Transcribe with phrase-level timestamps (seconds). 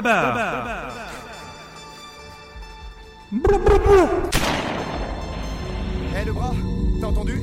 [0.00, 0.92] Babar.
[6.16, 6.52] Eh le bras,
[7.00, 7.42] t'as entendu?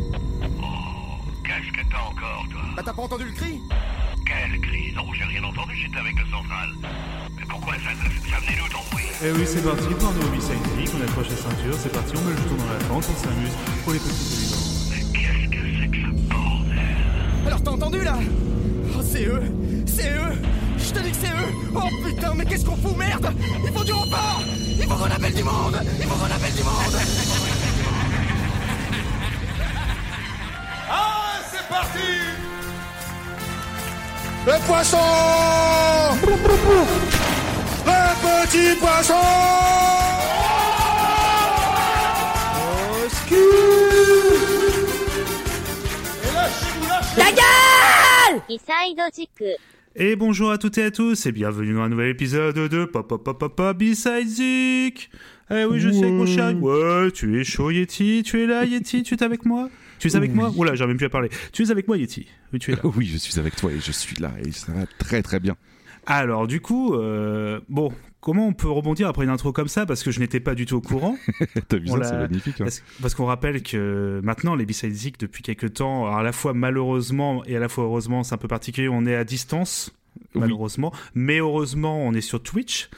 [1.44, 2.62] Qu'est-ce que t'as encore, toi?
[2.78, 3.60] Bah t'as pas entendu le cri?
[4.26, 4.94] Quel cri?
[4.96, 6.70] Non, j'ai rien entendu, j'étais avec le central.
[7.38, 9.06] Mais pourquoi ça, ça, ça venait d'où ton bruit?
[9.24, 10.92] Et oui, c'est parti pour un nouveau Geek.
[10.98, 13.56] On accroche la ceinture, c'est parti, on met le jeton dans la fente, on s'amuse
[13.84, 14.64] pour les petits éléments.
[14.92, 16.98] Mais qu'est-ce que c'est que ce bordel?
[17.48, 18.18] Alors t'as entendu là?
[18.98, 19.44] Oh c'est eux
[19.86, 20.42] C'est eux
[21.76, 23.34] Oh putain, mais qu'est-ce qu'on fout, merde.
[23.66, 24.40] Il faut du rempart
[24.78, 25.78] Il faut qu'on appelle du monde.
[26.00, 26.96] Il faut qu'on appelle du monde.
[30.90, 32.00] Ah, c'est parti.
[34.46, 34.98] Le poisson.
[37.86, 39.14] Le petit poisson.
[42.62, 43.36] Au ski
[46.24, 46.50] Et là,
[47.14, 47.46] je La gueule!
[49.98, 53.08] Et bonjour à toutes et à tous, et bienvenue dans un nouvel épisode de Pop
[53.08, 55.10] Pop Pop Pop B-Side Geek.
[55.50, 56.54] Eh oui, je suis avec mon cher.
[56.62, 59.70] Ouais, tu es chaud Yeti, tu es là Yeti, tu es avec moi?
[60.00, 60.52] Tu es avec moi?
[60.58, 61.30] Oula, j'arrive même plus à parler.
[61.54, 62.82] Tu es avec moi Yeti Oui, tu es là.
[62.98, 65.56] Oui, je suis avec toi et je suis là et ça va très très bien.
[66.06, 67.94] Alors du coup, euh, bon,
[68.26, 70.66] comment on peut rebondir après une intro comme ça Parce que je n'étais pas du
[70.66, 71.16] tout au courant.
[71.70, 72.56] T'as vu ça, c'est magnifique.
[72.60, 72.66] hein.
[72.66, 76.54] Parce, parce qu'on rappelle que maintenant, les B-Side Geek, depuis quelques temps, à la fois
[76.54, 79.96] malheureusement et à la fois heureusement, c'est un peu particulier, on est à distance,
[80.34, 80.42] Oui.
[80.42, 80.92] malheureusement.
[81.14, 82.90] Mais heureusement, on est sur Twitch.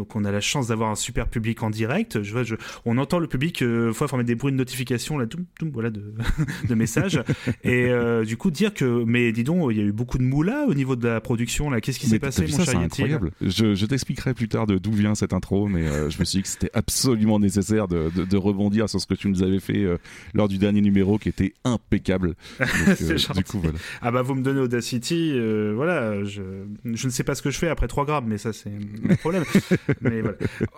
[0.00, 2.22] Donc on a la chance d'avoir un super public en direct.
[2.22, 2.54] Je vois, je,
[2.86, 5.90] on entend le public euh, fois former des bruits de notification là, toum, toum, voilà
[5.90, 6.14] de,
[6.70, 7.22] de messages.
[7.64, 10.22] Et euh, du coup dire que, mais dis donc, il y a eu beaucoup de
[10.22, 11.82] moula au niveau de la production là.
[11.82, 13.32] Qu'est-ce qui s'est passé, mon ça, cher incroyable.
[13.42, 16.38] Je, je t'expliquerai plus tard de d'où vient cette intro, mais euh, je me suis
[16.38, 19.60] dit que c'était absolument nécessaire de, de- de rebondir sur ce que tu nous avais
[19.60, 19.98] fait euh,
[20.32, 22.36] lors du dernier numéro qui était impeccable.
[22.58, 23.78] Donc, du coup, voilà.
[24.00, 25.34] Ah bah vous me donnez Audacity,
[25.74, 26.40] voilà, je,
[26.86, 28.70] je ne sais pas ce que je fais après 3 grammes, mais ça c'est
[29.02, 29.44] mon problème.
[30.00, 30.36] mais voilà.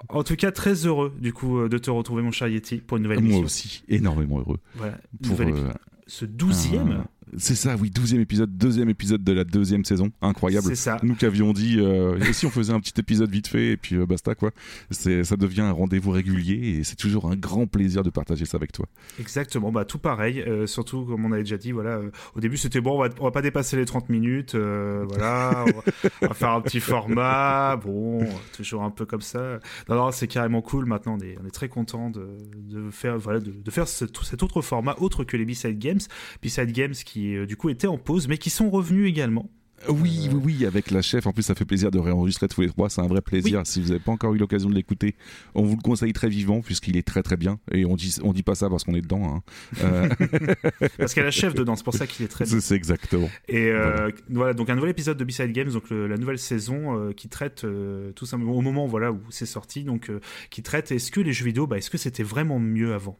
[0.08, 2.96] En tout cas, très heureux du coup euh, de te retrouver mon cher Yeti pour
[2.96, 3.44] une nouvelle Moi émission.
[3.44, 4.58] aussi, énormément heureux.
[4.76, 5.70] Voilà, Pour, euh.
[6.06, 7.04] Ce douzième,
[7.38, 10.10] C'est ça, oui, douzième épisode, deuxième épisode de la deuxième saison.
[10.20, 10.66] Incroyable.
[10.69, 10.98] c'est ça.
[11.03, 13.76] Nous qui avions dit, euh, et si on faisait un petit épisode vite fait et
[13.78, 14.50] puis euh, basta quoi.
[14.91, 18.59] C'est, ça devient un rendez-vous régulier et c'est toujours un grand plaisir de partager ça
[18.59, 18.87] avec toi.
[19.19, 20.41] Exactement, bah tout pareil.
[20.47, 22.00] euh, surtout comme on avait déjà dit, voilà,
[22.34, 25.70] au début c'était bon, on va, on va pas dépasser les 30 minutes, voilà, on
[25.70, 25.82] va,
[26.22, 29.59] on va faire un petit format, bon, toujours un peu comme ça.
[29.88, 30.84] Non, non, c'est carrément cool.
[30.87, 32.28] Maintenant, on est, on est très content de,
[32.69, 36.00] de faire, voilà, de, de faire ce- cet autre format autre que les B-side games,
[36.43, 39.48] B-side games qui euh, du coup étaient en pause, mais qui sont revenus également.
[39.88, 41.26] Oui, oui, oui, avec la chef.
[41.26, 42.88] En plus, ça fait plaisir de réenregistrer tous les trois.
[42.88, 43.62] C'est un vrai plaisir.
[43.64, 45.16] Si vous n'avez pas encore eu l'occasion de l'écouter,
[45.56, 47.58] on vous le conseille très vivement puisqu'il est très très bien.
[47.72, 49.24] Et on dit, on dit pas ça parce qu'on est dedans.
[49.24, 49.42] Hein.
[49.82, 50.08] Euh,
[50.98, 52.60] Parce qu'elle a la chef dedans, c'est pour ça qu'il est très bien.
[52.60, 53.28] c'est, exactement.
[53.48, 56.96] Et euh, voilà, donc un nouvel épisode de B-Side Games, donc le- la nouvelle saison
[56.96, 60.62] euh, qui traite euh, tout simplement au moment voilà où c'est sorti, donc euh, qui
[60.62, 63.18] traite est-ce que les jeux vidéo, bah, est-ce que c'était vraiment mieux avant?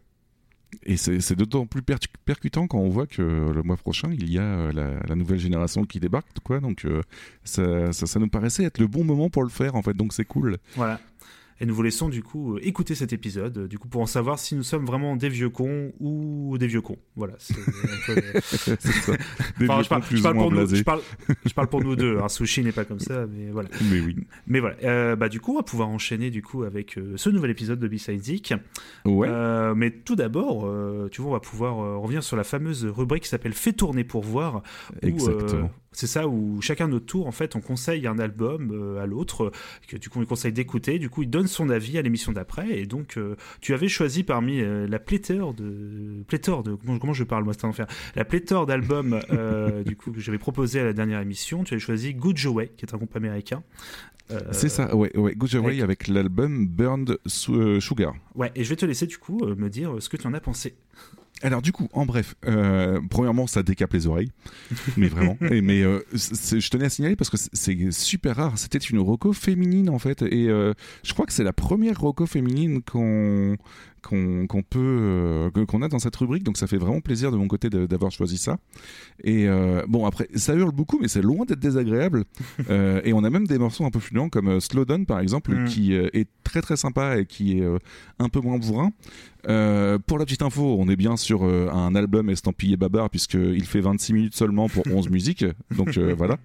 [0.84, 4.38] Et c'est, d'autant plus per- percutant quand on voit que le mois prochain, il y
[4.38, 4.72] a euh,
[5.06, 6.28] la, nouvelle génération qui débarque.
[6.60, 7.03] Donc, euh,
[7.44, 9.94] ça, ça, ça nous paraissait être le bon moment pour le faire, en fait.
[9.94, 10.59] Donc, c'est cool.
[10.75, 10.99] Voilà.
[11.62, 14.06] Et nous vous laissons du coup euh, écouter cet épisode, euh, du coup pour en
[14.06, 16.99] savoir si nous sommes vraiment des vieux cons ou des vieux cons.
[17.15, 17.34] Voilà.
[17.39, 17.55] c'est
[19.61, 19.89] je,
[21.55, 22.19] parle, pour nous, deux.
[22.19, 22.28] Hein.
[22.28, 23.69] Sushi n'est pas comme ça, mais voilà.
[23.91, 24.17] Mais oui.
[24.47, 24.77] Mais voilà.
[24.83, 27.79] Euh, bah du coup, on va pouvoir enchaîner du coup avec euh, ce nouvel épisode
[27.79, 28.23] de B-Side.
[29.05, 29.29] Ouais.
[29.31, 30.69] Euh, mais tout d'abord,
[31.11, 34.23] tu vois, on va pouvoir revenir sur la fameuse rubrique qui s'appelle Fait tourner pour
[34.23, 34.62] voir.
[35.03, 35.71] où, Exactement.
[35.92, 39.44] C'est ça où chacun notre tour, en fait, on conseille un album euh, à l'autre,
[39.44, 39.50] euh,
[39.88, 40.98] que du coup on lui conseille d'écouter.
[40.98, 42.78] Du coup, il donne son avis à l'émission d'après.
[42.78, 47.44] Et donc, euh, tu avais choisi parmi la pléthore de pléthore de comment, je parle
[47.44, 47.87] moi, c'est un enfer.
[48.17, 51.64] La pléthore d'albums euh, du coup que j'avais proposé à la dernière émission.
[51.64, 53.62] Tu avais choisi Good Joe Way, qui est un groupe américain.
[54.31, 55.34] Euh, C'est ça, ouais, ouais.
[55.34, 58.14] Good Job Way avec l'album Burned Su- Sugar.
[58.34, 60.40] Ouais, et je vais te laisser du coup me dire ce que tu en as
[60.40, 60.75] pensé.
[61.43, 64.31] Alors du coup, en bref, euh, premièrement, ça décape les oreilles,
[64.97, 65.37] mais vraiment.
[65.50, 68.59] Et, mais euh, je tenais à signaler parce que c'est- super rare.
[68.59, 70.73] C'était une roco féminine en fait, et euh,
[71.03, 73.56] je crois que c'est la première roco féminine qu'on
[74.03, 76.43] qu'on peut qu'on a dans cette rubrique.
[76.43, 78.59] Donc ça fait vraiment plaisir de mon côté d'avoir choisi ça.
[79.23, 79.47] Et
[79.89, 82.25] bon après, ça hurle beaucoup, mais c'est loin d'être désagréable.
[83.05, 85.21] Et on a même des morceaux un peu plus lents comme euh, Slow Down par
[85.21, 85.65] exemple, Mm.
[85.67, 87.65] qui est très très sympa et qui est
[88.19, 88.91] un peu moins bourrin.
[89.49, 93.65] Euh, pour la petite info, on est bien sur euh, un album estampillé babar puisqu'il
[93.65, 95.44] fait 26 minutes seulement pour 11 musiques.
[95.77, 96.39] Donc euh, voilà.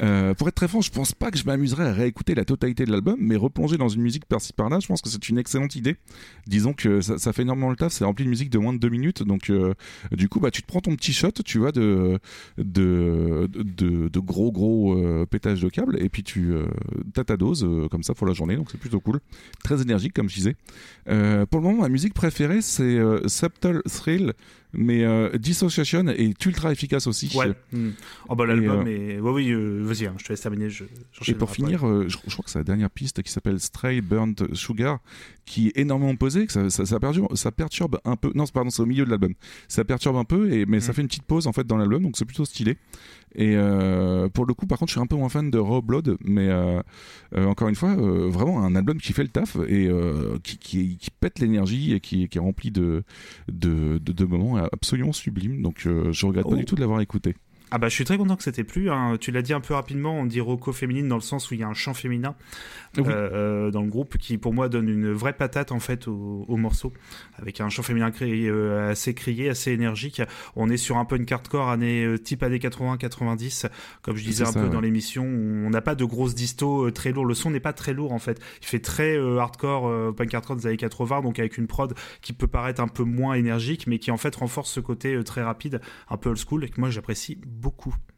[0.00, 2.84] Euh, pour être très franc, je pense pas que je m'amuserais à réécouter la totalité
[2.84, 5.76] de l'album, mais replonger dans une musique par-ci par-là, je pense que c'est une excellente
[5.76, 5.96] idée.
[6.46, 8.88] Disons que ça, fait énormément le taf, c'est rempli de musique de moins de deux
[8.88, 9.74] minutes, donc euh,
[10.12, 12.18] du coup, bah, tu te prends ton petit shot, tu vois, de,
[14.16, 16.66] gros gros euh, pétage de câble, et puis tu euh,
[17.16, 19.20] as ta dose comme ça pour la journée, donc c'est plutôt cool.
[19.62, 20.56] Très énergique, comme je disais.
[21.04, 24.32] Pour le moment, ma musique préférée, c'est Subtle Thrill,
[24.72, 27.30] mais euh, Dissociation est ultra efficace aussi.
[27.36, 27.52] Ouais.
[27.72, 27.90] Hmm.
[28.28, 29.20] Oh bah l'album est.
[29.20, 30.70] Ouais, oui, euh, vas-y, hein, je te laisse terminer.
[30.70, 30.84] Je,
[31.28, 34.00] Et pour finir, euh, je, je crois que c'est la dernière piste qui s'appelle Stray
[34.00, 34.98] Burnt Sugar,
[35.44, 38.32] qui est énormément posée, que ça, ça, ça, perturbe, ça perturbe un peu.
[38.34, 39.34] Non, pardon, c'est au milieu de l'album.
[39.68, 40.94] Ça perturbe un peu, et, mais ça Mm.
[40.94, 42.76] fait une petite pause en fait dans l'album, donc c'est plutôt stylé.
[43.34, 45.80] Et euh, pour le coup, par contre, je suis un peu moins fan de Raw
[45.80, 46.82] Blood, mais euh,
[47.34, 49.90] euh, encore une fois, vraiment un album qui fait le taf et
[50.42, 53.04] qui, qui, qui pète l'énergie et qui, qui est rempli de,
[53.50, 55.62] de, de, de moments absolument sublimes.
[55.62, 56.50] Donc je regrette Oh.
[56.50, 57.34] pas du tout de l'avoir écouté.
[57.74, 58.90] Ah bah je suis très content que c'était plus.
[58.90, 59.16] hein.
[59.18, 61.60] Tu l'as dit un peu rapidement, on dit roco féminine dans le sens où il
[61.60, 62.34] y a un chant féminin
[62.98, 63.04] Oui.
[63.06, 66.44] euh, euh, dans le groupe qui pour moi donne une vraie patate en fait au,
[66.46, 66.92] au morceau,
[67.38, 70.20] avec un chant féminin créé, euh, assez crié, assez énergique.
[70.54, 73.70] On est sur un punk hardcore année euh, type années 80-90,
[74.02, 74.70] comme je disais un ça, peu ouais.
[74.72, 75.24] dans l'émission.
[75.24, 77.24] On n'a pas de grosses distos euh, très lourds.
[77.24, 78.38] Le son n'est pas très lourd en fait.
[78.60, 82.46] Il fait très hardcore, punk hardcore des années 80, donc avec une prod qui peut
[82.48, 85.80] paraître un peu moins énergique, mais qui en fait renforce ce côté très rapide,
[86.10, 87.61] un peu old school, et que moi j'apprécie beaucoup.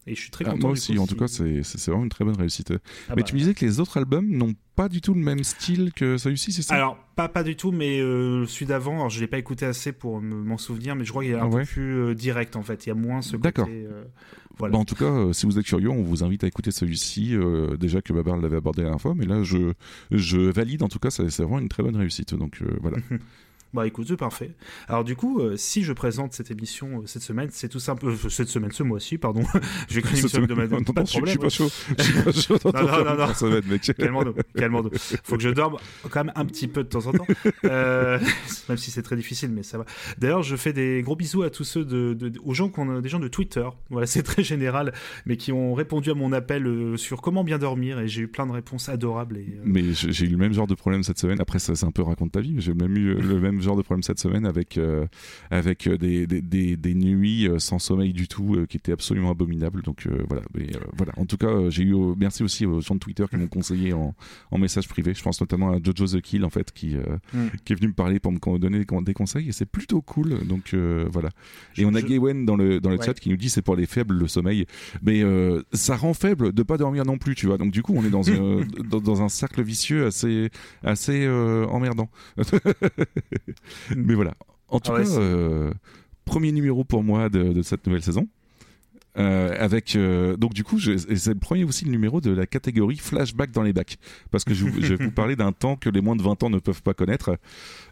[0.07, 0.69] Et je suis très Ah, content.
[0.69, 2.73] moi du aussi, en tout cas, c'est vraiment une très bonne réussite.
[2.73, 2.77] Ah
[3.11, 5.43] mais bah, tu me disais que les autres albums n'ont pas du tout le même
[5.45, 6.75] style que celui-ci, c'est ça?
[6.75, 10.21] Alors, pas, pas du tout, mais euh, celui d'avant, je l'ai pas écouté assez pour
[10.21, 11.63] me- m'en souvenir, mais je crois qu'il est un Ah ouais?
[11.63, 12.85] peu plus euh, direct en fait.
[12.85, 13.43] Il y a moins ce côté.
[13.45, 13.69] D'accord.
[13.71, 14.05] euh,
[14.59, 14.73] voilà.
[14.75, 17.35] Bah, en tout cas, euh, si vous êtes curieux, on vous invite à écouter celui-ci.
[17.35, 19.73] euh, déjà que Babar l'avait abordé la dernière fois, mais là, je,
[20.11, 20.83] je valide.
[20.83, 22.35] En tout cas, c'est vraiment une très bonne réussite.
[22.35, 22.99] Donc voilà.
[23.75, 24.53] Bah écoute, c'est parfait.
[24.89, 28.07] Alors du coup, euh, si je présente cette émission euh, cette semaine, c'est tout simple.
[28.07, 29.43] euh, cette semaine, ce mois-ci, pardon.
[29.89, 30.79] créer une émission hebdomadaire.
[30.79, 31.69] Non, Pas non, de je, suis pas chaud.
[31.99, 33.35] Je suis pas chaud Non, non, non, non.
[33.35, 33.83] semaine, mec.
[33.99, 34.91] Calmons-nous, calmons-nous.
[35.25, 35.77] Faut que je dorme
[36.09, 37.27] quand même un petit peu de temps en temps,
[37.65, 39.85] même si c'est très difficile, mais ça va.
[40.19, 43.01] D'ailleurs, je fais des gros bisous à tous ceux de, de- aux gens qu'on a,
[43.01, 43.67] des gens de Twitter.
[43.91, 44.93] Voilà, c'est très général,
[45.27, 48.47] mais qui ont répondu à mon appel sur comment bien dormir, et j'ai eu plein
[48.47, 49.39] de réponses adorables.
[49.39, 51.41] Et, Mais j'ai j'ai eu le même genre de problème cette semaine.
[51.41, 53.77] Après, ça, c'est un peu raconte ta vie, mais j'ai même eu le même genre
[53.77, 55.07] de problème cette semaine avec, euh,
[55.51, 58.93] avec euh, des, des, des, des nuits euh, sans sommeil du tout euh, qui étaient
[58.93, 59.83] absolument abominables.
[59.83, 60.43] Donc voilà.
[60.55, 60.67] Mais,
[60.97, 61.13] voilà.
[61.17, 61.95] En tout cas, j'ai eu.
[62.17, 64.15] merci aussi aux gens de Twitter qui m'ont conseillé en,
[64.51, 65.15] en message privé.
[65.15, 66.95] Je pense notamment à Jojo The Kill, en fait, qui,
[67.33, 67.47] Mm.
[67.65, 70.01] qui est venu me parler pour me donner des con- des conseils et c'est plutôt
[70.03, 70.47] cool.
[70.47, 70.75] Donc
[71.11, 71.31] voilà.
[71.77, 73.05] Et on a je- Gaywen dans le, dans le Ouais.
[73.07, 74.67] chat qui nous dit c'est pour les faibles le sommeil.
[75.03, 75.23] Mais
[75.73, 77.59] ça rend faible de pas dormir non plus, tu vois.
[77.59, 80.51] Donc du coup, on est dans, un, dans, dans un cercle vicieux assez,
[80.83, 82.09] assez euh, emmerdant.
[83.97, 84.35] Mais voilà.
[84.69, 85.73] En tout Ah ouais, cas, euh,
[86.25, 88.27] premier numéro pour moi de, de cette nouvelle saison.
[89.17, 92.97] Euh, avec euh, donc du coup c'est le premier aussi le numéro de la catégorie
[92.97, 93.97] flashback dans les bacs.
[94.33, 96.59] Parce que je, vais vous parler d'un temps que les moins de 20 ans ne
[96.59, 97.39] peuvent pas connaître.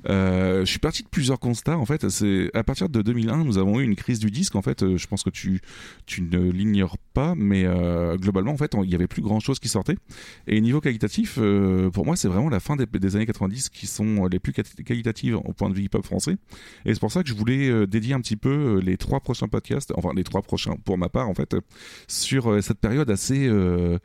[0.08, 2.08] Euh, je suis parti de plusieurs constats en fait.
[2.08, 4.56] C'est à partir de 2001 nous avons eu une crise du disque.
[4.56, 5.60] En fait euh, je pense que tu
[6.06, 9.60] tu ne l'ignores pas mais euh, globalement en fait il y avait plus grand chose
[9.60, 9.96] qui sortait.
[10.48, 13.86] Et niveau qualitatif euh, pour moi c'est vraiment la fin des, des années 90 qui
[13.86, 16.36] sont les plus quali- qualitatives au point de vue hip-hop français.
[16.84, 19.92] Et c'est pour ça que je voulais dédier un petit peu les trois prochains podcasts
[19.96, 21.54] enfin les trois prochains pour ma part en fait
[22.08, 23.98] sur euh, cette période assez euh,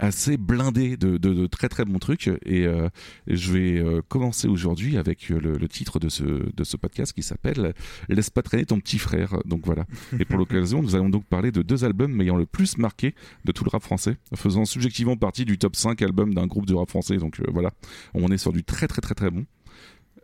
[0.00, 2.28] assez blindée de, de, très très bons trucs.
[2.46, 2.88] Et, euh,
[3.26, 7.74] je vais commencer aujourd'hui avec le, titre de ce, de ce podcast qui s'appelle
[8.08, 9.38] Laisse pas traîner ton petit frère.
[9.44, 9.86] Donc voilà.
[10.20, 13.50] Et pour l'occasion nous allons donc parler de deux albums m'ayant le plus marqué de
[13.50, 16.88] tout le rap français faisant subjectivement partie du top 5 albums d'un groupe de rap
[16.88, 17.16] français.
[17.16, 17.72] Donc voilà.
[18.14, 19.46] On est sur du très très très très bon.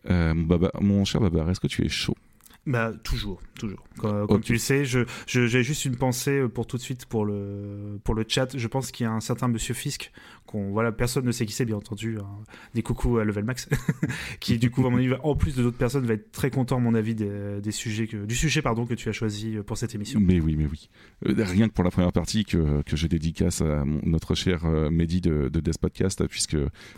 [0.09, 2.15] Mon, mon cher Babar, est-ce que tu es chaud?
[2.67, 3.85] Bah toujours, toujours.
[3.99, 7.25] Comme, tu le sais, je je- j'ai juste une pensée pour tout de suite pour
[7.27, 8.57] le pour le chat.
[8.57, 10.11] Je pense qu'il y a un certain Monsieur Fisk
[10.47, 12.17] qu'on voilà personne ne sait qui c'est bien entendu.
[12.19, 12.27] hein.
[12.75, 13.69] Des coucous à Level Max
[14.41, 16.51] qui du coup à mon avis va- en plus de d'autres personnes va être très
[16.51, 19.57] content à mon avis des, des sujets que du sujet pardon que tu as choisi
[19.67, 20.19] pour cette émission.
[20.21, 20.89] Mais oui, mais oui.
[21.27, 24.65] Euh, rien que pour la première partie que, que je dédicace à mon- notre cher
[24.65, 26.57] euh, Mehdi de, de Death Podcast, puisque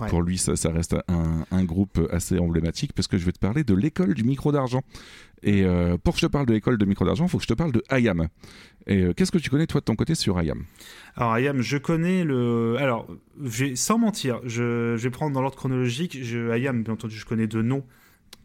[0.08, 3.38] pour lui, ça, ça reste un, un groupe assez emblématique, parce que je vais te
[3.38, 4.82] parler de l'école du micro d'argent.
[5.46, 7.44] Et euh, pour que je te parle de l'école de micro d'argent, il faut que
[7.44, 8.28] je te parle de IAM.
[8.88, 10.64] Et euh, qu'est-ce que tu connais, toi, de ton côté, sur IAM
[11.14, 12.76] Alors Ayam, je connais le.
[12.78, 13.06] Alors,
[13.76, 16.18] sans mentir, je, je vais prendre dans l'ordre chronologique.
[16.22, 17.84] Je, Ayam, bien entendu, je connais de nom.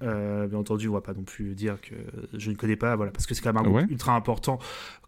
[0.04, 1.94] Euh, bien entendu, on va pas non plus dire que
[2.34, 3.88] je ne connais pas, voilà, parce que c'est quand même un groupe Ouais.
[3.90, 4.58] ultra important,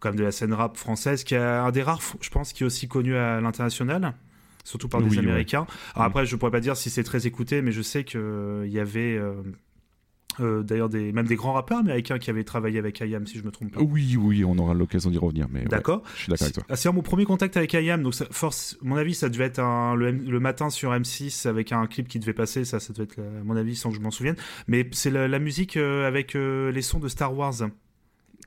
[0.00, 2.62] quand même de la scène rap française, qui est un des rares, je pense, qui
[2.62, 4.14] est aussi connu à l'international,
[4.62, 5.24] surtout par des Oui, ouais.
[5.24, 5.66] Américains.
[5.96, 6.10] Alors Mm.
[6.10, 8.72] après, je pourrais pas dire si c'est très écouté, mais je sais que euh, il
[8.72, 9.16] y avait.
[9.16, 9.34] euh,
[10.40, 13.44] Euh, D'ailleurs, des, même des grands rappeurs américains qui avaient travaillé avec IAM, si je
[13.44, 13.80] me trompe pas.
[13.80, 15.46] Oui, oui, on aura l'occasion d'y revenir.
[15.50, 16.02] Mais ouais, D'accord.
[16.16, 16.64] je suis d'accord avec toi.
[16.68, 19.60] Ah, C'est mon premier contact avec IAM, donc ça, force, mon avis, ça devait être
[19.60, 23.18] un, le, matin sur M6 avec un clip qui devait passer, ça, ça devait être,
[23.18, 24.36] euh, à mon avis, sans que je m'en souvienne.
[24.66, 27.54] Mais c'est la, la musique euh, avec euh, les sons de Star Wars.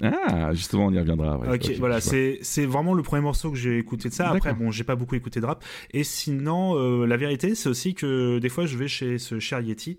[0.01, 1.37] Ah, justement, on y reviendra.
[1.39, 1.55] ouais.
[1.55, 4.29] ok, voilà, c'est vraiment le premier morceau que j'ai écouté de ça.
[4.29, 5.63] Après, bon, j'ai pas beaucoup écouté de rap.
[5.91, 9.59] Et sinon, euh, la vérité, c'est aussi que des fois, je vais chez ce cher
[9.61, 9.97] Yeti.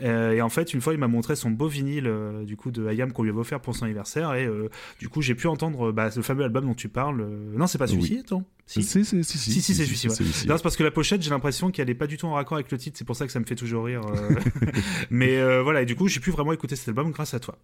[0.00, 2.70] Euh, et en fait, une fois, il m'a montré son beau vinyle euh, du coup
[2.70, 4.34] de IAM qu'on lui avait offert pour son anniversaire.
[4.34, 4.68] Et euh,
[4.98, 7.24] du coup, j'ai pu entendre euh, bah, le fameux album dont tu parles.
[7.54, 8.20] Non, c'est pas celui-ci, Oui.
[8.20, 8.44] attends.
[8.66, 8.82] Si.
[8.82, 10.14] Si, si, si, Si, si, c'est celui-ci, ouais.
[10.14, 12.72] c'est parce que la pochette, j'ai l'impression qu'elle est pas du tout en raccord avec
[12.72, 14.00] le titre, c'est pour ça que ça me fait toujours rire.
[14.06, 14.34] euh.
[15.10, 17.58] Mais voilà, et du coup, j'ai pu vraiment écouter cet album grâce à toi.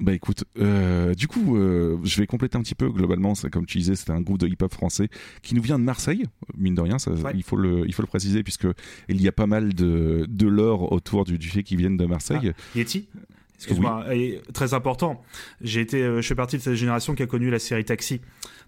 [0.00, 2.88] Bah écoute, euh, du coup, euh, je vais compléter un petit peu.
[2.90, 5.08] Globalement, c'est comme tu disais, c'était un groupe de hip-hop français
[5.42, 6.24] qui nous vient de Marseille,
[6.56, 6.98] mine de rien.
[6.98, 7.32] Ça, Ouais.
[7.34, 8.66] il faut le, il faut le préciser puisque
[9.08, 12.06] il y a pas mal de de lore autour du, du fait qu'ils viennent de
[12.06, 12.52] Marseille.
[12.74, 13.08] Yeti
[13.56, 14.06] Excuse-moi,
[14.54, 15.22] très important.
[15.60, 18.22] J'ai été, euh, je fais partie de cette génération qui a connu la série Taxi.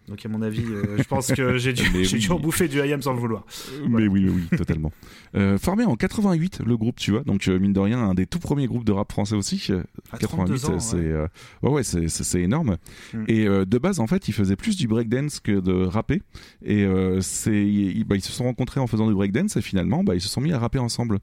[0.08, 2.06] Donc à mon avis, euh, je pense que j'ai dû, oui.
[2.06, 3.44] dû en bouffer du IAM sans le vouloir.
[3.88, 4.92] Mais oui, mais oui, totalement.
[5.34, 7.22] Euh, formé en 88, le groupe, tu vois.
[7.22, 9.66] Donc euh, mine de rien, un des tout premiers groupes de rap français aussi.
[9.70, 9.82] Euh,
[10.12, 11.02] À 88, 32 ans, c'est ouais.
[11.06, 11.26] euh,
[11.62, 12.76] ouais, ouais, c'est énorme.
[13.14, 13.24] Mm.
[13.28, 16.20] Et euh, de base, en fait, ils faisaient plus du breakdance que de rapper.
[16.62, 20.04] Et euh, c'est, ils, bah, ils se sont rencontrés en faisant du breakdance et finalement,
[20.04, 21.18] bah, ils se sont mis à rapper ensemble.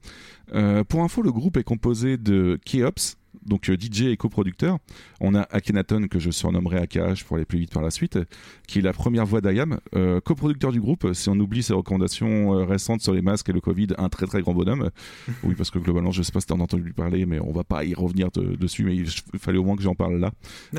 [0.54, 3.16] Euh, pour info, le groupe est composé de Keops.
[3.46, 4.78] Donc euh, DJ et coproducteur,
[5.20, 8.18] on a Akhenaton que je surnommerai AKH pour aller plus vite par la suite,
[8.66, 11.08] qui est la première voix d'Ayam, euh, coproducteur du groupe.
[11.14, 14.26] Si on oublie ses recommandations euh, récentes sur les masques et le Covid, un très
[14.26, 14.90] très grand bonhomme.
[15.44, 17.64] oui, parce que globalement, je sais pas si t'en as entendu parler, mais on va
[17.64, 19.06] pas y revenir de- dessus, mais il
[19.38, 20.32] fallait au moins que j'en parle là.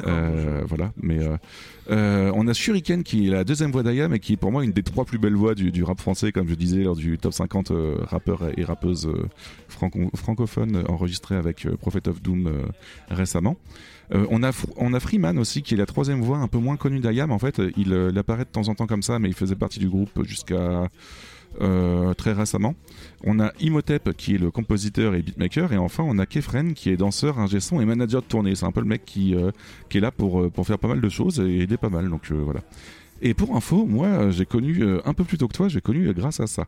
[0.05, 1.19] Euh, voilà, mais
[1.89, 4.63] euh, on a Shuriken qui est la deuxième voix d'Ayam et qui est pour moi
[4.63, 7.17] une des trois plus belles voix du, du rap français, comme je disais lors du
[7.17, 9.09] top 50 euh, rappeurs et rappeuses
[9.67, 12.63] franco- francophones enregistrés avec Prophet of Doom euh,
[13.09, 13.57] récemment.
[14.13, 16.77] Euh, on, a, on a Freeman aussi qui est la troisième voix un peu moins
[16.77, 17.61] connue d'Ayam en fait.
[17.77, 19.89] Il, euh, il apparaît de temps en temps comme ça, mais il faisait partie du
[19.89, 20.89] groupe jusqu'à
[22.17, 22.75] très récemment.
[23.25, 26.89] On a Imhotep qui est le compositeur et beatmaker et enfin on a Kefren qui
[26.89, 28.55] est danseur, ingé son et manager de tournée.
[28.55, 29.35] C'est un peu le mec qui,
[29.89, 32.09] qui est là pour, pour faire pas mal de choses et aider pas mal.
[32.09, 32.61] Donc voilà.
[33.21, 36.39] Et pour info, moi j'ai connu un peu plus tôt que toi, j'ai connu grâce
[36.39, 36.67] à ça.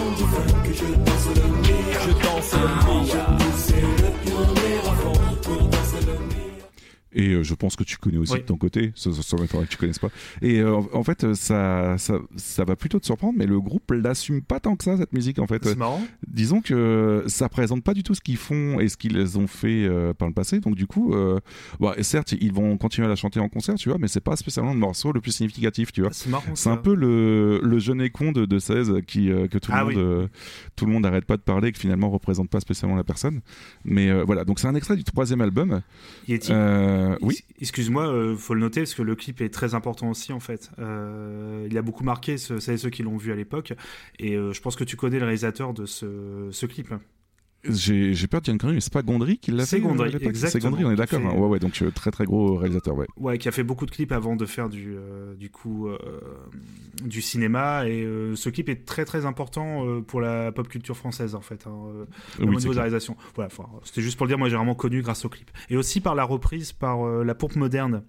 [0.31, 1.81] mia.
[2.05, 2.67] Je danse le
[3.05, 3.23] mia.
[3.69, 4.51] Et euh,
[4.83, 5.80] je
[7.53, 8.39] pense que tu connais aussi Oui.
[8.39, 10.09] de ton côté, ça, ça, ça que tu connaisses pas.
[10.41, 13.91] Et euh, en- fait, euh, ça, ça, ça va plutôt te surprendre, mais le groupe
[13.91, 15.63] l'assume pas tant que ça, cette musique, en fait.
[15.65, 16.01] C'est marrant.
[16.27, 19.83] Disons que ça représente pas du tout ce qu'ils font et ce qu'ils ont fait
[19.85, 20.59] euh, par le passé.
[20.59, 21.39] Donc du coup, euh,
[21.79, 24.21] bah, et certes, ils vont continuer à la chanter en concert, tu vois, mais c'est
[24.21, 26.11] pas spécialement le morceau le plus significatif, tu vois.
[26.13, 26.43] C'est marrant.
[26.55, 29.77] C'est un peu le, le jeune écon de, de 16 qui, euh, que tout le,
[29.77, 29.99] Ah monde, oui.
[29.99, 30.27] euh,
[30.75, 33.41] tout le monde arrête pas de parler et que finalement représente pas spécialement la personne.
[33.83, 35.81] Mais euh, voilà, donc c'est un extrait du troisième album.
[36.27, 36.51] Yeti.
[37.01, 40.09] Euh, oui, Ex- Excuse-moi, euh, faut le noter parce que le clip est très important
[40.09, 40.71] aussi en fait.
[40.79, 43.73] Euh, il a beaucoup marqué ce, celles et ceux qui l'ont vu à l'époque.
[44.19, 46.93] Et euh, je pense que tu connais le réalisateur de ce clip.
[47.63, 49.85] J'ai peur de dire une connerie, mais c'est pas Gondry qui l'a C'est fait.
[49.85, 50.59] euh, Gondry, C'est.
[50.59, 51.19] Gondry, on est d'accord.
[51.23, 51.33] Hein.
[51.37, 53.07] Ouais, ouais, donc euh, très très gros réalisateur, ouais.
[53.17, 55.97] Ouais, qui a fait beaucoup de clips avant de faire du, euh, du coup euh,
[57.03, 57.87] du cinéma.
[57.87, 61.67] Et euh, ce clip est très très important pour la pop culture française en fait.
[61.67, 61.71] hein,
[62.39, 63.15] Oui, au c'est niveau de la réalisation.
[63.35, 65.49] Voilà, enfin, c'était juste pour le dire, moi j'ai vraiment connu grâce au clip.
[65.69, 68.03] Et aussi par la reprise par La Pourpe Moderne,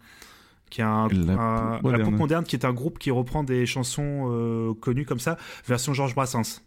[0.71, 2.45] qui est un, La un- La Pourpre Moderne.
[2.45, 6.63] Qui est un groupe qui reprend des chansons connues comme ça, version Georges Brassens.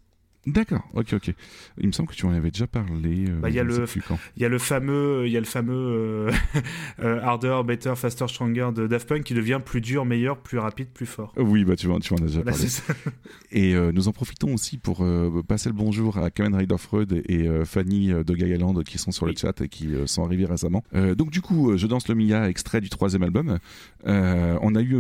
[0.46, 1.34] D'accord, ok, ok.
[1.80, 3.26] Il me semble que tu en avais déjà parlé.
[3.30, 4.20] euh, Bah, il y a le- plus quand.
[4.38, 6.32] Il y a le fameux, il y a le fameux euh,
[7.04, 10.90] euh, Harder, Better, Faster, Stronger de Daft Punk qui devient plus dur, meilleur, plus rapide,
[10.90, 11.34] plus fort.
[11.38, 12.70] Oui, bah tu m'en tu m'en as déjà Voilà, parlé.
[13.52, 15.04] Et euh, nous en profitons aussi pour
[15.48, 19.32] passer le bonjour à Kamen Rider Freud et Fanny de Gaialand qui sont sur le
[19.32, 19.38] Oui.
[19.38, 20.84] chat et qui sont arrivés récemment.
[21.18, 23.58] Donc du coup, je danse le Mia, extrait du troisième album.
[24.06, 24.96] On a eu,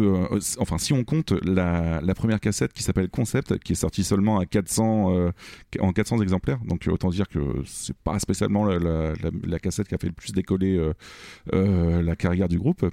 [0.60, 4.40] enfin si on compte la, la première cassette qui s'appelle Concept, qui est sortie seulement
[4.40, 5.32] à 400, euh,
[5.80, 6.60] en 400 exemplaires.
[6.66, 10.08] Donc autant dire que c'est pas spécialement la, la- la- la cassette qui a fait
[10.08, 10.94] le plus décoller euh,
[11.54, 12.86] euh, la carrière du groupe.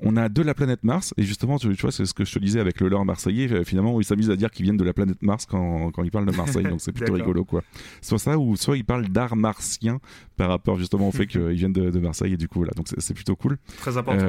[0.00, 2.32] On a de la planète Mars et justement tu, tu vois c'est ce que je
[2.32, 3.50] te disais avec le lore marseillais.
[3.52, 6.02] euh, Finalement où ils s'amusent à dire qu'ils viennent de la planète Mars quand, quand
[6.02, 6.64] ils parlent de Marseille.
[6.64, 7.62] donc c'est plutôt rigolo quoi.
[8.00, 10.00] Soit ça ou soit ils parlent d'art martien
[10.36, 12.88] par rapport justement au fait qu'ils viennent de, de Marseille et du coup voilà donc
[12.88, 13.58] c'est- c'est plutôt cool.
[13.78, 14.24] Très important.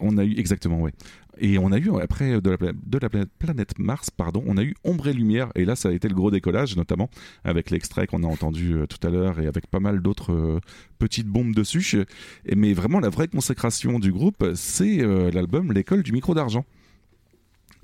[0.00, 0.92] On a eu exactement ouais.
[1.40, 4.74] Et on a eu après de la, de la planète, Mars, pardon, on a eu
[4.84, 7.10] Ombre et Lumière et là ça a été le gros décollage notamment
[7.44, 10.60] avec l'extrait qu'on a entendu euh, tout à l'heure et avec pas mal d'autres euh,
[10.98, 12.04] petites bombes dessus.
[12.44, 16.64] Et, mais vraiment la vraie consécration du groupe, c'est euh, l'album L'école du micro d'argent.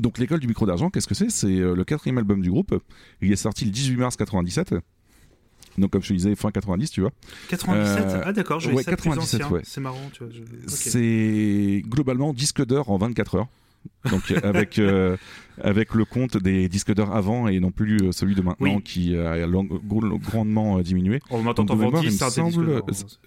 [0.00, 1.30] Donc l'école du micro d'argent, qu'est-ce que c'est?
[1.30, 2.76] C'est le quatrième album du groupe.
[3.22, 4.74] Il est sorti le 18 mars 97.
[5.78, 7.12] Donc comme je te disais fin 90, tu vois.
[7.48, 9.54] 97 euh, Ah d'accord, je ouais, ça plus 97, ancien.
[9.54, 9.62] ouais.
[9.64, 10.32] C'est marrant, tu vois.
[10.32, 10.42] je-.
[10.68, 13.48] C'est globalement disque d'or en 24 heures.
[14.10, 15.16] Donc avec euh,
[15.62, 18.82] avec le compte des disques d'or avant et non plus euh, celui de maintenant Oui.
[18.82, 21.20] qui a long- grandement euh, diminué.
[21.30, 22.82] On m'entend t'en mémoire, il 10, me semble-.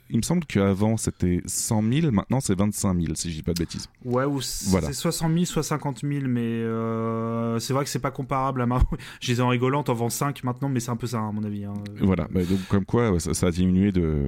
[0.10, 3.54] Il me semble qu'avant c'était 100 000, maintenant c'est 25 000 si je dis pas
[3.54, 3.88] de bêtises.
[4.06, 4.92] Ouais, ou c'est Voilà.
[4.94, 8.80] 60 000, soit 50 000, mais euh, c'est vrai que c'est pas comparable à ma.
[9.22, 11.44] Je disais en rigolant, t'en vends 5 maintenant, mais c'est un peu ça, à mon
[11.44, 11.66] avis.
[11.66, 11.74] hein.
[12.02, 14.26] Voilà, bah, donc comme quoi ça, ça a diminué de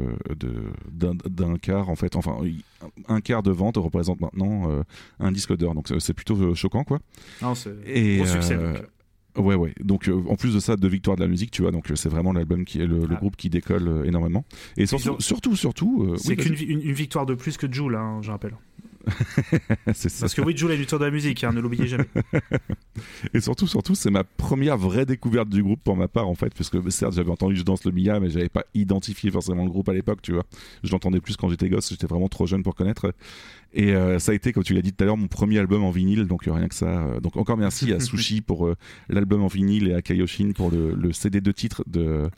[1.29, 2.15] d'un quart en fait.
[2.15, 2.37] Enfin,
[3.07, 4.83] un quart de vente représente maintenant euh,
[5.19, 6.99] un disque d'or, donc c'est- plutôt euh, choquant quoi.
[7.41, 8.53] Non, c'est Et, gros succès.
[8.55, 8.83] euh, donc.
[9.37, 9.73] Ouais, ouais.
[9.79, 11.71] Donc, euh, en plus de ça, de victoire de la musique, tu vois.
[11.71, 13.19] Donc, euh, c'est vraiment l'album qui est le, le Ah.
[13.19, 14.43] groupe qui décolle euh, énormément.
[14.75, 16.15] Et surtout, sur- surtout, surtout.
[16.17, 18.55] C'est oui, qu'une une victoire de plus que Joule, hein, je rappelle.
[19.05, 19.93] Vas-y.
[19.93, 20.21] c'est ça.
[20.21, 22.05] Parce que oui, Joule a une victoire de la musique, hein, ne l'oubliez jamais.
[23.33, 26.53] Et surtout, surtout, c'est ma première vraie découverte du groupe pour ma part, en fait.
[26.53, 29.69] Parce que certes, j'avais entendu Je danse le Mia, mais j'avais pas identifié forcément le
[29.69, 30.43] groupe à l'époque, tu vois.
[30.83, 31.89] Je l'entendais plus quand j'étais gosse.
[31.89, 33.13] J'étais vraiment trop jeune pour connaître.
[33.71, 35.83] Et euh, ça a été, comme tu l'as dit tout à l'heure, mon premier album
[35.83, 36.25] en vinyle.
[36.25, 36.87] Donc, euh, rien que ça.
[37.05, 38.75] euh, donc, encore merci à Sushi pour euh,
[39.09, 42.29] l'album en vinyle et à Kaioshin pour le, le CD de titre de,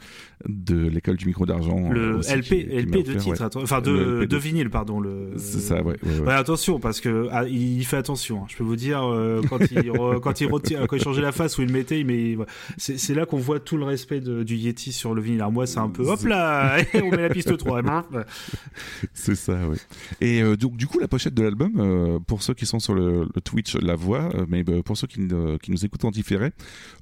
[0.48, 1.90] de l'école du micro d'argent.
[1.90, 3.62] Le aussi, LP, qui- qui m'a LP de titre, ouais.
[3.64, 5.00] enfin de, de de- vinyle, pardon.
[5.00, 5.32] Le...
[5.38, 5.96] C'est ça, ouais.
[6.04, 6.28] ouais, ouais.
[6.28, 8.44] Ouais, attention, parce que ah, il fait attention.
[8.44, 8.48] hein.
[8.50, 11.32] Je peux vous dire, euh, quand, il re- quand, il retire- quand il changeait la
[11.32, 12.46] face où il le mettait, ouais.
[12.78, 15.40] c'est là qu'on voit tout le respect de- du Yeti sur le vinyle.
[15.40, 17.82] Alors moi, c'est un peu, hop là, on met la piste 3.
[19.14, 19.78] C'est ça, oui.
[20.20, 22.94] Et euh, donc, du coup, la pochette de l'album, euh, pour ceux qui sont sur
[22.94, 26.52] le, le Twitch la voix, euh, mais pour ceux qui, nous écoutent en différé,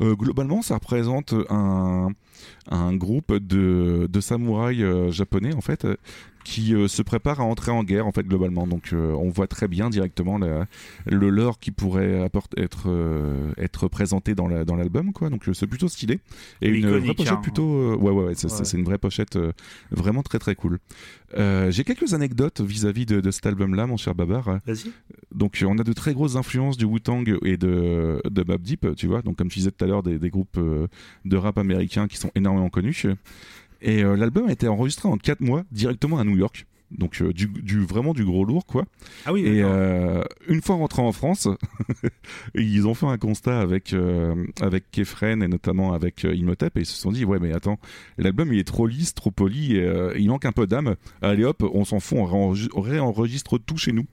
[0.01, 2.09] globalement, ça représente un,
[2.69, 5.95] un groupe de, de samouraïs euh, japonais, en fait, euh,
[6.45, 8.65] qui euh, se prépare à entrer en guerre, en fait, globalement.
[8.65, 10.65] Donc, euh, on voit très bien directement la-
[11.05, 15.29] le lore qui pourrait apporter, être, euh, être présenté dans la- dans l'album, quoi.
[15.29, 16.19] Donc, c'est plutôt stylé.
[16.61, 17.39] Et une vraie pochette hein.
[17.41, 17.95] plutôt.
[17.95, 18.65] ouais, ouais, ouais, c'est c'est- Ouais.
[18.65, 19.37] c'est une vraie pochette
[19.91, 20.79] vraiment très, très cool.
[21.37, 24.59] Euh, J'ai quelques anecdotes vis-à-vis de, de cet album-là, mon cher Babar.
[24.65, 24.91] Vas-y.
[25.33, 29.07] Donc, on a de très grosses influences du Wu-Tang et de, de Mobb Deep, tu
[29.07, 29.21] vois.
[29.21, 30.87] Donc, comme je disais tout à l'heure, des, des groupes euh,
[31.25, 33.05] de rap américains qui sont énormément connus.
[33.81, 36.65] Et euh, l'album a été enregistré en 4 mois directement à New York.
[36.91, 38.85] Donc, euh, du, du, vraiment du gros lourd, quoi.
[39.25, 41.47] Ah oui, Et euh, une fois rentrés en France,
[42.55, 46.85] ils ont fait un constat avec euh, avec Kefren et notamment avec Imhotep et ils
[46.85, 47.79] se sont dit ouais mais attends
[48.17, 50.95] l'album il est trop lisse, trop poli, et, il manque un peu d'âme.
[51.21, 54.05] Allez hop, on s'en fout, on réenregistre tout chez nous.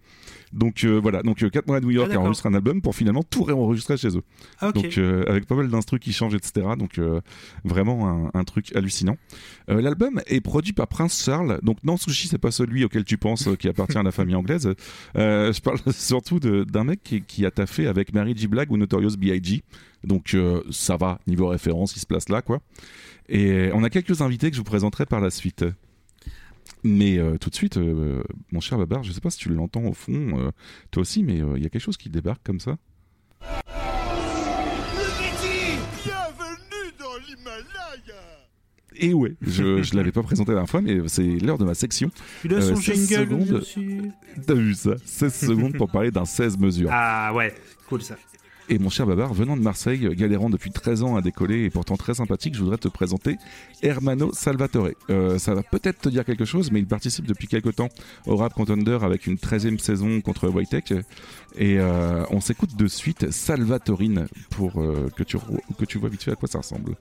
[0.52, 2.24] Donc euh, voilà, donc 4 mois à New York Ah, à d'accord.
[2.26, 4.22] enregistrer un album pour finalement tout réenregistrer chez eux.
[4.60, 4.74] Ah, ok.
[4.74, 6.66] Donc euh, avec pas mal d'instrus qui changent, etc.
[6.78, 7.20] Donc euh,
[7.64, 9.16] vraiment un, un truc hallucinant.
[9.68, 11.58] L'album est produit par Prince Charles.
[11.62, 14.72] Donc non, Sushi, c'est pas celui auquel tu penses qui appartient à la famille anglaise.
[15.14, 18.46] Je parle surtout de- d'un mec qui, qui a taffé avec Mary J.
[18.46, 19.62] Blige ou Notorious B.I.G.
[20.04, 20.36] Donc
[20.70, 22.60] ça va, niveau référence, il se place là, quoi.
[23.28, 25.64] Et on a quelques invités que je vous présenterai par la suite.
[26.86, 28.22] Mais euh, tout de suite, euh,
[28.52, 30.52] mon cher Babar, je sais pas si tu l'entends au fond, euh,
[30.92, 32.76] toi aussi, mais euh, il y a quelque chose qui débarque comme ça.
[36.04, 38.22] Bienvenue dans l'Himalaya
[38.94, 41.74] Et ouais, je, je l'avais pas présenté la dernière fois, mais c'est l'heure de ma
[41.74, 42.08] section.
[42.44, 44.12] Il a son 16 jingle secondes.
[44.46, 44.94] T'as vu ça?
[45.04, 46.90] 16 secondes pour parler d'un 16 mesures.
[46.92, 47.52] Ah ouais,
[47.88, 48.16] cool ça.
[48.68, 51.96] Et mon cher Babar, venant de Marseille, galérant depuis 13 ans à décoller et pourtant
[51.96, 53.36] très sympathique, je voudrais te présenter
[53.82, 54.88] Hermano Salvatore.
[55.08, 57.88] Euh, ça va peut-être te dire quelque chose, mais il participe depuis quelque temps
[58.26, 60.92] au Rap Contender avec une 13e saison contre Whitech.
[61.56, 65.38] Et euh, on s'écoute de suite Salvatorine pour euh, que, tu,
[65.78, 66.96] que tu vois vite fait à quoi ça ressemble.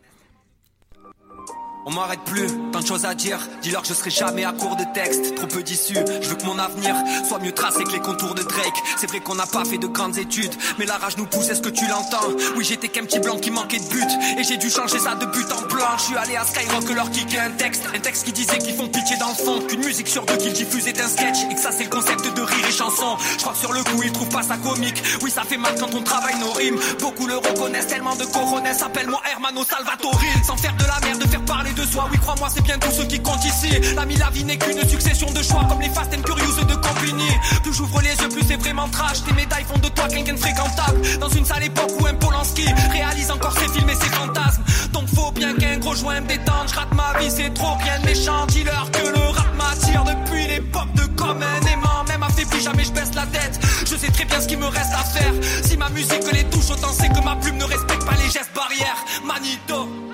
[1.88, 3.38] On m'arrête plus, tant de choses à dire.
[3.62, 5.36] Dis-leur que je serai jamais à court de texte.
[5.36, 6.96] Trop peu d'issues, je veux que mon avenir
[7.28, 8.74] soit mieux tracé que les contours de Drake.
[8.98, 11.62] C'est vrai qu'on n'a pas fait de grandes études, mais la rage nous pousse, est-ce
[11.62, 12.28] que tu l'entends?
[12.58, 15.28] Oui, j'étais qu'un petit blanc qui manquait de but, et j'ai dû changer ça de
[15.28, 15.86] but en blanc.
[16.00, 18.88] Je suis allé à Skyrock leur kicker un texte, un texte qui disait qu'ils font
[18.88, 21.72] pitié dans le fond, qu'une musique sur deux qu'ils diffusent un sketch, et que ça
[21.72, 23.16] c'est le concept de rire et chanson.
[23.34, 25.04] Je crois que sur le coup ils trouvent pas ça comique.
[25.22, 26.80] Oui, ça fait mal quand on travaille nos rimes.
[27.00, 28.82] Beaucoup le reconnaissent tellement de coronets.
[28.84, 30.20] Appelle-moi Hermano Salvatore.
[30.48, 32.08] Sans faire de la merde, de faire parler de soi.
[32.12, 33.70] Oui, crois-moi, c'est bien tout ce qui compte ici.
[33.96, 37.36] L'ami, la vie n'est qu'une succession de choix, comme les Fast and Curious de Compagnie.
[37.64, 39.24] Plus j'ouvre les yeux, plus c'est vraiment trash.
[39.24, 41.02] Tes médailles font de toi quelqu'un de fréquentable.
[41.20, 44.64] Dans une sale époque où un Polanski réalise encore ses films et ses fantasmes.
[44.94, 46.68] Donc faut bien qu'un gros joint me détende.
[46.70, 48.46] Je rate ma vie, c'est trop rien de méchant.
[48.48, 52.04] Dis-leur que le rap m'attire depuis l'époque de comme un aimant.
[52.08, 53.60] Même affaibli, jamais je baisse la tête.
[53.82, 55.34] Je sais très bien ce qu'il me reste à faire.
[55.64, 58.54] Si ma musique les touche, autant c'est que ma plume ne respecte pas les gestes
[58.56, 59.04] barrières.
[59.26, 60.05] Manito.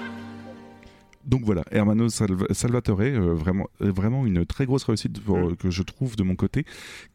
[1.31, 5.55] Donc voilà, Hermano Salva- Salvatore, euh, vraiment, euh, vraiment une très grosse réussite pour- Mm.
[5.55, 6.65] que je trouve de mon côté,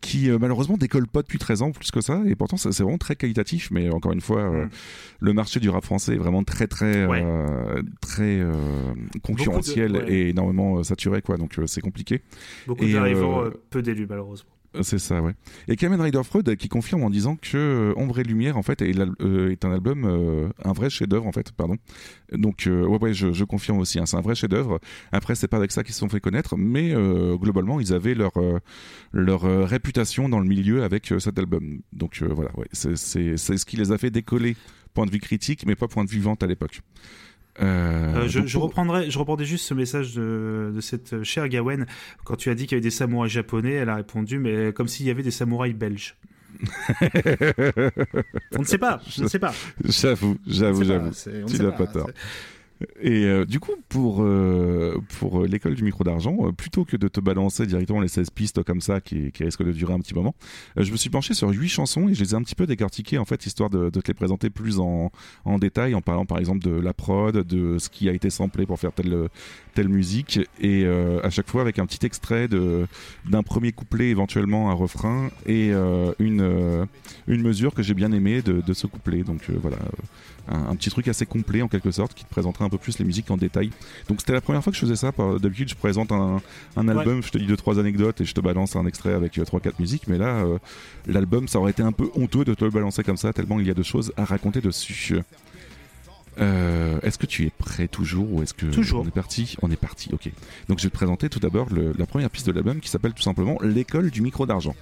[0.00, 2.96] qui euh, malheureusement décolle pas depuis 13 ans plus que ça, et pourtant c'est vraiment
[2.96, 4.70] très qualitatif, mais encore une fois, euh, Mm.
[5.20, 7.22] le marché du rap français est vraiment très très Ouais.
[7.22, 8.40] euh, très
[9.22, 10.16] concurrentiel Beaucoup de- ouais.
[10.18, 11.36] et énormément saturé, quoi.
[11.36, 12.22] Donc c'est compliqué.
[12.66, 14.50] Beaucoup d'arrivants, peu d'élus malheureusement.
[14.76, 15.32] Euh, C'est ça, ouais.
[15.68, 18.82] Et Kamen Rider Freud qui confirme en disant que euh, Ombre et Lumière en fait
[18.82, 21.76] est, euh, un album, euh, un vrai chef-d'œuvre en fait, pardon.
[22.32, 24.80] Donc euh, ouais, je, confirme aussi, hein, c'est un vrai chef-d'œuvre.
[25.12, 28.14] Après, c'est pas avec ça qu'ils se sont fait connaître, mais euh, globalement, ils avaient
[28.14, 28.58] leur euh,
[29.12, 31.80] leur euh, réputation dans le milieu avec euh, cet album.
[31.92, 34.56] Donc euh, voilà, ouais, c'est ce qui les a fait décoller
[34.94, 36.80] point de vue critique, mais pas point de vue vente à l'époque.
[37.60, 41.24] Euh, Euh, je, donc, je reprendrai, je reprendrai juste ce message de, de cette euh,
[41.24, 41.86] chère Gawen.
[42.24, 44.88] Quand tu as dit qu'il y avait des samouraïs japonais, elle a répondu, mais comme
[44.88, 46.16] s'il y avait des samouraïs belges.
[48.56, 49.52] On ne sait pas, je ne sais pas.
[49.84, 51.10] J'avoue, j'avoue, j'avoue.
[51.46, 52.10] Tu n'as pas, pas tort.
[53.00, 57.08] Et euh, du coup, pour, euh, pour euh, l'école du micro d'argent, plutôt que de
[57.08, 60.14] te balancer directement les 16 pistes comme ça, qui, qui risquent de durer un petit
[60.14, 60.34] moment,
[60.76, 63.18] je me suis penché sur 8 chansons et je les ai un petit peu décortiquées,
[63.18, 65.10] en fait, histoire de, de te les présenter plus en,
[65.44, 68.66] en détail, en parlant par exemple de la prod, de ce qui a été samplé
[68.66, 69.28] pour faire telle,
[69.74, 74.74] telle musique, et à chaque fois avec un petit extrait d'un premier couplet, éventuellement un
[74.74, 75.70] refrain, et
[76.18, 76.86] une,
[77.26, 79.22] une mesure que j'ai bien aimée de, de ce couplet.
[79.22, 79.78] Donc voilà,
[80.48, 82.98] un, un petit truc assez complet en quelque sorte qui te présenterait un peu plus
[82.98, 83.70] les musiques en détail.
[84.08, 85.12] Donc c'était la première fois que je faisais ça.
[85.40, 86.40] D'habitude, je présente un,
[86.76, 89.38] un album, je te dis deux trois anecdotes et je te balance un extrait avec
[89.38, 90.08] euh, trois quatre musiques.
[90.08, 90.58] Mais là, euh,
[91.06, 93.66] l'album, ça aurait été un peu honteux de te le balancer comme ça tellement il
[93.66, 95.20] y a de choses à raconter dessus.
[96.38, 99.02] Euh, est-ce que tu es prêt toujours ou est-ce que Toujours.
[99.02, 99.56] on est parti?
[99.62, 100.30] On est parti, ok.
[100.68, 103.22] Donc je vais te présenter tout d'abord la première piste de l'album qui s'appelle tout
[103.22, 104.74] simplement L'école du micro d'argent.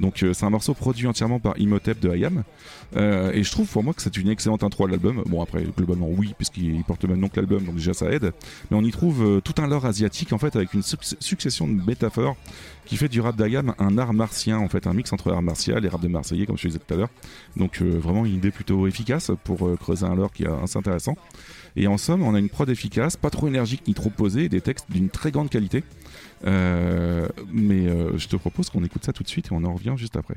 [0.00, 2.44] Donc euh, c'est un morceau produit entièrement par Imhotep de IAM
[2.94, 5.22] Euh, et je trouve pour moi que c'est une excellente intro à l'album.
[5.26, 8.10] Bon après globalement oui puisqu'il il porte le même nom que l'album donc déjà ça
[8.10, 8.32] aide.
[8.70, 11.66] Mais on y trouve euh, tout un lore asiatique en fait avec une suc- succession
[11.66, 12.36] de métaphores
[12.84, 15.84] qui fait du rap d'IAM un art martien en fait un mix entre art martial
[15.84, 17.10] et rap de Marseillais comme je disais tout à l'heure.
[17.56, 21.16] Donc vraiment une idée plutôt efficace pour creuser un lore qui est assez intéressant.
[21.76, 24.60] Et en somme, on a une prod efficace, pas trop énergique ni trop posée, des
[24.60, 25.82] textes d'une très grande qualité.
[26.44, 29.74] Euh, mais euh, je te propose qu'on écoute ça tout de suite et on en
[29.74, 30.36] revient juste après.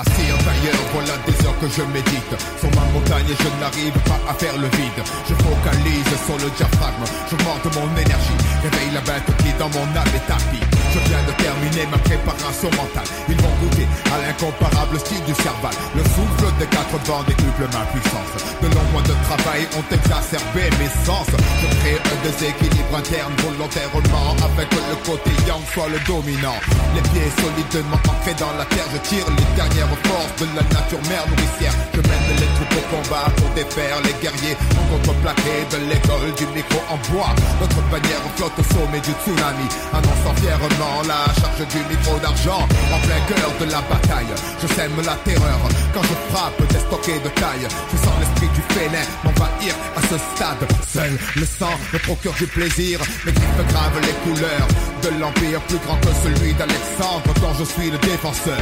[0.00, 2.32] Assis intérieur, voilà des heures que je médite.
[2.56, 5.00] Sur ma montagne et je n'arrive pas à faire le vide.
[5.28, 8.40] Je focalise sur le diaphragme, je monte mon énergie.
[8.64, 10.64] Réveille la bête qui dans mon âme est tapis.
[10.88, 13.04] Je viens de terminer ma préparation mentale.
[13.28, 15.76] Ils vont goûter à l'incomparable style du cerval.
[15.92, 18.32] Le souffle des quatre vents décuple ma puissance.
[18.64, 21.28] De longs mois de travail ont exacerbé mes sens.
[21.28, 26.56] Je crée un déséquilibre interne volontairement Avec le côté yang soit le dominant.
[26.96, 28.88] Les pieds solidement ancrés dans la terre.
[28.96, 31.74] Je tire les dernières forces de la nature mère nourricière.
[31.94, 34.56] Je mène les troupes au combat pour défaire les guerriers.
[34.78, 37.32] En contreplaqué de l'école du micro en bois.
[37.60, 39.66] Notre bannière flotte au sommet du tsunami.
[39.92, 42.62] Annonçant fièrement la charge du micro d'argent.
[42.94, 45.60] En plein cœur de la bataille Je sème la terreur.
[45.94, 49.74] Quand je frappe des stockés de taille Je sens l'esprit du félin m'envahir.
[49.96, 53.00] À ce stade Seul le sang me procure du plaisir.
[53.24, 54.68] Mes griffes gravent les couleurs
[55.02, 58.58] de l'empire plus grand que celui d'Alexandre dont je suis le défenseur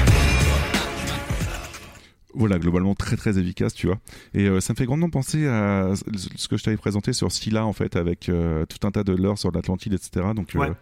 [2.38, 3.98] voilà, globalement très très efficace, tu vois.
[4.32, 7.66] Et euh, ça me fait grandement penser à ce que je t'avais présenté sur Scylla,
[7.66, 10.26] en fait, avec euh, tout un tas de lore sur l'Atlantide, etc.
[10.34, 10.72] Donc, euh.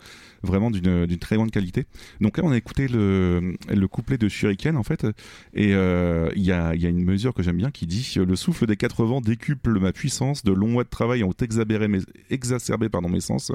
[0.46, 1.84] Vraiment d'une très grande qualité.
[2.20, 5.06] Donc là, on a écouté le, le couplet de Shuriken, en fait,
[5.54, 8.36] et euh, il y, a, y a une mesure que j'aime bien qui dit Le
[8.36, 12.00] souffle des quatre vents décuple ma puissance, de longs mois de travail ont exacerbé mes,
[12.30, 13.52] exacerbé, pardon, mes sens.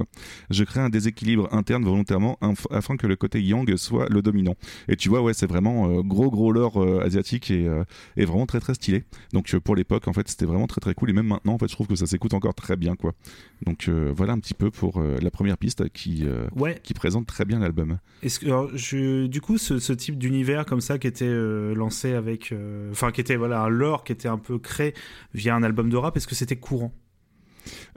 [0.49, 2.37] Je crée un déséquilibre interne volontairement
[2.69, 4.55] afin que le côté yang soit le dominant.
[4.87, 7.83] Et tu vois, ouais, c'est vraiment euh, gros gros lore euh, asiatique et, euh,
[8.17, 9.03] et vraiment très très stylé.
[9.33, 11.09] Donc euh, pour l'époque, en fait, c'était vraiment très très cool.
[11.09, 13.13] Et même maintenant, en fait, je trouve que ça s'écoute encore très bien, quoi.
[13.65, 16.80] Donc euh, voilà un petit peu pour euh, la première piste qui euh, Ouais.
[16.81, 17.99] Qui présente très bien l'album.
[18.23, 22.13] Est-ce que, je, du coup, ce, ce type d'univers comme ça qui était euh, lancé
[22.13, 24.93] avec, euh, enfin, qui était voilà un lore qui était un peu créé
[25.33, 26.93] via un album de rap, est-ce que c'était courant?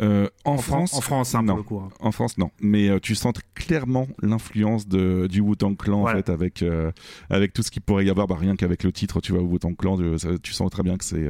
[0.01, 1.63] Euh, en, Fran- France, en France, hein, non.
[1.63, 1.79] coup.
[1.79, 1.89] hein.
[2.01, 2.51] En France, non.
[2.61, 6.19] Mais euh, tu sens clairement l'influence de du Wu-Tang Clan Voilà.
[6.19, 6.91] en fait, avec euh,
[7.31, 9.77] avec tout ce qu'il pourrait y avoir, bah, rien qu'avec le titre, tu vois, Wu-Tang
[9.77, 11.29] Clan, tu, ça- tu sens très bien que c'est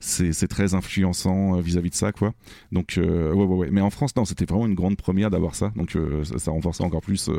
[0.00, 2.32] c'est très influençant vis-à-vis de ça, quoi.
[2.72, 3.68] Donc ouais, ouais, ouais.
[3.70, 5.72] Mais en France, non, c'était vraiment une grande première d'avoir ça.
[5.76, 7.30] Donc ça, ça renforçait encore plus.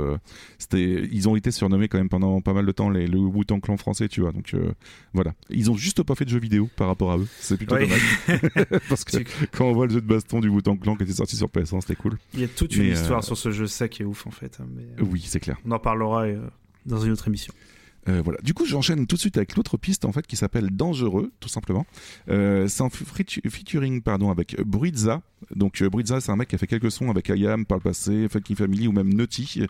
[0.57, 3.59] c'était, ils ont été surnommés quand même pendant pas mal de temps les le Wu-Tang
[3.61, 4.31] Clan français, tu vois.
[4.31, 4.55] Donc
[5.13, 5.33] voilà.
[5.49, 7.27] Ils ont juste pas fait de jeux vidéo par rapport à eux.
[7.39, 7.81] C'est plutôt Oui.
[7.87, 8.01] dommage
[8.89, 9.17] parce que
[9.55, 11.81] quand on voit le jeu de baston du Wu-Tang Clan qui était sorti sur PS1,
[11.81, 12.17] c'était cool.
[12.33, 14.25] Il y a toute une Mais, histoire euh, sur ce jeu, ça qui est ouf
[14.27, 14.59] en fait.
[14.61, 15.57] hein, mais, euh, Oui, c'est clair.
[15.65, 16.39] on en parlera euh,
[16.85, 17.53] dans une autre émission.
[18.09, 18.39] Euh, voilà.
[18.43, 21.49] Du coup, j'enchaîne tout de suite avec l'autre piste en fait qui s'appelle Dangereux, tout
[21.49, 21.85] simplement.
[22.29, 25.21] Euh, c'est en featu- featuring pardon avec Bruiza.
[25.55, 25.89] Donc euh,
[26.19, 28.87] c'est un mec qui a fait quelques sons avec IAM par le passé, Funky Family
[28.87, 29.61] ou même Nutty.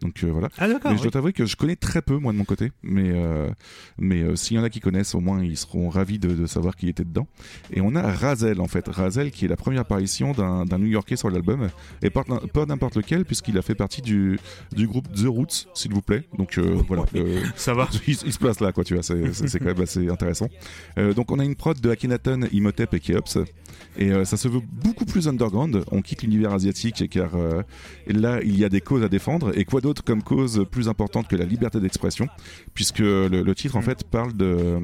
[0.00, 0.48] Donc euh, voilà.
[0.58, 0.68] Ah.
[0.68, 3.48] Mais je dois t'avouer que je connais très peu moi de mon côté, mais euh,
[3.98, 6.46] mais euh, s'il y en a qui connaissent, au moins ils seront ravis de, de
[6.46, 7.26] savoir qui était dedans.
[7.72, 11.16] Et on a Razel en fait, Razel qui est la première apparition d'un d'un New-Yorkais
[11.16, 11.68] sur l'album
[12.02, 14.38] et pas, pas n'importe lequel puisqu'il a fait partie du
[14.76, 16.24] du groupe The Roots, s'il vous plaît.
[16.36, 17.04] Donc euh, voilà.
[17.56, 17.81] Ça va.
[18.06, 20.48] il, se place là, quoi, tu vois, c'est quand même assez intéressant.
[20.98, 23.38] Euh, donc on a une prod de Akhenaton, Imhotep et Keops,
[23.98, 25.84] et euh, ça se veut beaucoup plus underground.
[25.90, 27.62] On quitte l'univers asiatique car euh,
[28.06, 31.28] là il y a des causes à défendre, et quoi d'autre comme cause plus importante
[31.28, 32.28] que la liberté d'expression,
[32.74, 34.80] puisque le, titre en fait parle de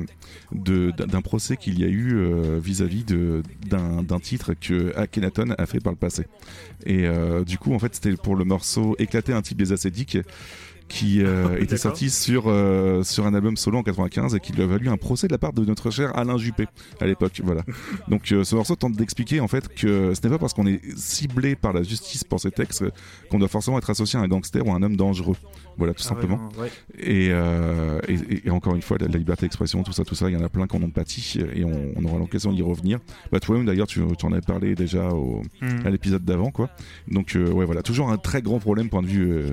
[0.53, 2.19] de- d'un procès qu'il y a eu
[2.59, 6.27] vis-à-vis d'un d'un titre que Akhenaton a fait par le passé.
[6.85, 7.07] Et
[7.47, 10.19] du coup en fait c'était pour le morceau Éclater un type des acédiques
[10.89, 14.63] qui euh, était sorti sur euh, sur un album solo en 95 et qui lui
[14.63, 16.67] a valu un procès de la part de notre cher Alain Juppé
[17.01, 17.63] à l'époque voilà
[18.09, 20.81] donc euh, ce morceau tente d'expliquer en fait que ce n'est pas parce qu'on est
[20.97, 22.85] ciblé par la justice pour ces textes
[23.31, 25.37] qu'on doit forcément être associé à un gangster ou à un homme dangereux
[25.77, 26.71] voilà tout Ah simplement ouais.
[26.99, 27.29] et,
[28.45, 30.43] et, encore une fois, la, la liberté d'expression, tout ça, tout ça, il y en
[30.43, 32.99] a plein qui en ont pâti et on, on aura l'occasion d'y revenir.
[33.31, 35.87] Bah, toi-même, d'ailleurs, tu, tu en avais parlé déjà au, Mhm.
[35.87, 36.69] à l'épisode d'avant, quoi.
[37.07, 39.45] Donc, ouais, voilà, toujours un très grand problème point de vue,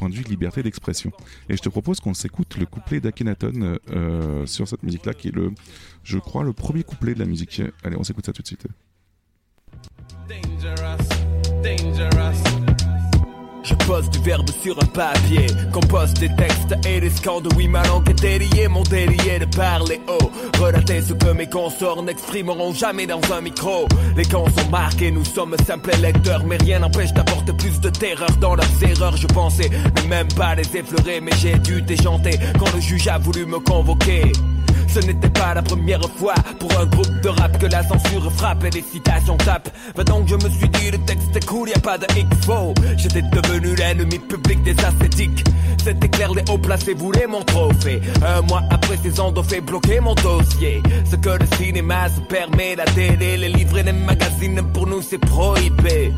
[0.00, 1.12] point de liberté d'expression.
[1.48, 5.34] Et je te propose qu'on s'écoute le couplet d'Akhenaton euh, sur cette musique-là, qui est
[5.34, 5.52] le,
[6.02, 7.60] je crois, le premier couplet de la musique.
[7.84, 8.66] Allez, on s'écoute ça tout de suite.
[10.26, 11.08] Dangerous,
[11.62, 12.59] dangerous.
[13.70, 17.48] Je pose du verbe sur un papier, compose des textes et des scandes.
[17.56, 20.30] Oui, ma langue est mon délit est de parler haut.
[20.58, 23.86] Relater ce que mes consorts n'exprimeront jamais dans un micro.
[24.16, 28.30] Les camps sont marqués, nous sommes simples lecteurs, mais rien n'empêche d'apporter plus de terreur
[28.40, 29.16] dans leurs erreurs.
[29.16, 29.70] Je pensais
[30.02, 33.60] ne même pas les effleurer, mais j'ai dû déchanter quand le juge a voulu me
[33.60, 34.32] convoquer.
[34.92, 38.64] Ce n'était pas la première fois pour un groupe de rap que la censure frappe
[38.64, 39.70] et les citations tapent.
[39.94, 42.74] Va donc, je me suis dit, le texte est cool, y a pas de X-Faux.
[42.96, 45.44] J'étais devenu l'ennemi public des ascétiques.
[45.82, 48.00] C'était clair, les hauts placés voulaient mon trophée.
[48.26, 50.82] Un mois après, ces ont fait bloquer mon dossier.
[51.08, 55.02] Ce que le cinéma se permet, la télé, les livres et les magazines, pour nous
[55.02, 56.12] c'est prohibé.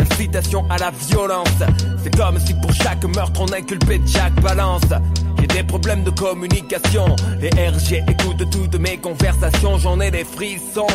[0.00, 1.48] Incitation à la violence.
[2.02, 4.82] C'est comme si pour chaque meurtre on inculpait chaque balance.
[5.38, 7.16] J'ai des problèmes de communication.
[7.40, 10.86] Les RG écoutent toutes mes conversations, j'en ai des frissons.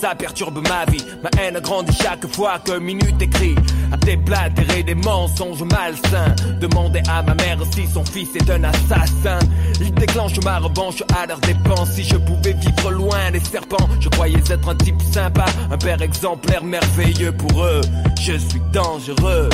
[0.00, 3.54] Ça perturbe ma vie, ma haine grandit chaque fois qu'un minute écrit
[3.92, 6.34] à déblatérer des mensonges malsains.
[6.60, 9.38] Demander à ma mère si son fils est un assassin.
[9.80, 11.90] Il déclenche ma revanche à leur dépense.
[11.92, 16.00] Si je pouvais vivre loin des serpents, je croyais être un type sympa, un père
[16.02, 17.80] exemplaire merveilleux pour eux.
[18.20, 19.48] Je suis dangereux.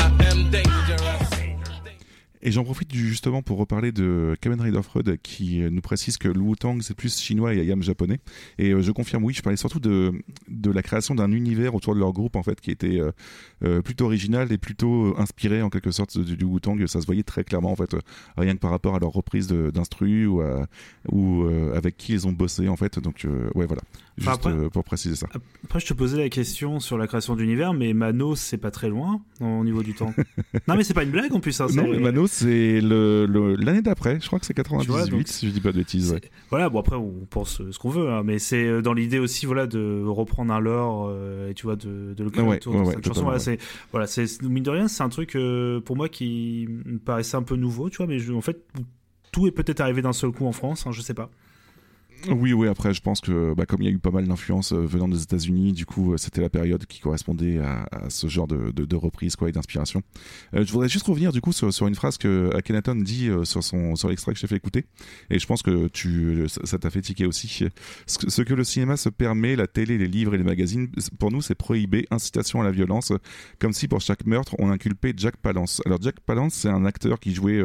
[2.42, 6.28] Et j'en profite justement pour reparler de Kamen Rider Freud qui euh, nous précise que
[6.28, 8.20] le Wu-Tang c'est plus chinois et Ayam japonais.
[8.58, 10.12] Et euh, je confirme, oui, je parlais surtout de,
[10.48, 13.00] de la création d'un univers autour de leur groupe en fait qui était
[13.64, 16.86] euh, plutôt original et plutôt inspiré en quelque sorte du, du Wu-Tang.
[16.86, 17.96] Ça se voyait très clairement en fait,
[18.36, 22.76] rien que par rapport à leur reprise d'instru ou, avec qui ils ont bossé en
[22.76, 22.98] fait.
[22.98, 23.82] Donc ouais, voilà,
[24.18, 25.26] juste Enfin, après- euh, pour préciser ça.
[25.64, 28.88] Après, je te posais la question sur la création d'univers, mais Manos, c'est pas très
[28.88, 30.12] loin au niveau du temps.
[30.68, 31.60] non, mais c'est pas une blague en plus.
[31.60, 34.18] Hein, Non, mais Manos, c'est le- le- l'année d'après.
[34.20, 36.12] Je crois que c'est 98, Tu vois, donc- si je dis pas de bêtises.
[36.12, 36.20] ouais.
[36.50, 39.18] Voilà, bon après on pense euh, ce qu'on veut, hein, mais c'est euh, dans l'idée
[39.18, 42.56] aussi voilà de reprendre un lore euh, et tu vois de, de le créer Ouais,
[42.56, 43.22] autour ouais, de cette chanson.
[43.22, 43.58] Voilà, c'est
[43.92, 44.06] voilà,
[44.42, 47.90] mine de rien, c'est un truc euh, pour moi qui me paraissait un peu nouveau,
[47.90, 48.64] tu vois, mais je- en fait
[49.32, 51.30] tout est peut-être arrivé d'un seul coup en France, hein, je sais pas.
[52.26, 54.72] Oui, oui, après, je pense que bah, comme il y a eu pas mal d'influences
[54.72, 58.48] euh, venant des États-Unis, du coup, euh, c'était la période qui correspondait à, ce genre
[58.48, 60.02] de, reprise quoi, et d'inspiration.
[60.54, 64.32] Euh, je voudrais juste revenir, du coup, sur, une phrase que Akhenaton dit sur, l'extrait
[64.32, 64.86] que je t'ai fait écouter,
[65.30, 67.64] et je pense que tu, ça t'a fait tiquer aussi.
[68.06, 70.88] Ce que, le cinéma se permet, la télé, les livres et les magazines,
[71.20, 73.12] pour nous, c'est prohibé, incitation à la violence,
[73.60, 75.80] comme si pour chaque meurtre, on inculpait Jack Palance.
[75.86, 77.62] Alors, Jack Palance, c'est un acteur qui jouait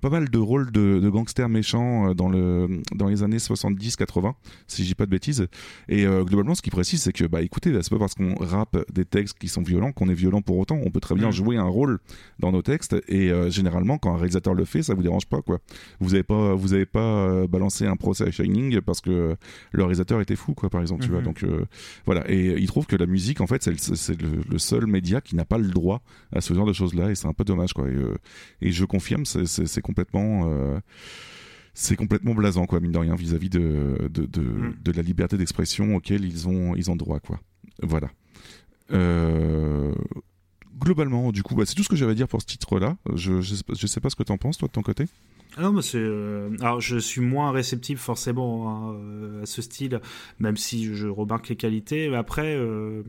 [0.00, 3.38] pas mal de rôles de, gangsters méchants dans, dans les années
[3.78, 4.34] 70-80,
[4.66, 5.46] si je dis pas de bêtises.
[5.88, 8.76] Et euh, globalement, ce qu'il précise, c'est que, bah écoutez, c'est pas parce qu'on rappe
[8.92, 10.78] des textes qui sont violents qu'on est violent pour autant.
[10.84, 11.32] On peut très bien Mm.
[11.32, 11.98] jouer un rôle
[12.38, 12.96] dans nos textes.
[13.08, 15.58] Et euh, généralement, quand un réalisateur le fait, ça vous dérange pas, quoi.
[16.00, 19.36] Vous avez pas, vous avez pas euh, balancé un procès à Shining parce que
[19.72, 21.18] le réalisateur était fou, quoi, par exemple, tu vois.
[21.20, 21.24] Mhm.
[21.24, 21.44] Donc
[22.06, 22.24] voilà.
[22.30, 25.58] Et il trouve que la musique, en fait, c'est le, seul média qui n'a pas
[25.58, 27.10] le droit à ce genre de choses-là.
[27.10, 27.86] Et c'est un peu dommage, quoi.
[27.88, 30.48] Et, et je confirme, c'est- complètement.
[30.48, 30.78] euh,
[31.74, 34.74] c'est complètement blasant quoi mine de rien vis-à-vis de de, de, Mm.
[34.82, 37.40] de la liberté d'expression auquel ils ont ils ont droit quoi.
[37.82, 38.08] Voilà.
[38.92, 39.94] Euh,
[40.78, 42.96] globalement du coup bah, c'est tout ce que j'avais à dire pour ce titre là
[43.14, 45.06] je, je, sais pas- je sais pas ce que t'en penses toi de ton côté?
[45.56, 45.98] Ah non, mais c'est.
[45.98, 50.00] euh, Alors, je suis moins réceptif forcément hein, euh, à ce style,
[50.40, 52.12] même si je remarque les qualités.
[52.12, 53.02] Après, euh,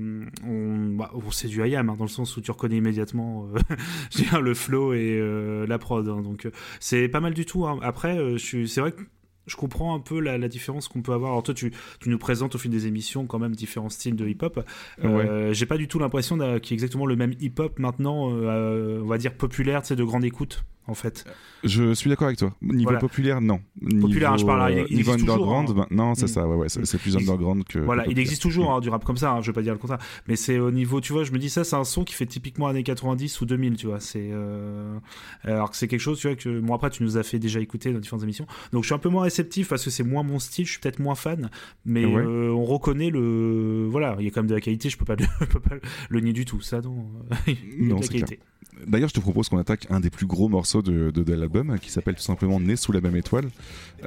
[0.45, 4.53] on, bah, c'est du IAM, hein, dans le sens où tu reconnais immédiatement euh, le
[4.53, 6.07] flow et euh, la prod.
[6.07, 6.21] hein.
[6.21, 6.47] donc,
[6.79, 7.65] c'est pas mal du tout.
[7.65, 7.79] hein.
[7.81, 9.01] Après, c'est vrai que.
[9.47, 11.31] Je comprends un peu la, la différence qu'on peut avoir.
[11.31, 14.27] Alors toi, tu, tu nous présentes au fil des émissions quand même différents styles de
[14.27, 14.65] hip-hop.
[15.03, 19.01] Euh, J'ai pas du tout l'impression qu'il y ait exactement le même hip-hop maintenant, euh,
[19.03, 21.25] on va dire populaire, tu sais, de grande écoute, en fait.
[21.63, 22.99] je suis d'accord avec toi niveau Voilà.
[22.99, 23.59] populaire non
[24.01, 25.85] Populaire, hein, je parle, il- euh, il niveau existe toujours, underground hein.
[25.89, 26.27] ben, non c'est Mm.
[26.27, 28.89] ça ouais, ouais c'est c'est plus underground que Voilà, que il existe toujours hein, du
[28.89, 31.11] rap comme ça, hein, je vais pas dire le contraire, mais c'est au niveau, tu
[31.13, 33.77] vois, je me dis ça, c'est un son qui fait typiquement années 90 ou 2000,
[33.77, 34.97] tu vois, c'est euh,
[35.43, 37.59] alors que c'est quelque chose, tu vois, que moi après tu nous as fait déjà
[37.59, 40.23] écouter dans différentes émissions, donc je suis un peu moins réceptif parce que c'est moins
[40.23, 41.49] mon style, je suis peut-être moins fan,
[41.85, 42.23] mais Ouais.
[42.23, 45.05] euh, on reconnaît le, voilà, il y a quand même de la qualité, je peux
[45.05, 45.75] pas, le- je peux pas
[46.09, 47.05] le nier du tout, ça non,
[47.79, 48.39] Non, de la c'est qualité.
[48.87, 51.79] D'ailleurs, je te propose qu'on attaque un des plus gros morceaux de, de, de l'album,
[51.79, 53.45] qui s'appelle tout simplement Né sous la même étoile.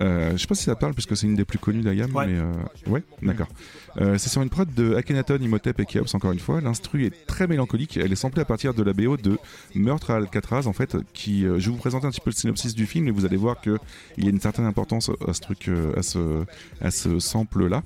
[0.01, 2.27] Euh, je sais pas si ça parle, puisque c'est une des plus connues d'Ayam, Ouais.
[2.27, 2.53] mais euh,
[2.91, 3.49] ouais, d'accord.
[4.01, 6.61] Euh, c'est sur une prod de Akhenaton, Imhotep et Keops, encore une fois.
[6.61, 7.97] L'instru est très mélancolique.
[7.97, 9.39] Elle est samplée à partir de la BO de
[9.75, 12.37] Meurtre à Alcatraz, en fait, qui, euh, je vais vous présenter un petit peu le
[12.37, 13.79] synopsis du film, et vous allez voir que
[14.19, 16.45] il y a une certaine importance à ce truc, à ce,
[16.83, 17.83] à ce sample-là.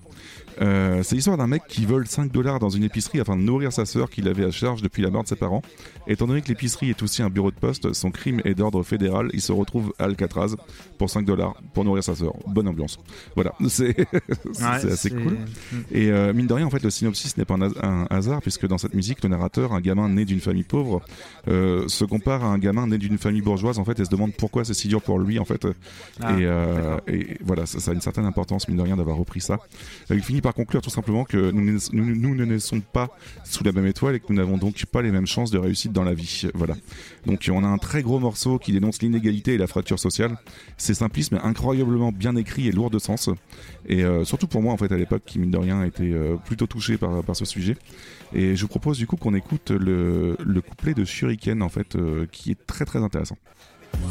[0.60, 3.72] Euh, c'est l'histoire d'un mec qui vole 5 dollars dans une épicerie afin de nourrir
[3.72, 5.62] sa sœur qu'il avait à charge depuis la mort de ses parents.
[6.06, 9.30] Étant donné que l'épicerie est aussi un bureau de poste, son crime est d'ordre fédéral,
[9.32, 10.56] il se retrouve à Alcatraz
[10.98, 12.34] pour 5 dollars pour nourrir sa sœur.
[12.46, 12.98] Bonne ambiance.
[13.34, 15.32] Voilà, c'est Ouais, assez cool.
[15.32, 15.76] Mm.
[15.92, 18.42] Et euh, mine de rien, en fait, le synopsis n'est pas un, has- un hasard,
[18.42, 21.00] puisque dans cette musique, le narrateur, un gamin né d'une famille pauvre,
[21.48, 24.32] euh, se compare à un gamin né d'une famille bourgeoise, en fait, et se demande
[24.34, 25.66] pourquoi c'est si dur pour lui, en fait.
[26.20, 29.16] Ah, et, euh, et voilà, ça, ça a une certaine importance, mine de rien, d'avoir
[29.16, 29.58] repris ça.
[30.10, 33.08] Il finit par conclure tout simplement que nous, nous, nous ne naissons pas
[33.44, 35.92] sous la même étoile et que nous n'avons donc pas les mêmes chances de réussite
[35.92, 36.48] dans la vie.
[36.54, 36.74] Voilà.
[37.26, 40.36] Donc on a un très gros morceau qui dénonce l'inégalité et la fracture sociale.
[40.76, 43.30] C'est simpliste mais incroyablement bien écrit et lourd de sens.
[43.86, 46.36] Et euh, surtout pour moi en fait à l'époque qui mine de rien était euh,
[46.36, 47.76] plutôt touché par, par ce sujet.
[48.34, 51.96] Et je vous propose du coup qu'on écoute le, le couplet de Shuriken en fait
[51.96, 53.36] euh, qui est très très intéressant.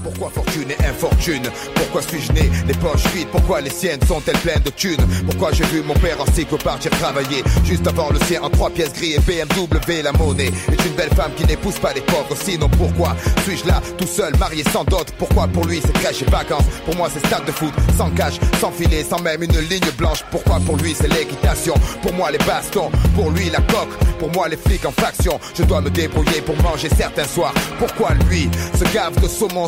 [0.04, 1.44] Pourquoi fortune et infortune?
[1.76, 3.28] Pourquoi suis-je né les poches vides?
[3.32, 5.06] Pourquoi les siennes sont-elles pleines de thunes?
[5.26, 7.44] Pourquoi j'ai vu mon père en cycle partir travailler?
[7.64, 11.14] Juste avant le sien en trois pièces gris et BMW la monnaie Est une belle
[11.16, 12.36] femme qui n'épouse pas les pauvres.
[12.36, 15.06] Sinon pourquoi suis-je là tout seul marié sans dot?
[15.20, 16.66] Pourquoi pour lui c'est crèche et vacances?
[16.86, 20.24] Pour moi c'est stade de foot sans cash, sans filet, sans même une ligne blanche.
[20.32, 21.76] Pourquoi pour lui c'est l'équitation?
[22.02, 23.96] Pour moi les bastons, pour lui la coque.
[24.20, 27.54] Pour moi les flics en faction Je dois me débrouiller pour manger certains soirs.
[27.80, 29.68] Pourquoi lui se gave de saumon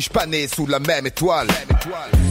[0.00, 1.48] suis-je pas né sous la même étoile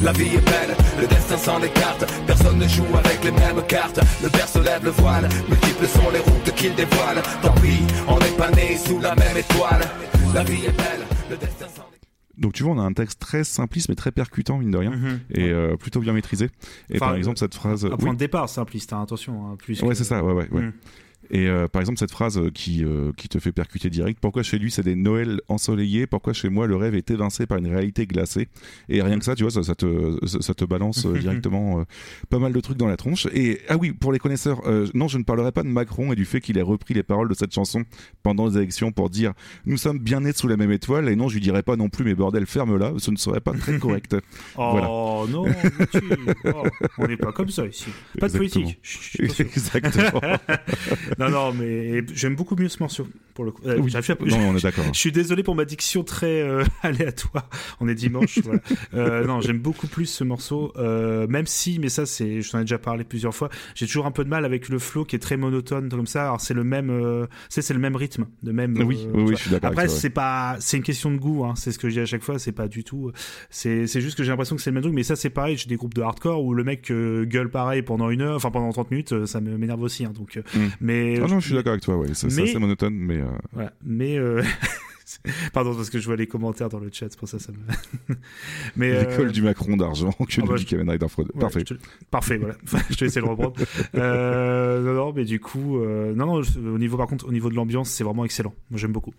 [0.03, 2.05] La vie est belle, le destin s'en écarte.
[2.25, 3.99] Personne ne joue avec les mêmes cartes.
[4.23, 7.21] Le père se lève le voile, multiples sont les routes qu'il dévoile.
[7.41, 9.81] Tant pis, on n'est pas né sous la même étoile.
[10.33, 11.83] La vie est belle, le destin s'en
[12.37, 14.91] Donc tu vois, on a un texte très simpliste mais très percutant mine de rien
[14.91, 15.19] Mhm.
[15.35, 16.45] et euh, plutôt bien maîtrisé.
[16.89, 17.97] Et Enfin, par exemple cette phrase, Un oui.
[17.97, 19.45] point de départ simpliste, hein, attention.
[19.47, 20.47] hein, plus Ouais, que- c'est ça, ouais, ouais.
[20.51, 20.69] ouais.
[21.31, 24.41] Et euh, par exemple, cette phrase euh, qui, euh, qui te fait percuter direct pourquoi
[24.43, 26.07] chez lui c'est des Noëls ensoleillés?
[26.07, 28.47] Pourquoi chez moi le rêve est évincé par une réalité glacée?
[28.89, 31.83] Et rien que ça, tu vois, ça, ça te, ça, te balance directement euh,
[32.29, 33.27] pas mal de trucs dans la tronche.
[33.33, 34.61] Et ah oui, pour les connaisseurs,
[34.93, 37.29] non, je ne parlerai pas de Macron et du fait qu'il ait repris les paroles
[37.29, 37.83] de cette chanson
[38.23, 39.33] pendant les élections pour dire
[39.65, 41.09] Nous sommes bien nés sous la même étoile.
[41.09, 43.53] Et non, je lui dirais pas non plus, mais bordel, ferme-la, ce ne serait pas
[43.53, 44.15] très correct.
[44.57, 44.87] Oh Voilà.
[45.31, 45.45] non,
[45.91, 45.99] tu-
[46.45, 46.63] oh,
[46.97, 47.85] on n'est pas comme ça ici.
[48.19, 48.65] Pas de Exactement.
[48.65, 49.39] politique.
[49.39, 50.21] Exactement.
[51.19, 53.61] Non, non, mais j'aime beaucoup mieux ce morceau pour le coup.
[53.65, 53.91] Euh, Oui.
[53.91, 54.83] pas- Non, on est d'accord.
[54.93, 57.49] Je suis désolé pour ma diction très euh, aléatoire.
[57.79, 58.39] On est dimanche.
[58.43, 58.59] voilà.
[58.93, 62.59] Euh, non, j'aime beaucoup plus ce morceau, euh, même si, mais ça, c'est, je t'en
[62.59, 63.49] ai déjà parlé plusieurs fois.
[63.75, 66.23] J'ai toujours un peu de mal avec le flow qui est très monotone comme ça.
[66.23, 68.77] Alors c'est le même, c'est c'est le même rythme, de même.
[68.85, 69.89] Oui, oui, je suis d'accord Après, ouais.
[69.89, 71.43] c'est pas, c'est une question de goût.
[71.45, 72.39] Hein, c'est ce que je dis à chaque fois.
[72.39, 73.11] C'est pas du tout.
[73.49, 74.93] C'est, c'est juste que j'ai l'impression que c'est le même truc.
[74.95, 75.57] Mais ça, c'est pareil.
[75.57, 78.71] J'ai des groupes de hardcore où le mec gueule pareil pendant une heure, enfin pendant
[78.71, 79.25] 30 minutes.
[79.25, 80.05] Ça m'énerve aussi.
[80.05, 80.59] hein, donc, Mm.
[80.81, 82.09] mais Ah non, je suis d'accord avec toi, ouais.
[82.13, 83.17] C'est assez monotone, mais.
[83.17, 83.73] euh, voilà.
[83.83, 84.43] Mais euh,
[85.53, 88.15] pardon parce que je vois les commentaires dans le chat, c'est pour ça ça me.
[88.75, 90.65] Mais euh, L'école du Macron d'argent que ah bah, je-
[91.33, 91.59] ouais, Parfait.
[91.67, 91.79] je te-
[92.11, 92.55] Parfait, voilà.
[92.89, 93.53] je te laisser le reprendre.
[93.95, 97.55] Euh, non, non, mais du coup, euh, non, Au niveau, par contre, au niveau de
[97.55, 98.53] l'ambiance, c'est vraiment excellent.
[98.69, 99.13] Moi, j'aime beaucoup.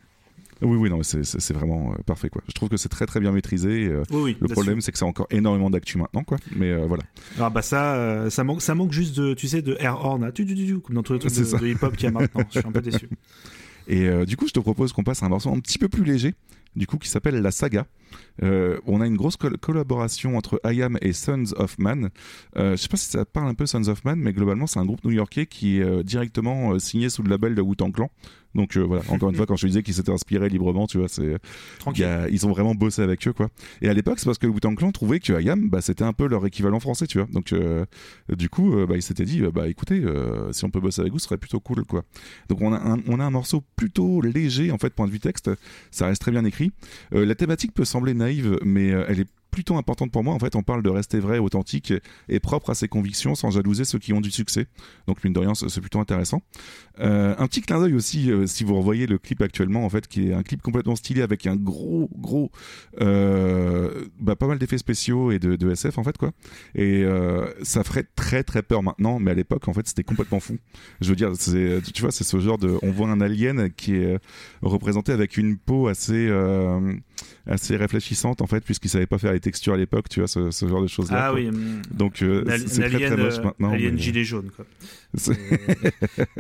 [0.63, 2.43] Oui, oui, non, c'est- vraiment euh, parfait, quoi.
[2.49, 3.87] Je trouve que c'est très, très bien maîtrisé.
[3.89, 4.37] euh, Oui, oui.
[4.41, 6.37] le problème, c'est que c'est encore énormément d'actu maintenant, quoi.
[6.55, 7.03] Mais euh, voilà.
[7.39, 10.31] Ah bah ça, euh, ça manque, ça manque juste de, tu sais, de air horn,
[10.33, 12.43] tu, tu, tu, comme dans tous les trucs de, hip-hop qu'il y a maintenant.
[12.53, 13.09] Je suis un peu déçu.
[13.89, 15.89] Et euh, du coup, je te propose qu'on passe à un morceau un petit peu
[15.89, 16.35] plus léger,
[16.77, 17.87] du coup, qui s'appelle La Saga.
[18.43, 22.11] Euh, on a une grosse col- collaboration entre IAM et Sons of Man.
[22.57, 24.79] Euh, je sais pas si ça parle un peu Sons of Man, mais globalement, c'est
[24.79, 28.11] un groupe new-yorkais qui est directement signé sous le label de Wu-Tang Clan.
[28.55, 31.09] Donc euh, voilà, encore une fois, quand je disais qu'ils s'étaient inspirés librement, tu vois,
[31.09, 31.37] c'est
[31.79, 32.05] Tranquille.
[32.05, 33.49] a- ils ont vraiment bossé avec eux, quoi.
[33.83, 36.13] Et à l'époque, c'est parce que le Wu-Tang Clan trouvait que IAM, bah, c'était un
[36.13, 37.29] peu leur équivalent français, tu vois.
[37.33, 37.85] Donc euh,
[38.37, 41.13] du coup, euh, bah, ils s'étaient dit, bah écoutez, euh, si on peut bosser avec
[41.13, 42.03] vous, ce serait plutôt cool, quoi.
[42.49, 45.21] Donc on a un, on a un morceau plutôt léger en fait point de vue
[45.21, 45.51] texte,
[45.91, 46.73] ça reste très bien écrit.
[47.15, 50.35] Euh, la thématique peut sembler naïve, mais elle est plutôt importante pour moi.
[50.35, 51.93] En fait, on parle de rester vrai, authentique
[52.29, 54.67] et propre à ses convictions sans jalouser ceux qui ont du succès.
[55.07, 56.43] Donc mine de rien, c'est plutôt intéressant.
[57.01, 60.07] Euh, un petit clin d'œil aussi, euh, si vous revoyez le clip actuellement, en fait,
[60.07, 62.51] qui est un clip complètement stylé avec un gros, gros,
[63.01, 66.33] euh, bah, pas mal d'effets spéciaux et de, SF en fait quoi.
[66.75, 67.05] Et
[67.63, 70.59] ça ferait très très peur maintenant, mais à l'époque en fait c'était complètement fou.
[71.01, 74.19] Je veux dire, tu vois, c'est ce genre de, on voit un alien qui est
[74.63, 76.29] représenté avec une peau assez,
[77.47, 80.51] assez réfléchissante en fait, puisqu'il savait pas faire les textures à l'époque, tu vois, ce,
[80.51, 81.27] ce genre de choses là.
[81.29, 81.51] Ah oui.
[81.91, 83.73] Donc euh, c'est très très moche euh, maintenant.
[83.73, 84.65] Alien mais- gilet jaune, quoi.
[85.17, 85.37] C'est-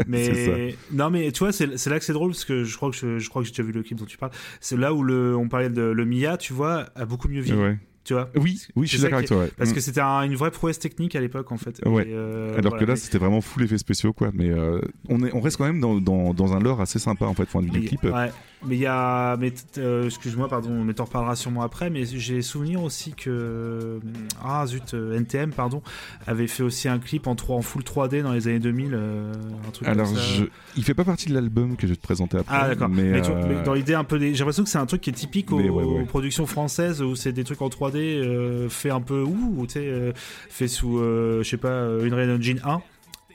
[0.06, 2.96] mais non mais tu vois c'est là que c'est drôle parce que je crois que
[2.96, 5.02] je, je crois que j'ai déjà vu le clip dont tu parles c'est là où
[5.02, 7.78] le on parlait de le Mia tu vois a beaucoup mieux vieilli Ouais.
[8.04, 9.38] tu vois Oui, oui, je suis d'accord avec toi.
[9.40, 9.50] ouais.
[9.56, 9.74] parce Mm.
[9.74, 12.04] que c'était un- une vraie prouesse technique à l'époque en fait Ouais.
[12.08, 14.30] Et, euh, Alors voilà, que là, c'était vraiment full effets spéciaux, quoi.
[14.32, 17.24] Mais euh, on, est, on reste quand même dans, dans, dans un lore assez sympa,
[17.26, 18.04] en fait, point de vue du clip.
[18.04, 18.30] ouais.
[18.66, 22.42] Mais il y a mais euh, excuse-moi pardon mais t'en reparleras sûrement après mais j'ai
[22.42, 24.00] souvenir aussi que
[24.44, 25.82] ah zut euh, NTM pardon
[26.26, 29.32] avait fait aussi un clip en 3 en full 3D dans les années 2000 euh,
[29.66, 30.22] un truc Alors, comme ça.
[30.22, 30.44] je...
[30.76, 32.54] il fait pas partie de l'album que je vais te présenter après.
[32.58, 32.88] Ah d'accord.
[32.88, 34.34] Mais, Mais, tu vois, mais dans l'idée un peu, des...
[34.34, 36.02] j'ai l'impression que c'est un truc qui est typique aux, Mais ouais, ouais.
[36.02, 39.74] aux productions françaises où c'est des trucs en 3D euh, fait un peu ouh, tu
[39.74, 40.12] sais,
[40.48, 42.80] fait sous, je sais pas, une Engine 1.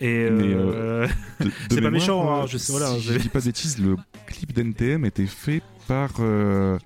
[0.02, 1.08] Et euh,
[1.40, 3.46] de c'est pas méchant, euh, hein, je sais, voilà, si je- je dis pas de
[3.46, 3.96] bêtises, le
[4.28, 6.78] clip d'NTM était fait par euh,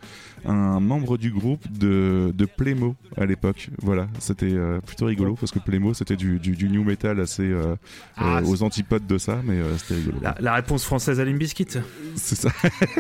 [0.46, 3.70] un membre du groupe de, de Playmo à l'époque.
[3.82, 7.44] Voilà, c'était euh, plutôt rigolo parce que Playmo c'était du, du, du new metal assez
[7.44, 7.76] euh,
[8.18, 10.18] Ah, euh, aux antipodes de ça, mais c'était rigolo.
[10.22, 11.68] la, la réponse française à Limbiskit.
[12.16, 12.50] C'est ça.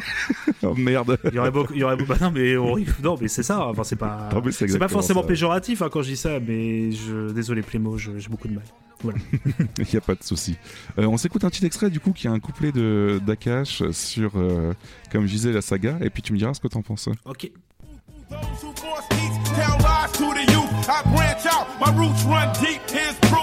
[0.63, 1.17] oh merde.
[1.25, 3.43] Il y aurait beaucoup, il y aurait beaucoup- bah non mais on non mais c'est
[3.43, 3.67] ça.
[3.67, 5.27] Enfin c'est pas, c'est pas forcément ça.
[5.27, 8.63] péjoratif hein, quand je dis ça, mais je, désolé Plémo, je- j'ai beaucoup de mal.
[9.01, 9.17] Voilà.
[9.77, 10.57] Il n'y a pas de souci.
[10.97, 14.31] Euh, on s'écoute un petit extrait du coup qui a un couplet de d'Akash sur,
[14.35, 14.73] euh,
[15.09, 17.07] comme je disais, la saga, et puis tu me diras ce que t'en penses.
[17.29, 17.51] Ok.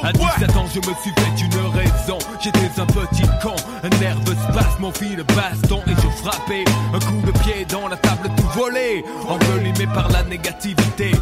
[0.03, 0.39] À What?
[0.39, 2.19] 17 ans, je me suis fait une raison.
[2.41, 6.65] J'étais un petit con, un nerveux spasme, mon fil baston et je frappais.
[6.93, 9.05] Un coup de pied dans la table, tout volé.
[9.29, 11.13] Envelimé par la négativité.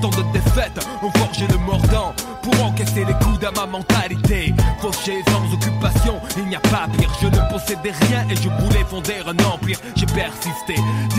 [0.00, 2.12] Tant de défaites, ont forgé le mordant
[2.42, 4.52] pour encaisser les coups à ma mentalité.
[4.80, 7.10] Fauché sans occupation, il n'y a pas pire.
[7.20, 9.78] Je ne possédais rien et je voulais fonder un empire.
[9.94, 10.74] J'ai persisté,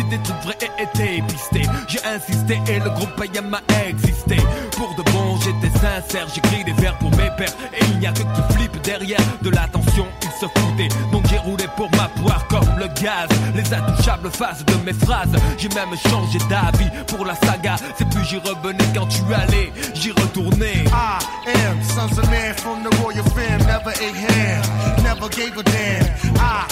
[0.10, 1.62] des trucs vrais et été pisté.
[1.88, 4.38] J'ai insisté et le groupe païen m'a existé.
[4.72, 8.12] Pour de bon, j'étais sincère, j'écris des vers pour mes pères et Il n'y a
[8.12, 10.90] que qui flippe derrière de l'attention, il se foutait.
[11.12, 12.69] Donc j'ai roulé pour ma poire comme
[13.02, 13.30] gaz.
[13.56, 15.36] Les intouchables faces de mes phrases.
[15.58, 17.76] J'ai même changé d'avis pour la saga.
[17.98, 20.84] C'est plus j'y revenais quand tu allais, j'y retournais.
[20.92, 25.64] I am sons of man from the royal fam, never ate ham, never gave a
[25.64, 26.06] damn.
[26.38, 26.66] I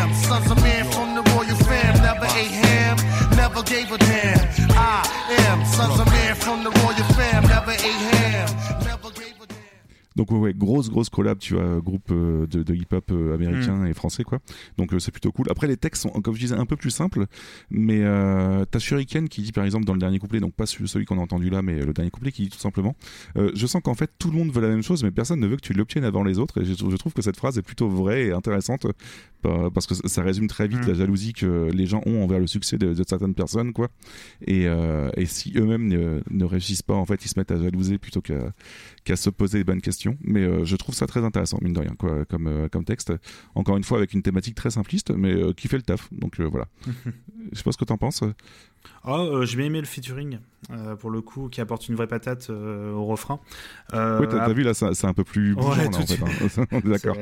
[0.00, 2.96] am sons of man from the royal fam, never ate ham,
[3.36, 4.70] never gave a damn.
[4.76, 5.02] I
[5.48, 8.48] am sons of man from the royal fam, never ate ham,
[10.16, 13.94] Donc ouais, grosse grosse collab, tu vois, groupe euh, de, de hip-hop euh, américain et
[13.94, 14.38] français quoi.
[14.78, 15.46] Donc euh, c'est plutôt cool.
[15.50, 17.26] Après les textes sont, comme je disais, un peu plus simples,
[17.70, 21.04] mais euh, t'as Shuriken qui dit par exemple dans le dernier couplet, donc pas celui
[21.04, 22.94] qu'on a entendu là, mais le dernier couplet qui dit tout simplement,
[23.36, 25.46] euh, je sens qu'en fait tout le monde veut la même chose, mais personne ne
[25.48, 26.60] veut que tu l'obtiennes avant les autres.
[26.62, 28.86] Et je, je trouve que cette phrase est plutôt vraie et intéressante
[29.42, 30.88] pa- parce que ça- résume très vite Mm.
[30.88, 33.88] la jalousie que les gens ont envers le succès de, de certaines personnes quoi.
[34.46, 37.60] Et, euh, et si eux-mêmes ne, ne réussissent pas, en fait, ils se mettent à
[37.60, 38.52] jalouser plutôt qu'à
[39.04, 40.16] qu'à se poser les bonnes questions.
[40.22, 43.12] Mais euh, je trouve ça très intéressant, mine de rien, quoi, comme, euh, comme texte.
[43.54, 46.08] Encore une fois, avec une thématique très simpliste, mais euh, qui fait le taf.
[46.12, 46.66] Donc voilà.
[47.52, 48.22] je sais pas ce que t'en penses.
[49.04, 50.38] Ah, euh, j'ai bien aimé le featuring,
[50.70, 53.38] euh, pour le coup, qui apporte une vraie patate euh, au refrain.
[53.92, 56.58] Euh, oui, t'as vu là, c'est un peu plus bougeant, Ouais, là, tout en fait.
[56.60, 56.80] hein.
[56.84, 57.16] D'accord.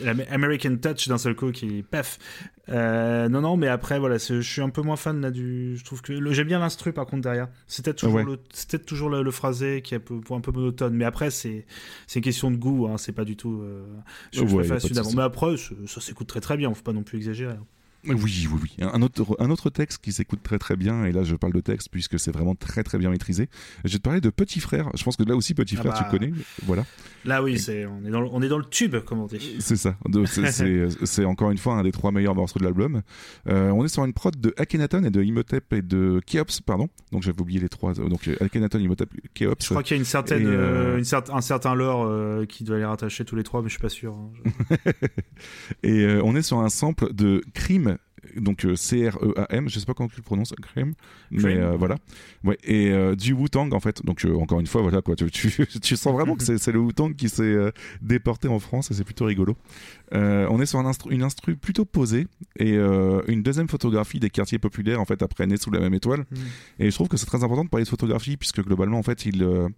[0.00, 2.18] La- L'American Touch d'un seul coup qui paf.
[2.68, 5.76] Non, non, mais après, voilà, je suis un peu moins fan là du.
[5.76, 7.48] Je trouve que le- j'aime bien l'instru par contre derrière.
[7.66, 8.24] C'est peut-être toujours, Ouais.
[8.24, 10.94] le, toujours le, le phrasé qui est un peu, un peu monotone.
[10.94, 11.66] Mais après, c'est
[12.16, 12.88] une question de goût.
[12.88, 13.62] Hein, c'est pas du tout.
[14.32, 15.16] je, je Ouais, pas de souci.
[15.16, 16.72] Mais après, ça, ça s'écoute très très bien.
[16.74, 17.52] Faut pas non plus exagérer.
[17.54, 17.64] hein.
[18.06, 18.76] Oui, oui, oui.
[18.80, 21.60] Un autre, un autre texte qui s'écoute très très bien, et là je parle de
[21.60, 23.48] texte puisque c'est vraiment très très bien maîtrisé.
[23.84, 24.88] Je vais te parler de Petit Frère.
[24.96, 25.98] Je pense que là aussi Petit Ah Frère bah.
[26.10, 26.32] tu connais.
[26.64, 26.84] Voilà.
[27.24, 29.56] Là, oui, c'est on est dans le, on est dans le tube, comme on dit.
[29.58, 29.96] C'est ça.
[31.04, 33.02] C'est- encore une fois un des trois meilleurs morceaux de l'album.
[33.48, 36.88] Euh, on est sur une prod de Akhenaton et de Imhotep et de Keops, pardon.
[37.12, 37.92] Donc j'avais oublié les trois.
[37.94, 39.64] Donc Akhenaton, Imhotep, Keops.
[39.64, 42.46] Je crois qu'il y a une certaine, euh, euh, une cer- un certain lore euh,
[42.46, 44.14] qui doit les rattacher tous les trois, mais je suis pas sûr.
[44.14, 44.30] hein.
[45.82, 47.97] Et on est sur un sample de Crime,
[48.40, 50.94] donc euh, C-R-E-A-M, je sais pas comment tu le prononces, Crime,
[51.30, 51.58] mais Cream.
[51.60, 51.96] euh, voilà.
[52.44, 54.04] Ouais, et euh, du Wu-Tang en fait.
[54.04, 55.50] Donc encore une fois, voilà quoi, tu, tu,
[55.82, 57.56] tu sens vraiment que c'est le Wu-Tang qui s'est
[58.02, 59.56] déporté en France et c'est plutôt rigolo.
[60.14, 62.26] Euh, on est sur un instru, une instru plutôt posée
[62.58, 65.94] et euh, une deuxième photographie des quartiers populaires en fait après Né sous la même
[65.94, 66.20] étoile.
[66.30, 66.36] Mm.
[66.80, 69.26] Et je trouve que c'est très important de parler de photographie puisque globalement en fait
[69.26, 69.68] ils, euh,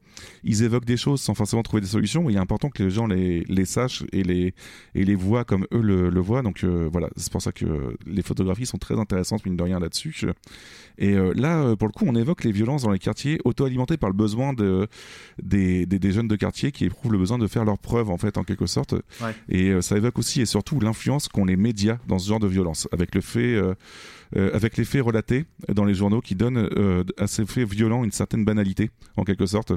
[0.44, 2.24] ils évoquent des choses sans forcément trouver des solutions.
[2.24, 4.54] Mais il est important que les gens les, les sachent et les,
[4.94, 6.42] et les voient comme eux le, le voient.
[6.42, 10.26] Donc voilà, c'est pour ça que les photographies sont très intéressantes mine de rien là-dessus.
[10.98, 13.96] Et euh, là, euh, pour le coup, on évoque les violences dans les quartiers auto-alimentés
[13.96, 14.86] par le besoin de,
[15.42, 18.18] des, des, des jeunes de quartier qui éprouvent le besoin de faire leurs preuves en
[18.18, 18.94] fait en quelque sorte.
[19.20, 19.34] Ouais.
[19.48, 22.46] Et euh, ça évoque aussi et surtout l'influence qu'ont les médias dans ce genre de
[22.48, 23.60] violence, avec le fait,
[24.36, 28.04] euh, avec les faits relatés dans les journaux qui donnent euh, à ces faits violents
[28.04, 29.72] une certaine banalité, en quelque sorte.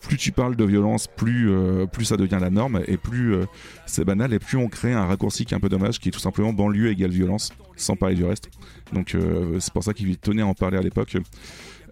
[0.00, 3.34] Plus tu parles de violence, plus euh, plus ça devient la norme, et plus
[3.84, 6.12] c'est banal, et plus on crée un raccourci qui est un peu dommage, qui est
[6.12, 8.50] tout simplement banlieue égale violence, sans parler du reste.
[8.92, 11.16] Donc euh, c'est pour ça qu'il tenait à en parler à l'époque.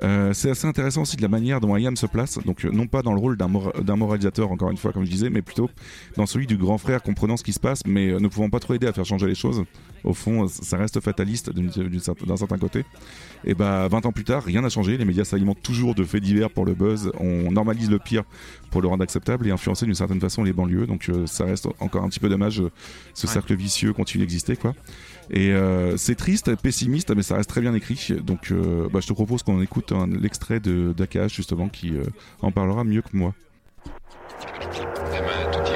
[0.03, 2.87] Euh, c'est assez intéressant aussi de la manière dont Ayam se place, donc euh, non
[2.87, 5.41] pas dans le rôle d'un mora- d'un moralisateur, encore une fois, comme je disais, mais
[5.41, 5.71] plutôt
[6.19, 8.75] dans celui du grand frère comprenant ce qui se passe, mais ne pouvant pas trop
[8.75, 9.65] aider à faire changer les choses.
[10.05, 12.85] Au fond, ça reste fataliste d'un certain côté.
[13.45, 14.99] Et bah, 20 ans plus tard, rien n'a changé.
[14.99, 17.11] Les médias s'alimentent toujours de faits divers pour le buzz.
[17.19, 18.25] On normalise le pire
[18.77, 20.87] pour le rendre acceptable et influencer d'une certaine façon les banlieues.
[20.87, 22.61] Donc, euh, ça reste encore un petit peu dommage.
[22.61, 22.71] euh,
[23.15, 23.33] Ce Ouais.
[23.33, 24.75] cercle vicieux continue d'exister, quoi.
[25.31, 27.99] Et euh, c'est triste, pessimiste, mais ça reste très bien écrit.
[28.23, 32.03] Donc, euh, bah, je te propose qu'on écoute un- l'extrait de d'AKH justement qui euh,
[32.43, 33.33] en parlera mieux que moi.
[34.35, 35.76] Demain, tout ira mieux, tu verras.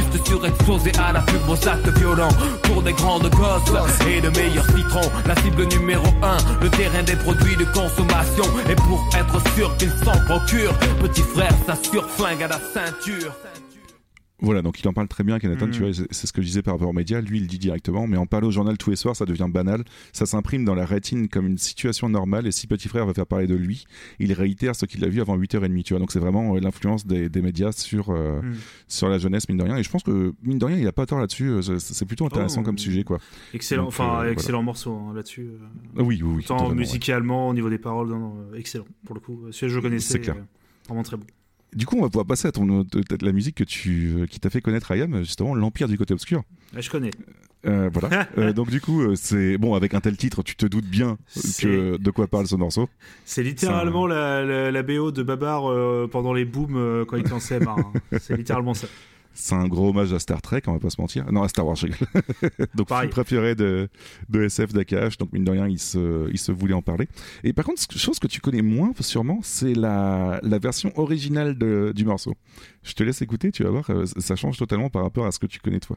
[0.00, 2.34] Juste surexposé à la pub aux actes violents.
[2.62, 5.10] Pour des grandes gosses et de meilleurs citrons.
[5.26, 8.44] La cible numéro 1, le terrain des produits de consommation.
[8.70, 13.32] Et pour être sûr qu'ils s'en procurent, petit frère s'assure flingue à la ceinture.
[14.42, 15.72] Voilà, donc il en parle très bien, Kenaton, Mhm.
[15.72, 18.06] tu vois, c'est ce que je disais par rapport aux médias, lui il dit directement,
[18.06, 20.86] mais en parler au journal tous les soirs, ça devient banal, ça s'imprime dans la
[20.86, 23.84] rétine comme une situation normale, et si Petit Frère veut faire parler de lui,
[24.18, 27.06] il réitère ce qu'il a vu avant 8h30, tu vois, donc c'est vraiment euh, l'influence
[27.06, 28.54] des, des médias sur, euh, Mhm.
[28.88, 30.92] sur la jeunesse, mine de rien, et je pense que, mine de rien, il a
[30.92, 32.64] pas tort là-dessus, euh, c'est plutôt intéressant Oh.
[32.64, 33.18] comme sujet, quoi.
[33.54, 35.42] Excellent, Donc, enfin, euh, excellent morceau hein, là-dessus.
[35.42, 35.58] euh.
[35.98, 36.44] Ah Oui, oui, oui.
[36.44, 36.74] Tant ouais.
[36.74, 39.38] musicalement, au niveau des paroles, non, non, excellent pour le coup.
[39.50, 40.12] Celui-là, je le connaissais.
[40.14, 40.36] C'est clair.
[40.88, 41.24] vraiment très bon.
[41.74, 42.84] Du coup, on va pouvoir passer à ton,
[43.22, 46.42] la musique que tu, euh, qui t'a fait connaître Ayam, justement, l'Empire du côté obscur.
[46.76, 47.10] Je connais.
[47.66, 48.26] Euh, voilà.
[48.38, 51.18] Euh, donc du coup, c'est bon avec un tel titre, tu te doutes bien
[51.60, 52.88] que de quoi parle ce morceau.
[53.24, 57.32] C'est littéralement la, la, la BO de Babar euh, pendant les booms quand il était
[57.32, 57.68] en CM1.
[57.68, 57.92] hein.
[58.18, 58.86] C'est littéralement ça.
[59.32, 61.30] C'est un gros hommage à Star Trek, on va pas se mentir.
[61.32, 62.08] Non, à Star Wars, je rigole.
[62.74, 63.08] donc Pareil.
[63.08, 63.88] film préféré de,
[64.28, 67.08] de SF d'Akash, donc mine de rien, il se, il se voulait en parler.
[67.44, 71.92] Et par contre, chose que tu connais moins sûrement, c'est la, la version originale de-
[71.94, 72.34] du morceau.
[72.82, 75.38] Je te laisse écouter, tu vas voir, euh, ça change totalement par rapport à ce
[75.38, 75.96] que tu connais toi.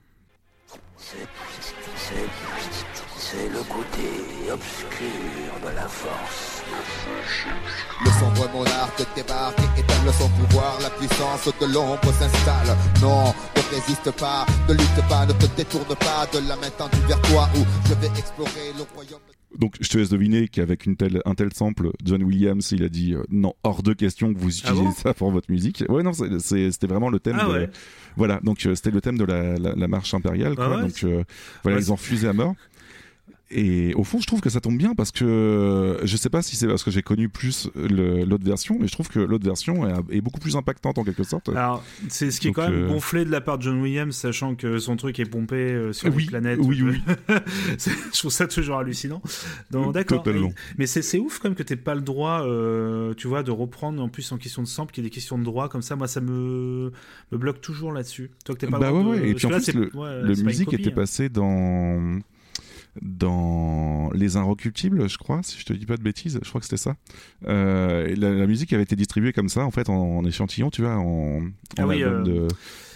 [3.17, 6.53] C'est le côté obscur de la force.
[8.06, 10.78] Le sombre monarque débarque et étale son pouvoir.
[10.82, 12.76] La puissance de l'ombre s'installe.
[13.01, 16.97] Non, ne résiste pas, ne lutte pas, ne te détourne pas de la main tendue
[17.08, 19.20] vers toi où je vais explorer le royaume.
[19.58, 22.89] Donc je te laisse deviner qu'avec une telle, un tel sample, John Williams, il a
[22.89, 25.84] dit euh, non, hors de question que vous Ah utilisiez bon ça pour votre musique.
[25.89, 27.38] Ouais, non, c'est- c'est- c'était vraiment le thème.
[27.39, 27.70] Ah de- ouais.
[28.18, 30.54] Voilà, donc euh, c'était le thème de la, la- la marche impériale.
[30.54, 30.76] Ah Quoi.
[30.78, 31.24] ouais, donc euh,
[31.62, 32.56] voilà, Ouais, ils ont refusé à mort.
[33.52, 36.56] Et au fond, je trouve que ça tombe bien parce que je sais pas si
[36.56, 39.94] c'est parce que j'ai connu plus l'autre version, mais je trouve que l'autre version est,
[40.18, 41.50] est beaucoup plus impactante en quelque sorte.
[41.50, 44.16] Alors, c'est ce qui est quand même euh, gonflé de la part de John Williams,
[44.16, 46.60] sachant que son truc est pompé euh, sur Oui, les planètes.
[46.64, 47.00] oui, oui.
[47.78, 49.22] Je trouve ça toujours hallucinant.
[49.72, 50.26] D'accord.
[50.80, 54.02] Mais c'est ouf quand même que t'aies pas le droit, euh, tu vois, de reprendre
[54.02, 55.96] en plus en question de sample, qu'il y ait des questions de droit comme ça.
[55.96, 56.91] Moi, ça me,
[57.32, 58.32] me bloque toujours là-dessus.
[58.46, 59.30] Toi, que t'es pas bah le ouais, droit de- ouais.
[59.30, 60.94] Et puis en plus, le, ouais, une musique était hein.
[60.96, 62.20] passé dans
[63.02, 66.66] dans Les Inrecuptibles, je crois, si je te dis pas de bêtises, je crois que
[66.66, 66.96] c'était ça.
[67.48, 70.82] Euh, la, la musique avait été distribuée comme ça, en fait, en, en échantillon, tu
[70.82, 71.41] vois, en, en
[71.78, 72.48] Ah oui, album, euh, de,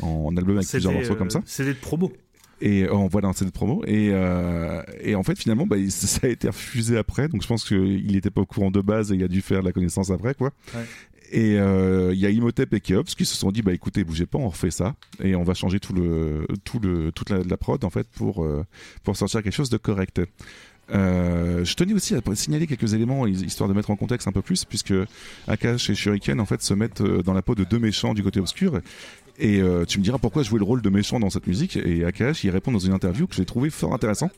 [0.01, 1.41] en album avec plusieurs C'était, morceaux comme euh, ça.
[1.45, 2.11] CD de promo.
[2.59, 3.83] Et euh, on voit dans cette promo.
[3.85, 7.27] Et, euh, et en fait, finalement, bah, ça a été refusé après.
[7.27, 9.61] Donc je pense qu'il n'était pas au courant de base et il a dû faire
[9.61, 10.51] de la connaissance après, quoi.
[10.73, 10.81] Ouais.
[11.31, 14.25] Et euh, il y a Imhotep et Keops qui se sont dit bah écoutez bougez
[14.25, 17.83] pas on refait ça et on va changer tout le tout le toute la, prod
[17.83, 18.65] en fait pour euh,
[19.03, 20.21] pour sortir quelque chose de correct.
[20.89, 24.41] Euh, je tenais aussi à signaler quelques éléments histoire de mettre en contexte un peu
[24.41, 24.93] plus puisque
[25.47, 28.39] Akash et Shuriken en fait se mettent dans la peau de deux méchants du côté
[28.39, 28.79] obscur
[29.39, 31.77] et euh, tu me diras pourquoi jouer le rôle de méchant dans cette musique.
[31.77, 34.29] Et Akash il répond dans une interview que j'ai trouvé fort intéressant.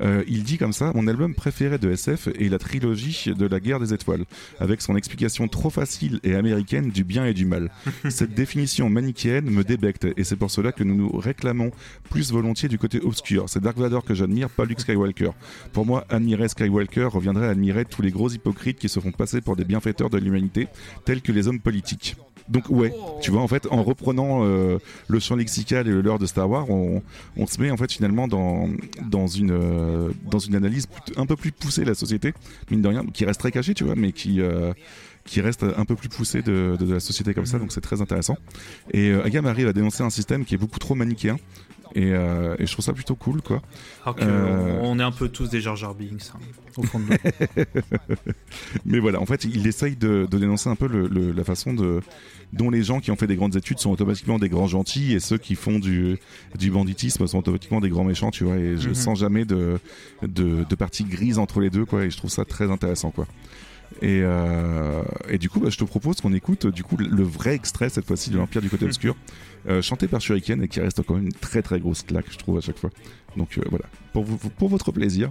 [0.00, 3.60] Euh, il dit comme ça mon album préféré de SF est la trilogie de la
[3.60, 4.24] guerre des étoiles
[4.60, 7.70] avec son explication trop facile et américaine du bien et du mal.
[8.08, 11.70] Cette définition manichéenne me débecte et c'est pour cela que nous nous réclamons
[12.10, 13.48] plus volontiers du côté obscur.
[13.48, 15.30] C'est Dark Vador que j'admire pas Luke Skywalker.
[15.72, 19.40] Pour moi admirer Skywalker reviendrait à admirer tous les gros hypocrites qui se font passer
[19.40, 20.68] pour des bienfaiteurs de l'humanité
[21.04, 22.16] tels que les hommes politiques
[22.52, 22.92] donc ouais,
[23.22, 24.78] tu vois en fait en reprenant euh,
[25.08, 27.00] le champ lexical et le leurre de Star Wars, on,
[27.46, 30.86] se met en fait finalement dans une euh, dans une analyse
[31.16, 32.34] un peu plus poussée de la société,
[32.70, 34.74] mine de rien, qui reste très cachée, tu vois, mais qui euh,
[35.24, 38.36] qui reste un peu plus poussée de, la société comme ça, donc c'est très intéressant.
[38.92, 41.36] Et Agam arrive à dénoncer un système qui est beaucoup trop manichéen.
[41.94, 43.60] Et, euh, et je trouve ça plutôt cool, quoi.
[44.04, 46.38] Alors que Euh, on est un peu tous des Jar Jar Binks, hein,
[46.78, 47.16] au fond de nous.
[48.86, 51.74] Mais voilà, en fait, il essaye de, de dénoncer un peu le, le- la façon
[51.74, 52.00] de,
[52.52, 55.20] dont les gens qui ont fait des grandes études sont automatiquement des grands gentils et
[55.20, 56.18] ceux qui font du,
[56.58, 58.56] du banditisme sont automatiquement des grands méchants, tu vois.
[58.56, 58.94] Et je Mhm.
[58.94, 59.78] sens jamais de,
[60.22, 62.04] de, de partie grise entre les deux, quoi.
[62.04, 63.26] Et je trouve ça très intéressant, quoi.
[64.00, 67.54] Et, euh, et du coup, bah, je te propose qu'on écoute du coup le vrai
[67.54, 69.14] extrait cette fois-ci de l'Empire du côté obscur,
[69.68, 72.38] euh, chanté par Shuriken et qui reste quand même une très très grosse claque, je
[72.38, 72.90] trouve à chaque fois.
[73.36, 75.30] Donc euh, voilà, pour, votre plaisir.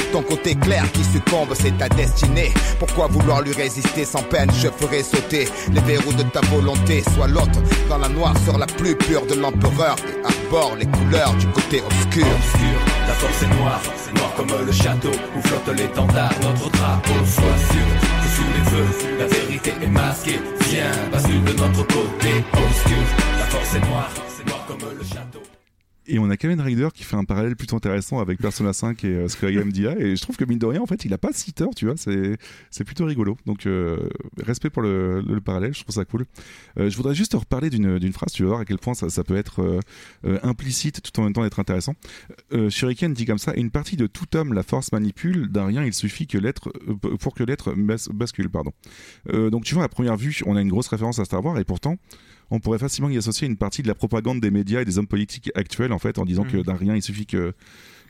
[0.11, 2.51] ton côté clair qui succombe, c'est ta destinée.
[2.79, 4.49] Pourquoi vouloir lui résister sans peine?
[4.61, 7.03] Je ferai sauter les verrous de ta volonté.
[7.15, 11.33] Sois l'autre dans la noire sur la plus pure de l'empereur et arbore les couleurs
[11.35, 12.25] du côté obscur.
[12.25, 13.81] Obscur, la force est noire,
[14.15, 17.13] noire comme le château où flotte l'étendard, notre drapeau.
[17.25, 17.87] Sois sûr
[18.21, 20.39] que sous les feux, la vérité est masquée.
[20.69, 22.43] Viens, bascule de notre côté?
[22.53, 23.03] Obscur.
[23.39, 25.30] La force est noire, c'est noir comme le château.
[26.11, 29.07] Et on a Kamen Rider qui fait un parallèle plutôt intéressant avec Persona 5 et
[29.07, 29.97] euh, Skyrim DIA.
[29.97, 31.85] Et je trouve que mine de rien, en fait, il a pas si tort, tu
[31.85, 31.95] vois.
[31.95, 33.37] C'est, plutôt rigolo.
[33.45, 36.25] Donc, euh, respect pour le, le, parallèle, je trouve ça cool.
[36.77, 39.23] Euh, je voudrais juste te reparler d'une, phrase, tu vas voir à quel point ça,
[39.23, 39.79] peut être
[40.25, 41.95] euh, implicite tout en même temps d'être intéressant.
[42.67, 45.93] Shuriken dit comme ça Une partie de tout homme, la force manipule, d'un rien, il
[45.93, 46.73] suffit que l'être,
[47.21, 48.49] pour que l'être bas- bascule.
[48.49, 48.73] Pardon.
[49.31, 51.63] Donc, tu vois, à première vue, on a une grosse référence à Star Wars et
[51.63, 51.95] pourtant
[52.51, 55.07] on pourrait facilement y associer une partie de la propagande des médias et des hommes
[55.07, 56.51] politiques actuels en fait en disant Mhm.
[56.51, 57.53] que d'un rien il suffit que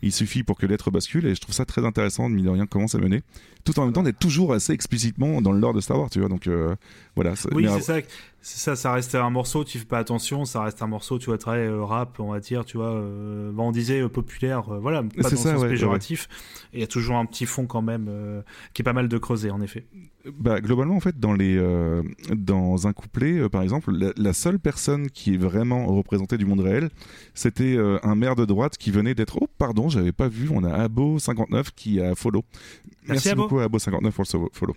[0.03, 2.49] il suffit pour que l'être bascule et je trouve ça très intéressant de mine de
[2.49, 3.21] rien comment ça mener
[3.63, 6.19] tout en même temps d'être toujours assez explicitement dans le lore de Star Wars tu
[6.19, 6.75] vois donc euh,
[7.15, 7.97] voilà c'est- Oui, c'est ça.
[8.43, 11.27] C'est ça, ça reste un morceau, tu fais pas attention, ça reste un morceau, tu
[11.27, 14.67] vois, très euh, rap, on va dire, tu vois, euh, bah, on disait euh, populaire,
[14.73, 16.27] euh, voilà, pas dans le ça, sens ouais, péjoratif.
[16.73, 18.09] Il y a toujours un petit fond quand même
[18.73, 19.85] qui est pas mal de creuser, en effet.
[20.39, 21.59] bah, globalement en fait dans les
[22.35, 26.59] dans un couplet par exemple la, la seule personne qui est vraiment représentée du monde
[26.61, 26.89] réel
[27.33, 30.71] c'était un maire de droite qui venait d'être oh pardon j'avais pas vu on a
[30.73, 32.43] Abo 59 qui a follow
[33.07, 33.43] Merci, Abo.
[33.43, 34.75] beaucoup à Abo 59 pour le follow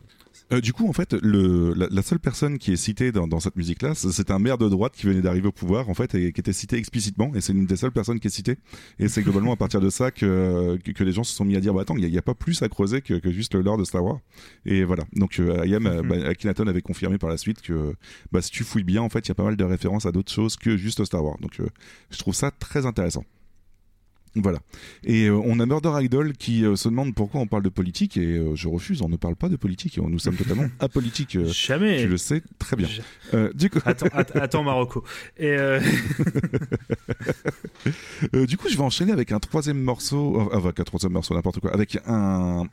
[0.53, 3.41] Euh, du coup, en fait, le, la, la seule personne qui est citée dans, dans
[3.41, 6.33] cette musique-là, c'est un maire de droite qui venait d'arriver au pouvoir, en fait, et
[6.33, 8.57] qui était cité explicitement, et c'est une des seules personnes qui est citée.
[8.99, 11.57] Et c'est globalement à partir de ça que, que, que les gens se sont mis
[11.57, 13.63] à dire, bah attends, il n'y a, pas plus à creuser que, que juste le
[13.63, 14.21] lore de Star Wars.
[14.67, 15.05] Et voilà.
[15.15, 16.17] Donc, euh, Ayam, euh, bah,
[16.67, 17.95] avait confirmé par la suite que,
[18.33, 20.13] bah, si tu fouilles bien, en fait, il y a pas mal de références à
[20.13, 21.39] d'autres choses que juste Star Wars.
[21.41, 21.67] Donc, euh,
[22.11, 23.25] je trouve ça très intéressant.
[24.37, 24.59] Voilà.
[25.05, 28.17] Et euh, on a Murder Idol qui euh, se demande pourquoi on parle de politique
[28.17, 31.39] et euh, je refuse, on ne parle pas de politique, nous sommes totalement apolitiques.
[31.47, 32.03] Jamais.
[32.03, 32.89] Tu le sais très bien.
[32.89, 35.05] Je- du coup, Attends, att- attends, Marocco.
[35.39, 35.57] Et
[38.47, 41.73] du coup, je vais enchaîner avec un troisième morceau, avec un troisième morceau, n'importe quoi,
[41.73, 42.65] avec un,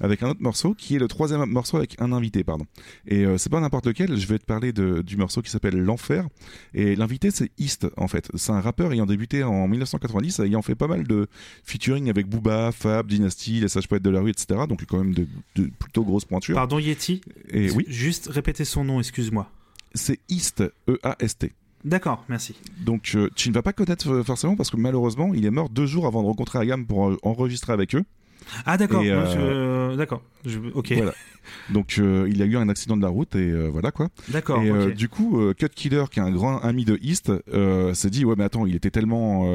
[0.00, 2.64] avec un autre morceau qui est le troisième morceau avec un invité, pardon.
[3.06, 4.16] Et c'est pas n'importe lequel.
[4.18, 6.26] Je vais te parler de, du morceau qui s'appelle L'Enfer.
[6.74, 8.28] Et l'invité, c'est East, en fait.
[8.34, 11.09] C'est un rappeur ayant débuté en 1990, ayant fait pas mal de
[11.64, 14.60] featuring avec Booba, Fab, Dynasty, les sages poètes de la rue, etc.
[14.68, 16.54] Donc quand même de, de plutôt grosses pointures.
[16.54, 17.20] pardon, Yeti.
[17.50, 19.50] Et oui, Juste répéter son nom, excuse-moi.
[19.94, 21.52] c'est East, E-A-S-T.
[21.84, 22.54] D'accord, merci.
[22.84, 25.70] Donc euh, tu ne vas pas connaître euh, forcément parce que malheureusement il est mort
[25.70, 28.04] deux jours avant de rencontrer Ayam pour euh, enregistrer avec eux.
[28.66, 30.22] Ah d'accord, euh, d'accord.
[30.44, 31.14] Je- Ok, Voilà.
[31.70, 34.08] Donc euh, il a eu un accident de la route et euh, voilà quoi.
[34.28, 34.62] d'accord.
[34.62, 37.32] et euh, du coup euh, Cut Killer qui est un grand ami de East
[37.94, 39.46] s'est dit ouais mais attends il était tellement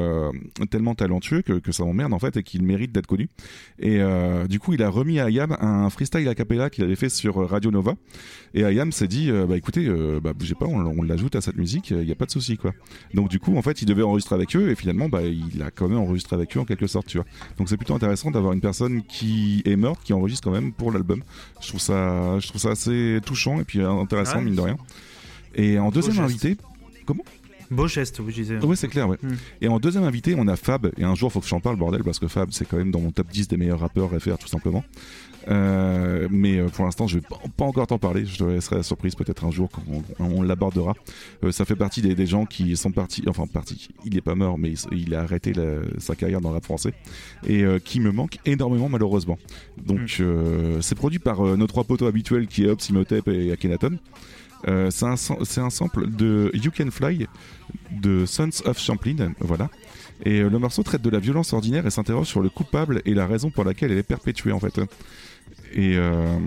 [0.70, 3.28] tellement talentueux que, que ça m'emmerde en fait et qu'il mérite d'être connu.
[3.78, 4.00] Et
[4.48, 7.48] du coup il a remis à Ayam un freestyle a cappella qu'il avait fait sur
[7.48, 7.94] Radio Nova
[8.54, 9.88] et Ayam s'est dit bah écoutez
[10.22, 12.56] bah bougez pas on, on l'ajoute à cette musique il y a pas de souci
[12.56, 12.72] quoi.
[13.14, 15.70] Donc du coup en fait il devait enregistrer avec eux et finalement bah il a
[15.70, 17.26] quand même enregistré avec eux en quelque sorte tu vois.
[17.58, 20.92] Donc c'est plutôt intéressant d'avoir une personne qui est morte qui enregistre quand même pour
[20.92, 21.22] l'album.
[21.60, 24.44] Je trouve ça je trouve ça assez touchant et puis euh, intéressant Ouais.
[24.44, 24.76] mine de rien.
[25.54, 26.56] Et en deuxième invité,
[27.68, 28.58] Beau geste, oui, je disais.
[28.64, 29.16] ouais c'est clair ouais.
[29.22, 29.34] Mm.
[29.62, 32.04] Et en deuxième invité on a Fab et un jour faut que j'en parle bordel
[32.04, 34.46] parce que Fab c'est quand même dans mon top 10 des meilleurs rappeurs FR tout
[34.46, 34.84] simplement.
[35.48, 37.24] Euh, mais euh, pour l'instant je vais
[37.56, 39.82] pas, encore t'en parler, je te laisserai la surprise peut-être un jour quand
[40.18, 40.94] on, on l'abordera.
[41.44, 44.34] Euh, ça fait partie des, des gens qui sont partis, enfin partis, il est pas
[44.34, 46.94] mort mais il, il a arrêté la- sa carrière dans le rap français
[47.46, 49.38] et euh, qui me manque énormément malheureusement.
[49.84, 53.98] Donc euh, c'est produit par nos trois poteaux habituels qui est Hobbs, Imhotep et Akhenaton.
[54.66, 55.14] Euh, c'est un,
[55.64, 57.28] un sample de You Can Fly
[57.92, 59.70] de Sons of Champlain, voilà.
[60.24, 63.26] Et le morceau traite de la violence ordinaire et s'interroge sur le coupable et la
[63.26, 64.80] raison pour laquelle elle est perpétuée en fait.
[65.76, 66.38] Et euh,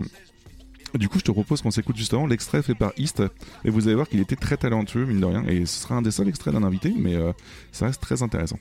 [0.96, 3.22] du coup, je te propose qu'on s'écoute justement l'extrait fait par East
[3.64, 6.02] et vous allez voir qu'il était très talentueux mine de rien et ce sera un
[6.02, 7.32] des seuls extraits d'un invité, mais euh,
[7.72, 8.58] ça reste très intéressant.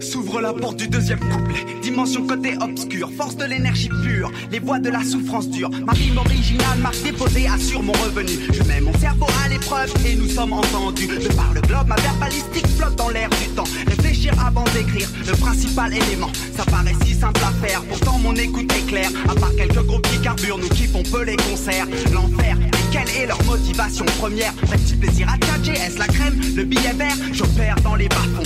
[0.00, 1.80] S'ouvre la porte du deuxième couplet.
[1.82, 5.70] Dimension côté obscur, force de l'énergie pure, les voix de la souffrance dure.
[5.70, 8.32] Ma rime originale, marque déposée, assure mon revenu.
[8.52, 11.08] Je mets mon cerveau à l'épreuve et nous sommes entendus.
[11.08, 13.64] De par le globe, ma verbalistique flotte dans l'air du temps.
[14.44, 16.30] Avant d'écrire, le principal élément.
[16.56, 19.10] Ça paraît si simple à faire, pourtant mon écoute est claire.
[19.28, 21.86] À part quelques groupes qui carburent, nous kiffons peu les concerts.
[22.12, 22.56] L'enfer,
[22.92, 24.54] quelle est leur motivation première?
[24.54, 26.38] Petit plaisir à tchatcher, est-ce la crème?
[26.56, 28.42] Le billet vert, j'opère dans les bas-fonds.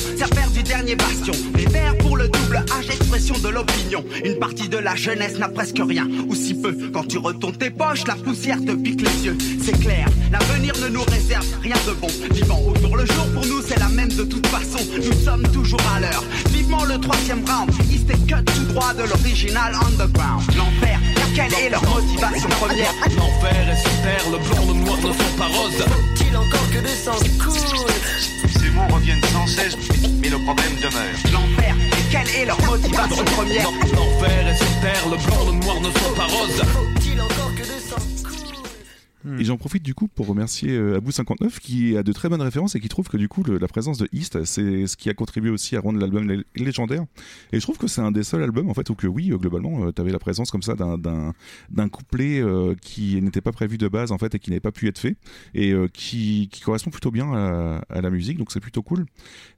[0.52, 1.32] Du dernier bastion.
[1.56, 4.04] Les verts pour le double H, expression de l'opinion.
[4.22, 6.76] Une partie de la jeunesse n'a presque rien, ou si peu.
[6.92, 9.38] Quand tu retournes tes poches, la poussière te pique les yeux.
[9.62, 12.08] C'est clair, l'avenir ne nous réserve rien de bon.
[12.34, 14.78] Vivant autour le jour, pour nous c'est la même de toute façon.
[14.94, 16.24] Nous sommes toujours à l'heure.
[16.50, 20.42] Vivement le troisième round, East est cut tout droit de l'original underground.
[20.56, 20.98] L'enfer,
[21.34, 22.92] quelle est leur motivation première?
[23.16, 25.84] L'enfer est sur terre, le blanc, le noir ne sont pas roses.
[25.84, 29.76] Faut-il encore que des sangs coulent Ces mots reviennent sans cesse,
[30.20, 31.16] mais le problème demeure.
[31.32, 33.70] L'enfer, et quelle est leur motivation première?
[33.94, 36.62] L'enfer est sur terre, le blanc, le noir ne sont pas roses.
[36.72, 37.81] Faut-il encore que des sangs coulent
[39.38, 42.74] Et j'en profite du coup pour remercier euh, Abou59 qui a de très bonnes références
[42.74, 45.50] et qui trouve que du coup la présence de East c'est ce qui a contribué
[45.50, 47.04] aussi à rendre l'album lé- légendaire.
[47.52, 49.36] Et je trouve que c'est un des seuls albums en fait où que oui euh,
[49.36, 53.88] globalement tu avais la présence comme ça d'un couplet euh, qui n'était pas prévu de
[53.88, 55.16] base en fait et qui n'avait pas pu être fait
[55.54, 59.06] et euh, qui, correspond plutôt bien à, la musique donc c'est plutôt cool.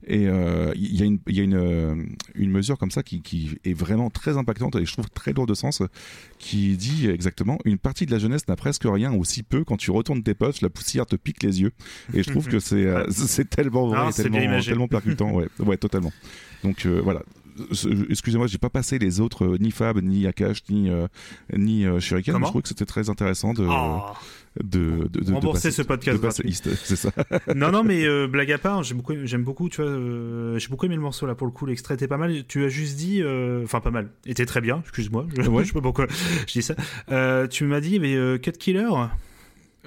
[0.07, 1.95] Et euh, il y a une y a une euh,
[2.35, 5.49] une mesure comme ça qui qui est vraiment très impactante et je trouve très lourde
[5.49, 5.81] de sens
[6.39, 9.77] qui dit exactement une partie de la jeunesse n'a presque rien ou si peu quand
[9.77, 11.71] tu retournes tes poches la poussière te pique les yeux
[12.13, 15.77] et je trouve que c'est euh, c'est tellement vrai Ah, bien tellement, percutant ouais ouais
[15.77, 16.11] totalement
[16.63, 17.21] donc euh, voilà
[18.09, 21.07] excusez-moi j'ai pas passé les autres euh, ni Fab ni Akash ni euh,
[21.55, 24.01] ni euh, Shuriken mais Comment je trouve que c'était très intéressant de Oh.
[24.63, 26.43] de, de, de, de Rembourser passer- ce podcast passer
[26.95, 27.11] ça
[27.55, 30.95] non, non, mais blague à part, j'aime beaucoup, j'aime beaucoup, tu vois, j'ai beaucoup aimé
[30.95, 32.43] le morceau là pour le coup, l'extrait était pas mal.
[32.47, 33.21] Tu as juste dit,
[33.63, 34.79] enfin pas mal, était très bien.
[34.83, 35.63] Excuse-moi, je, Ouais.
[35.63, 36.07] je sais pas pourquoi
[36.47, 36.75] je dis ça.
[37.47, 38.87] Tu m'as dit, mais Cut Killer?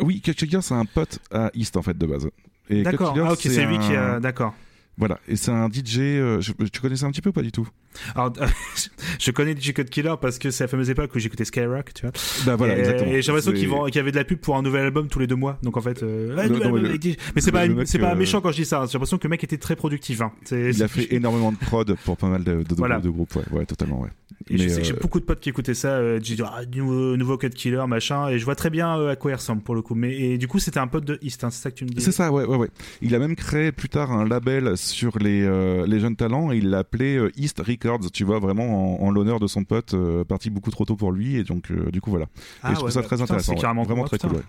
[0.01, 2.29] Oui Killer c'est un pote à East en fait de base
[2.71, 3.15] D'accord.
[3.19, 4.55] Ah ok, c'est lui qui a, un- d'accord.
[4.99, 7.51] voilà et c'est un DJ euh, je- tu connaissais un petit peu ou pas du
[7.53, 7.67] tout?
[8.15, 8.33] Alors,
[9.19, 12.03] je connais DJ Cut Killer parce que c'est la fameuse époque où j'écoutais Skyrock, tu
[12.03, 12.13] vois.
[12.47, 14.63] bah voilà et, exactement et j'ai l'impression qu'il y avait de la pub pour un
[14.63, 15.59] nouvel album tous les deux mois.
[15.63, 16.99] Donc en fait, euh, Non, non, mais le-
[17.39, 18.85] c'est pas, c'est pas euh, méchant quand je dis ça.
[18.87, 20.21] J'ai l'impression que le mec était très productif.
[20.21, 20.31] Hein.
[20.53, 23.01] Il a fait énormément de prod pour pas mal de, de, de- Voilà.
[23.01, 24.11] de groupes, ouais, ouais, totalement, ouais.
[24.51, 26.43] Et je sais que j'ai euh, beaucoup de potes qui écoutaient ça, euh, j'ai dit
[26.45, 29.35] ah, nouveau, nouveau Cut Killer, machin, et je vois très bien euh, à quoi il
[29.35, 29.95] ressemble pour le coup.
[29.95, 31.91] Mais et du coup, c'était un pote de East, hein, c'est ça que tu me
[31.91, 32.01] dis?
[32.01, 32.69] C'est ça, ouais, ouais, ouais.
[33.03, 35.43] Il a même créé plus tard un label sur les,
[35.87, 39.41] les jeunes talents et il l'a appelé East Records, tu vois, vraiment en, en l'honneur
[39.41, 39.95] de son pote,
[40.29, 42.27] parti beaucoup trop tôt pour lui, et donc, du coup, voilà.
[42.63, 43.53] Ah et je trouve ouais, ça bah, très putain, intéressant.
[43.53, 43.61] c'est ouais.
[43.61, 44.43] carrément Vraiment très cool, ouais.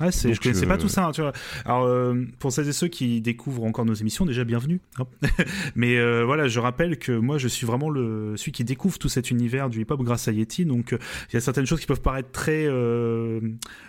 [0.00, 1.32] Ouais, c'est, je connaissais pas euh, tout ça, hein, tu vois.
[1.64, 4.80] Alors, euh, pour celles et ceux qui découvrent encore nos émissions, déjà bienvenue.
[4.98, 5.06] hein.
[5.74, 9.08] Mais euh, voilà, je rappelle que moi, je suis vraiment le celui qui découvre tout
[9.08, 10.64] cet univers du hip-hop grâce à Yeti.
[10.64, 13.40] Donc, il y a certaines choses qui peuvent paraître très, euh,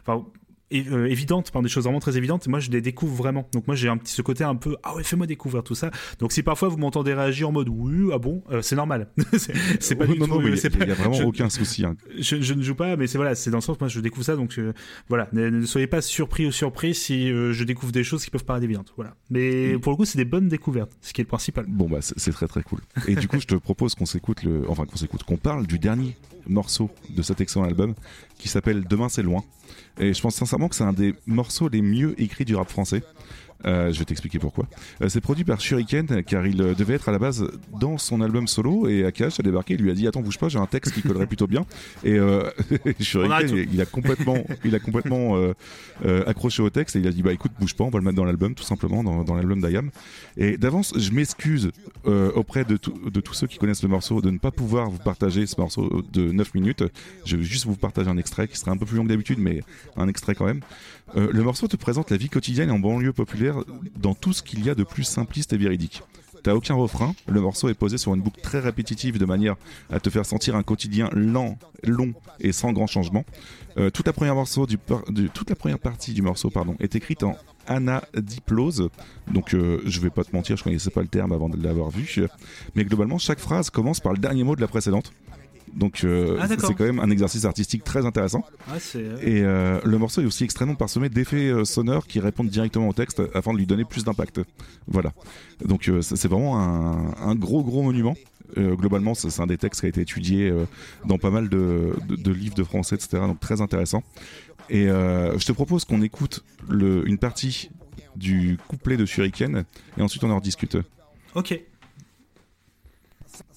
[0.02, 0.26] enfin,
[0.74, 2.48] euh, évidentes, par des choses vraiment très évidentes.
[2.48, 3.48] Moi, je les découvre vraiment.
[3.54, 5.92] Donc, moi, j'ai un petit ce côté un peu, ah ouais, fais-moi découvrir tout ça.
[6.20, 9.08] Donc, si parfois vous m'entendez réagir en mode, oui, ah bon, euh, c'est normal.
[9.38, 10.40] c'est, c'est pas du non, tout.
[10.42, 11.86] mais il y a- vraiment je- aucun souci.
[11.86, 11.96] hein.
[12.18, 14.26] je, je ne joue pas, mais c'est voilà, c'est dans le sens moi je découvre
[14.26, 14.74] ça, donc euh,
[15.08, 18.30] voilà, ne, ne soyez pas surpris ou surpris si euh, je découvre des choses qui
[18.32, 19.16] peuvent paraître évidentes, voilà.
[19.30, 19.80] Mais Mm.
[19.80, 21.66] pour le coup, c'est des bonnes découvertes, ce qui est le principal.
[21.68, 22.80] Bon, bah, c'est c'est très très cool.
[23.08, 25.80] Et du coup, je te propose qu'on s'écoute le, enfin, qu'on s'écoute, qu'on parle du
[25.80, 26.16] dernier
[26.48, 27.94] morceau de cet excellent album
[28.38, 29.44] qui s'appelle Demain c'est loin.
[30.00, 33.04] Et je pense sincèrement que c'est un des morceaux les mieux écrits du rap français.
[33.66, 34.66] Euh, je vais t'expliquer pourquoi.
[35.02, 37.46] Euh, c'est produit par Shuriken car il euh, devait être à la base
[37.80, 40.48] dans son album solo et Akash a débarqué, il lui a dit attends bouge pas,
[40.48, 41.66] j'ai un texte qui collerait plutôt bien
[42.06, 42.18] et
[43.00, 43.58] Shuriken tout.
[43.58, 45.38] il, il a complètement, il a complètement
[46.26, 48.16] accroché au texte et il a dit bah écoute bouge pas, on va le mettre
[48.16, 49.90] dans l'album tout simplement dans, dans l'album d'Ayam.
[50.38, 51.72] Et d'avance je m'excuse
[52.06, 52.80] auprès de,
[53.10, 56.02] de tous ceux qui connaissent le morceau de ne pas pouvoir vous partager ce morceau
[56.14, 56.84] de 9 minutes.
[57.26, 59.40] Je vais juste vous partager un extrait qui sera un peu plus long que d'habitude
[59.40, 59.62] mais
[59.98, 60.62] un extrait quand même.
[61.16, 63.64] Euh, le morceau te présente la vie quotidienne en banlieue populaire
[63.98, 66.04] dans tout ce qu'il y a de plus simpliste et véridique.
[66.44, 69.56] T'as aucun refrain, le morceau est posé sur une boucle très répétitive de manière
[69.90, 73.26] à te faire sentir un quotidien lent, long et sans grand changement.
[73.78, 74.36] Euh, toute, la première
[75.80, 77.36] partie du morceau pardon, est écrite en
[77.68, 78.90] anadiplose,
[79.32, 81.90] donc euh, je vais pas te mentir, je connaissais pas le terme avant de l'avoir
[81.90, 82.16] vu,
[82.74, 85.12] mais globalement chaque phrase commence par le dernier mot de la précédente.
[85.76, 88.44] Donc euh, Ah, c'est quand même un exercice artistique très intéressant.
[88.80, 89.00] C'est.
[89.00, 92.94] euh, Et euh, le morceau est aussi extrêmement parsemé d'effets sonores qui répondent directement au
[92.94, 94.42] texte afin de lui donner plus d'impact.
[94.88, 95.14] Voilà.
[95.64, 98.16] Donc c'est vraiment un, un gros gros monument.
[98.58, 100.52] Globalement, c'est un des textes qui a été étudié
[101.06, 103.10] dans pas mal de, de- de livres de français, etc.
[103.28, 104.04] Donc très intéressant.
[104.72, 107.70] Et euh, je te propose qu'on écoute le, une partie
[108.16, 109.66] du couplet de Shuriken
[109.98, 110.78] et ensuite on en rediscute.
[111.36, 111.60] Ok.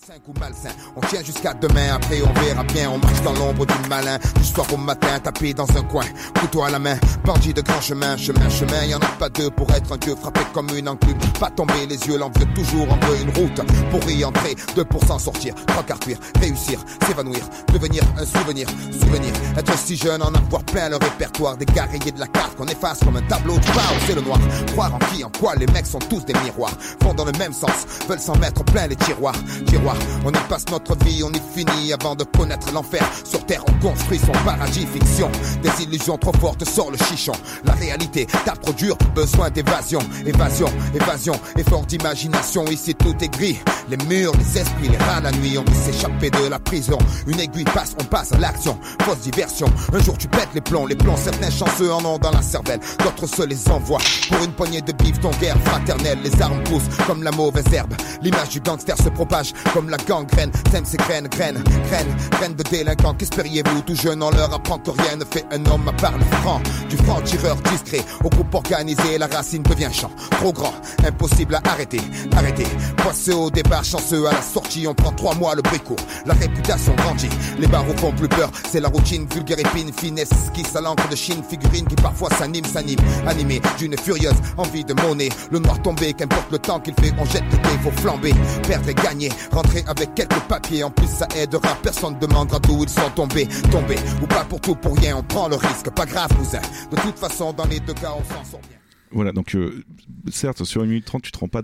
[0.05, 3.65] Cinq ou malsain, on tient jusqu'à demain, après on verra bien, on marche dans l'ombre
[3.65, 6.03] du malin, du soir au matin, tapé dans un coin,
[6.41, 9.51] couteau à la main, bandit de grand chemin, chemin, chemin, y en a pas deux
[9.51, 12.97] pour être un dieu, frappé comme une enclume, pas tomber les yeux, l'envieux toujours en
[13.07, 13.61] veut une route,
[13.93, 18.67] pour y entrer, deux pour s'en sortir, trois quarts cuire, réussir, s'évanouir, devenir un souvenir,
[18.91, 22.57] souvenir, être si jeune, en avoir plein le répertoire, des gars rayés de la carte
[22.57, 24.41] qu'on efface comme un tableau du bar, c'est le noir,
[24.73, 27.53] croire en qui, en quoi, les mecs sont tous des miroirs, vont dans le même
[27.53, 29.37] sens, veulent s'en mettre plein les tiroirs,
[29.67, 29.92] tiroirs
[30.25, 33.03] On y passe notre vie, on y finit avant de connaître l'enfer.
[33.25, 35.31] Sur terre, on construit son paradis fiction.
[35.63, 37.33] Des illusions trop fortes sort le chichon.
[37.65, 38.73] La réalité tape trop
[39.15, 40.01] besoin d'évasion.
[40.27, 42.65] Évasion, évasion, effort d'imagination.
[42.67, 43.59] Ici tout est gris.
[43.89, 45.59] Les murs, les esprits, les rats la nuit.
[45.59, 46.99] On peut s'échapper de la prison.
[47.27, 48.79] Une aiguille passe, on passe à l'action.
[49.03, 49.67] Fausse diversion.
[49.93, 51.17] Un jour tu pètes les plombs, les plombs.
[51.17, 52.81] Certains chanceux en ont dans la cervelle.
[53.03, 54.01] D'autres se les envoient.
[54.29, 56.19] Pour une poignée de bif, ton guerre fraternelle.
[56.23, 57.95] Les armes poussent comme la mauvaise herbe.
[58.23, 60.51] L'image du gangster se propage comme la gangrène.
[60.71, 63.15] T'aimes ces graines, graines, graines, graines de délinquants.
[63.15, 63.83] Qu'espériez-vous?
[63.83, 66.61] Tout jeune, on leur apprend que rien ne fait un homme à part le franc.
[66.89, 70.11] Du franc tireur discret au groupe organisé, la racine devient champ.
[70.33, 70.75] Trop grand,
[71.07, 72.01] impossible à arrêter,
[72.37, 72.67] arrêter.
[72.97, 75.97] Poisseux au départ, chanceux à la sortie, on prend trois mois le bricourt.
[76.27, 77.29] La réputation grandit,
[77.59, 78.51] les barreaux font plus peur.
[78.71, 82.65] C'est la routine, vulgaire épine, finesse, qui à l'encre de Chine, figurine qui parfois s'anime,
[82.65, 82.99] s'anime.
[83.27, 85.29] Animé d'une furieuse envie de monnaie.
[85.51, 88.35] Le noir tombé, qu'importe le temps qu'il fait, on jette le dé, faut flamber.
[88.67, 90.85] Perdre et gagner, rentrer avec quelques papiers.
[90.85, 93.47] En plus, ça aidera, personne demandera d'où ils sont tombés.
[93.71, 95.91] Tombés, ou pas pour tout, pour rien, on prend le risque.
[95.91, 96.61] Pas grave, cousin.
[96.91, 98.79] De toute façon, dans les deux cas, on s'en sort bien.
[99.11, 99.85] Voilà, donc euh,
[100.31, 101.63] certes, sur une minute 30, tu te rends pas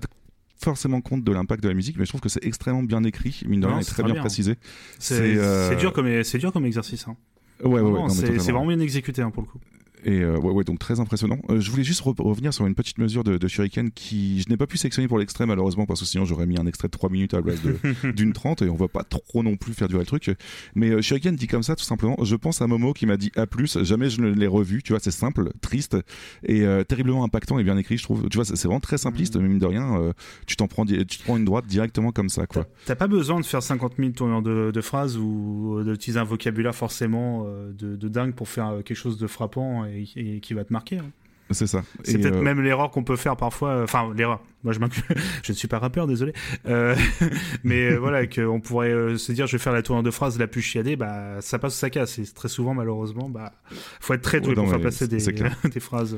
[0.60, 3.42] forcément compte de l'impact de la musique, mais je trouve que c'est extrêmement bien écrit,
[3.46, 4.22] mine de rien, et très très bien, bien.
[4.22, 4.56] précisé.
[4.98, 7.06] C'est euh, c'est dur, comme, c'est dur comme exercice.
[7.08, 7.16] Hein.
[7.64, 9.58] Ouais, ouais, c'est vraiment bien exécuté hein, pour le coup.
[10.08, 11.38] Et euh, ouais, ouais, donc très impressionnant.
[11.50, 14.48] Euh, je voulais juste re- revenir sur une petite mesure de, de Shuriken qui je
[14.48, 16.92] n'ai pas pu sélectionner pour l'extrait malheureusement parce que sinon j'aurais mis un extrait de
[16.92, 17.60] 3 minutes à la place
[18.14, 20.30] d'une 30 et on va pas trop non plus faire durer le truc.
[20.74, 22.16] Mais euh, Shuriken dit comme ça tout simplement.
[22.22, 23.44] Je pense à Momo qui m'a dit A+,
[23.82, 24.82] jamais je ne l'ai revu.
[24.82, 25.94] Tu vois, c'est simple, triste
[26.42, 28.30] et euh, terriblement impactant et bien écrit, je trouve.
[28.30, 30.14] Tu vois, c'est vraiment très simpliste, mais mine de rien,
[30.46, 32.66] tu t'en prends, tu te prends une droite directement comme ça, quoi.
[32.86, 36.74] T'as pas besoin de faire 50 000 tournures de, de phrases ou d'utiliser un vocabulaire
[36.74, 40.72] forcément de, de dingue pour faire quelque chose de frappant et, et qui va te
[40.72, 40.98] marquer.
[40.98, 41.10] hein.
[41.50, 41.82] C'est ça.
[42.04, 43.70] C'est peut-être euh, même l'erreur qu'on peut faire parfois.
[43.70, 44.42] euh, Enfin, l'erreur.
[44.64, 45.02] Moi, je m'inclus.
[45.42, 46.34] je ne suis pas rappeur, désolé.
[46.66, 46.94] Euh,
[47.64, 50.60] mais voilà, qu'on pourrait se dire, je vais faire la tournure de phrase la plus
[50.60, 50.94] chiadée.
[50.96, 52.18] Bah, ça passe ou ça casse.
[52.18, 53.54] Et très souvent, malheureusement, bah,
[53.98, 56.12] faut être très doué Ouais, non, pour faire passer des, phrases.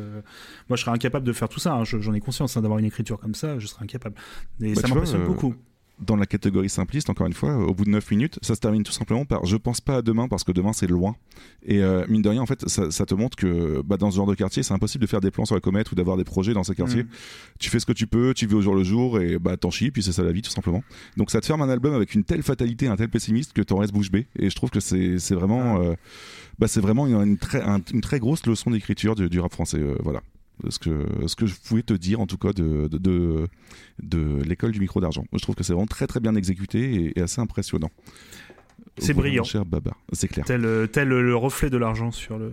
[0.69, 1.75] Moi, je serais incapable de faire tout ça.
[1.75, 1.85] hein.
[1.85, 3.57] Je- J'en ai conscience hein, d'avoir une écriture comme ça.
[3.61, 4.17] Je serais incapable.
[4.61, 5.55] Et Bah, ça m'impressionne euh, beaucoup.
[6.01, 8.83] Dans la catégorie simpliste, encore une fois, au bout de 9 minutes, ça se termine
[8.85, 11.15] tout simplement par je pense pas à demain parce que demain c'est loin.
[11.63, 14.17] Et euh, mine de rien, en fait, ça, ça te montre que bah, dans ce
[14.17, 16.25] genre de quartier, c'est impossible de faire des plans sur la comète ou d'avoir des
[16.25, 17.03] projets dans ces quartiers.
[17.03, 17.09] Mm.
[17.59, 19.71] Tu fais ce que tu peux, tu vis au jour le jour et bah t'en
[19.71, 20.83] chies, puis c'est ça la vie tout simplement.
[21.19, 23.77] Donc ça te ferme un album avec une telle fatalité, un tel pessimiste que t'en
[23.79, 24.27] restes bouche bée.
[24.39, 25.95] Et je trouve que c'est c'est vraiment, euh,
[26.59, 29.53] bah, c'est vraiment une, une très, un- une très grosse leçon d'écriture du, du rap
[29.53, 29.79] français.
[29.79, 30.23] euh, voilà.
[30.69, 33.49] Ce que, ce que je pouvais te dire en tout cas de, de, de,
[34.03, 35.25] de l'école du micro d'argent.
[35.33, 37.91] Je trouve que c'est vraiment très très bien exécuté et, et assez impressionnant.
[38.99, 39.45] C'est brillant.
[39.45, 40.45] cher Baba, c'est clair.
[40.45, 42.53] Tel, tel le reflet de l'argent sur le.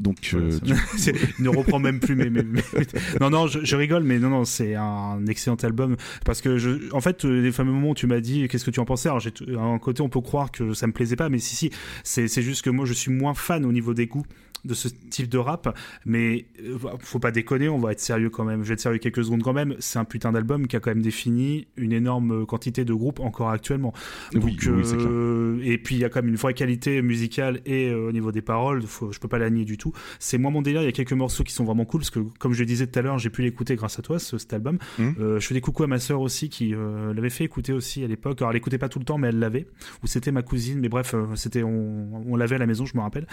[0.00, 0.80] Donc, euh, Voilà,
[1.38, 2.62] il ne reprend même plus mes, mes- mes-
[3.20, 5.96] non non je, je rigole mais non non c'est un excellent album.
[6.24, 8.70] Parce que je en fait euh, les fameux moments où tu m'as dit qu'est-ce que
[8.70, 9.08] tu en pensais?
[9.08, 11.70] Alors j'ai un côté on peut croire que ça me plaisait pas mais si si.
[12.02, 14.24] C'est juste que moi je suis moins fan au niveau des goûts
[14.66, 15.74] de ce type de rap.
[16.04, 18.62] Mais euh, faut pas déconner on va être sérieux quand même.
[18.62, 19.74] Je vais être sérieux quelques secondes quand même.
[19.78, 23.48] C'est un putain d'album qui a quand même défini une énorme quantité de groupes encore
[23.50, 23.94] actuellement.
[24.34, 27.88] Donc oui, euh, et puis il y a quand même une vraie qualité musicale et
[27.88, 28.82] euh, au niveau des paroles.
[28.82, 30.82] Faut, je peux pas la nier du tout c'est moins mon délire.
[30.82, 32.86] Il y a quelques morceaux qui sont vraiment cool parce que comme je le disais
[32.86, 34.78] tout à l'heure j'ai pu l'écouter grâce à toi ce, cet album.
[34.98, 35.14] Mhm.
[35.20, 38.04] Euh, je fais des coucou à ma sœur aussi qui euh, l'avait fait écouter aussi
[38.04, 38.40] à l'époque.
[38.40, 39.66] Alors elle écoutait pas tout le temps mais elle l'avait.
[40.02, 42.96] Ou c'était ma cousine mais bref euh, c'était on, on l'avait à la maison je
[42.96, 43.26] me rappelle.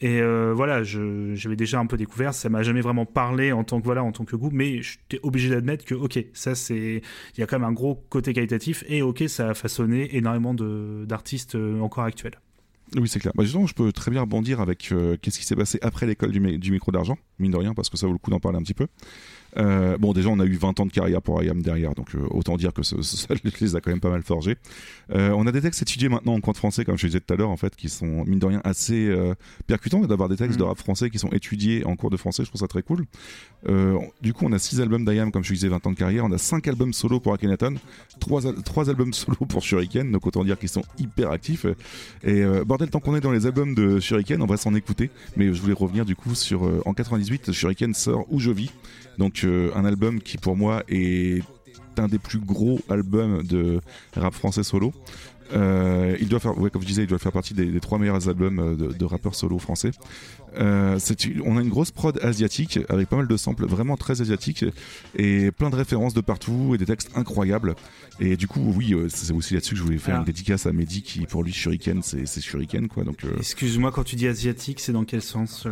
[0.00, 2.34] Et euh, voilà j'avais déjà un peu découvert.
[2.34, 5.20] Ça m'a jamais vraiment parlé en tant que voilà en tant que goût mais j'étais
[5.22, 7.02] obligé d'admettre que ok ça c'est
[7.36, 8.84] il y a quand même un gros côté qualitatif.
[8.88, 12.38] Et ok ça a façonné énormément de d'artistes encore actuels
[12.96, 13.32] Oui, c'est clair.
[13.34, 16.32] Bah, justement, je peux très bien rebondir avec euh, qu'est-ce qui s'est passé après l'école
[16.32, 18.58] du, du micro d'argent, mine de rien, parce que ça vaut le coup d'en parler
[18.58, 18.86] un petit peu.
[19.56, 22.26] Euh, bon, déjà, on a eu 20 ans de carrière pour IAM derrière, donc euh,
[22.30, 22.96] autant dire que ça
[23.60, 24.56] les a quand même pas mal forgés.
[25.14, 27.32] Euh, on a des textes étudiés maintenant en cours de français, comme je disais tout
[27.32, 29.10] à l'heure, en fait, qui sont, mine de rien, assez
[29.66, 30.60] percutants, et d'avoir des textes Mm.
[30.60, 33.04] de rap français qui sont étudiés en cours de français, je trouve ça très cool.
[34.22, 36.32] Du coup, on a 6 albums d'IAM, comme je disais, 20 ans de carrière, on
[36.32, 37.74] a 5 albums solo pour Akhenaton,
[38.20, 41.66] 3, albums solo pour Shuriken, donc autant dire qu'ils sont hyper actifs.
[42.24, 45.10] Et bordel, tant qu'on est dans les albums de Shuriken, on va s'en écouter.
[45.36, 48.70] Mais je voulais revenir du coup sur en 98, Shuriken sort Où je vis,
[49.18, 51.42] donc euh, un album qui pour moi est
[51.96, 53.80] un des plus gros albums de
[54.16, 54.92] rap français solo.
[55.54, 57.98] Euh, il doit faire, ouais, comme je disais, il doit faire partie des, des trois
[57.98, 59.92] meilleurs albums euh, de, de rappeurs solo français.
[60.58, 60.98] Euh,
[61.44, 64.66] on a une grosse prod asiatique avec pas mal de samples vraiment très asiatiques
[65.16, 67.76] et plein de références de partout et des textes incroyables.
[68.20, 70.18] Et du coup, oui, c'est aussi là-dessus que je voulais faire Ah.
[70.18, 73.04] une dédicace à Mehdi qui, pour lui, Shuriken, c'est Shuriken quoi.
[73.04, 75.66] Donc, euh, excuse-moi quand tu dis asiatique c'est dans quel sens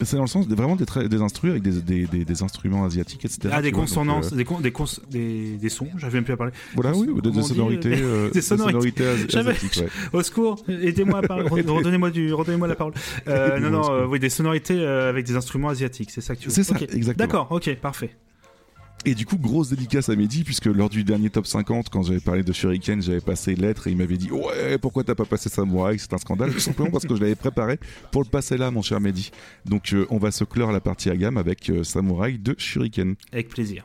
[0.00, 3.24] C'est dans le sens de, vraiment des, instruments avec des, des, des, des instruments asiatiques,
[3.24, 3.48] etc.
[3.52, 6.24] Ah, des tu vois, donc, consonances, euh, des, des, cons- des, des sons, j'avais même
[6.24, 6.52] plus à parler.
[6.74, 9.04] Voilà, oui, ou des, dit, sonorités, euh, des sonorités.
[9.28, 9.88] J'avais- asiatiques, ouais.
[10.18, 12.92] Au secours, aidez-moi à parler, redonnez-moi la parole.
[13.28, 16.40] Euh, non, non, euh, oui, des sonorités euh, avec des instruments asiatiques, c'est ça que
[16.40, 17.14] tu veux C'est ça, exactement.
[17.16, 18.10] D'accord, ok, parfait.
[19.06, 22.20] Et du coup, grosse dédicace à Mehdi, puisque lors du dernier top 50, quand j'avais
[22.20, 25.50] parlé de Shuriken, j'avais passé lettre et il m'avait dit Ouais, pourquoi t'as pas passé
[25.50, 27.78] Samouraï C'est un scandale, tout simplement parce que je l'avais préparé
[28.12, 29.30] pour le passer là, mon cher Mehdi.
[29.66, 33.14] Donc, euh, on va se clore la partie à gamme avec euh, Samouraï de Shuriken.
[33.30, 33.84] Avec plaisir.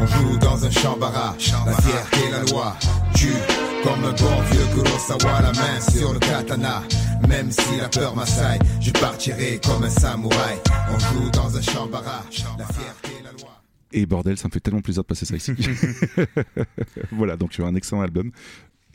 [0.00, 1.36] On joue dans un chambara,
[1.66, 2.76] la fierté, la loi.
[3.14, 3.28] Tue
[3.84, 6.82] comme un bon vieux Kurosawa, la main sur le katana.
[7.28, 10.58] Même si la peur m'assaille, je partirai comme un samouraï.
[10.94, 12.24] On joue dans un chambara,
[12.58, 13.60] la fierté, la loi.
[13.92, 15.52] Et bordel, ça me fait tellement plaisir de passer ça ici.
[17.12, 18.30] voilà, donc un excellent album.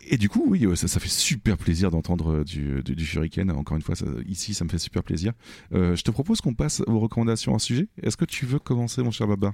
[0.07, 3.05] Et du coup, oui, euh, ça, ça fait super plaisir d'entendre euh, du, du, du
[3.05, 3.49] Shuriken.
[3.51, 5.33] Encore une fois, ça- ici, ça me fait super plaisir.
[5.73, 7.87] Euh, je te propose qu'on passe aux recommandations en sujet.
[8.03, 9.53] Est-ce que tu veux commencer, mon cher Baba?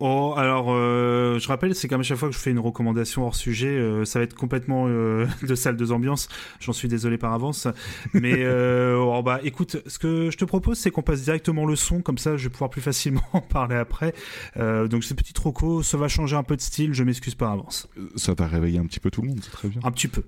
[0.00, 3.26] Oh, alors, euh, je rappelle, c'est comme à chaque fois que je fais une recommandation
[3.26, 6.28] hors sujet, euh, ça va être complètement euh, de salle de ambiance.
[6.60, 7.66] J'en suis désolé par avance.
[8.14, 11.74] Mais, euh, oh, bah, écoute, ce que je te propose, c'est qu'on passe directement le
[11.74, 14.14] son, comme ça, je vais pouvoir plus facilement en parler après.
[14.56, 17.50] Euh, donc, ce petit troco, ça va changer un peu de style, je m'excuse par
[17.50, 17.88] avance.
[18.14, 19.80] Ça va réveiller un petit peu tout le monde, c'est très bien.
[19.82, 20.22] Un petit peu.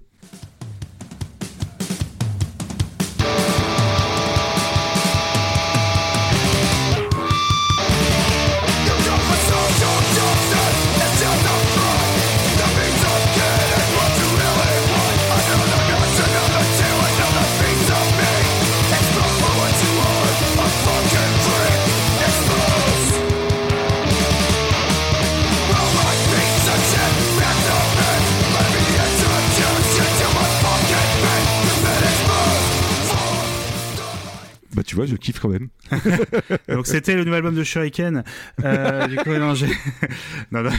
[34.81, 35.69] Bah, tu vois, je kiffe quand même.
[36.71, 38.25] Donc c'était le nouvel album de Shuriken.
[38.65, 39.67] Euh, du coup, non, j'ai-
[40.53, 40.71] non, non.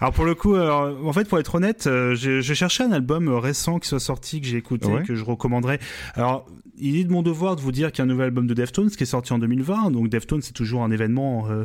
[0.00, 2.92] Alors pour le coup, alors, en fait, pour être honnête, euh, j'ai j'ai cherché un
[2.92, 5.02] album récent qui soit sorti, que j'ai écouté, Ouais.
[5.02, 5.80] que je recommanderais.
[6.14, 6.46] Alors,
[6.78, 8.54] il est de mon devoir de vous dire qu'il y a un nouvel album de
[8.54, 9.90] Deftones qui est sorti en 2020.
[9.90, 11.64] Donc Deftones, c'est toujours un événement euh,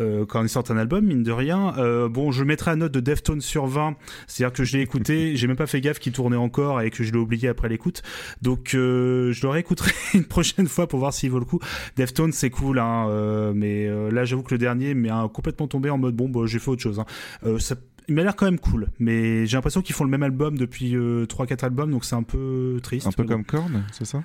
[0.00, 1.74] euh, quand ils sortent un album, mine de rien.
[1.78, 3.96] Euh, bon, je mettrai un note de Deftones sur 20.
[4.26, 7.04] C'est-à-dire que je l'ai écouté, j'ai même pas fait gaffe qu'il tournait encore et que
[7.04, 8.02] je l'ai oublié après l'écoute.
[8.40, 11.60] Donc je le réécouterai une prochaine fois pour voir s'il vaut le coup.
[11.96, 16.14] Deftones, c'est cool, hein, mais là, j'avoue que le dernier m'a complètement tombé en mode
[16.14, 17.00] bon, bah, j'ai fait autre chose.
[17.00, 17.58] Hein.
[17.58, 17.76] Ça,
[18.08, 20.94] il m'a l'air quand même cool, mais j'ai l'impression qu'ils font le même album depuis
[20.96, 23.06] euh, 3-4 albums, donc c'est un peu triste.
[23.06, 24.22] Un peu comme Korn, c'est ça?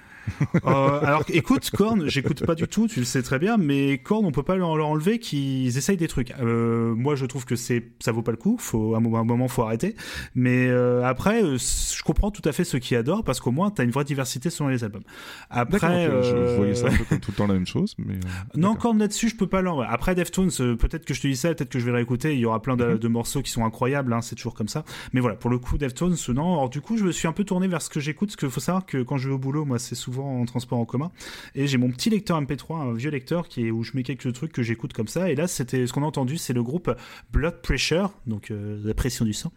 [0.65, 4.25] Euh, alors écoute, Korn, j'écoute pas du tout, tu le sais très bien, mais Korn,
[4.25, 6.33] on peut pas leur, leur enlever qu'ils essayent des trucs.
[6.41, 8.57] Euh, moi, je trouve que c'est ça vaut pas le coup.
[8.59, 9.95] Faut à un moment, faut arrêter.
[10.35, 13.83] Mais euh, après, je comprends tout à fait ceux qui adorent parce qu'au moins t'as
[13.83, 15.03] une vraie diversité selon les albums.
[15.49, 18.19] Après, je- je voyais ça un peu comme tout le temps la même chose, mais.
[18.55, 19.79] non, Korn là-dessus, je peux pas l'en.
[19.81, 22.33] Après Deftones, peut-être que je te dis ça, peut-être que je vais réécouter.
[22.33, 22.97] Il y aura plein de, Mhm.
[22.99, 24.83] de morceaux qui sont incroyables, hein, c'est toujours comme ça.
[25.13, 26.53] Mais voilà, pour le coup, Deftones, euh, non.
[26.53, 28.49] Alors du coup, je me suis un peu tourné vers ce que j'écoute, parce qu'il
[28.49, 31.11] faut savoir que quand je vais au boulot, moi, c'est souvent en transport en commun,
[31.55, 34.33] et j'ai mon petit lecteur MP3, un vieux lecteur, qui est où je mets quelques
[34.33, 35.29] trucs que j'écoute comme ça.
[35.29, 36.91] Et là, c'était ce qu'on a entendu, c'est le groupe
[37.31, 39.51] Blood Pressure, donc euh, la pression du sang,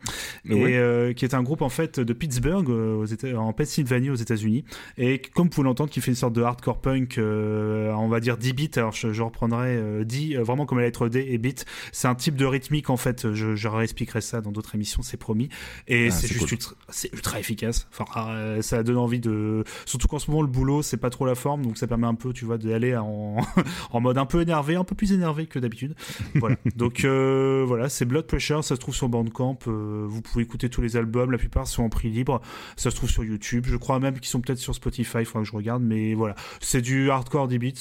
[0.49, 0.73] Ouais.
[0.73, 3.05] et euh, qui est un groupe en fait de Pittsburgh, aux
[3.37, 4.65] en Pennsylvanie, aux États-Unis,
[4.99, 8.21] et comme vous pouvez l'entendre, qui fait une sorte de hardcore punk, euh, on va
[8.21, 8.71] dire 10 bits.
[8.77, 11.65] Alors je, je reprendrai euh, 10 euh, vraiment comme la lettre D et bit.
[11.93, 13.33] C'est un type de rythmique en fait.
[13.33, 15.49] Je, je réexpliquerai ça dans d'autres émissions, c'est promis.
[15.89, 16.53] Et Ah, c'est juste cool.
[16.53, 17.89] ultra, c'est ultra efficace.
[17.93, 19.65] Enfin, euh, ça donne envie de.
[19.87, 22.15] Surtout qu'en ce moment, le boulot, c'est pas trop la forme, donc ça permet un
[22.15, 23.37] peu, tu vois, d'aller en,
[23.93, 25.95] en mode un peu énervé, un peu plus énervé que d'habitude.
[26.37, 26.57] Voilà.
[26.77, 29.59] donc euh, voilà, c'est Blood Pressure, ça se trouve sur Bandcamp.
[29.67, 32.41] euh, vous pouvez écouter tous les albums, la plupart sont en prix libre.
[32.77, 33.65] Ça se trouve sur YouTube.
[33.67, 36.35] Je crois même qu'ils sont peut-être sur Spotify, il faudra que je regarde, mais voilà.
[36.61, 37.75] C'est du hardcore 10 bits.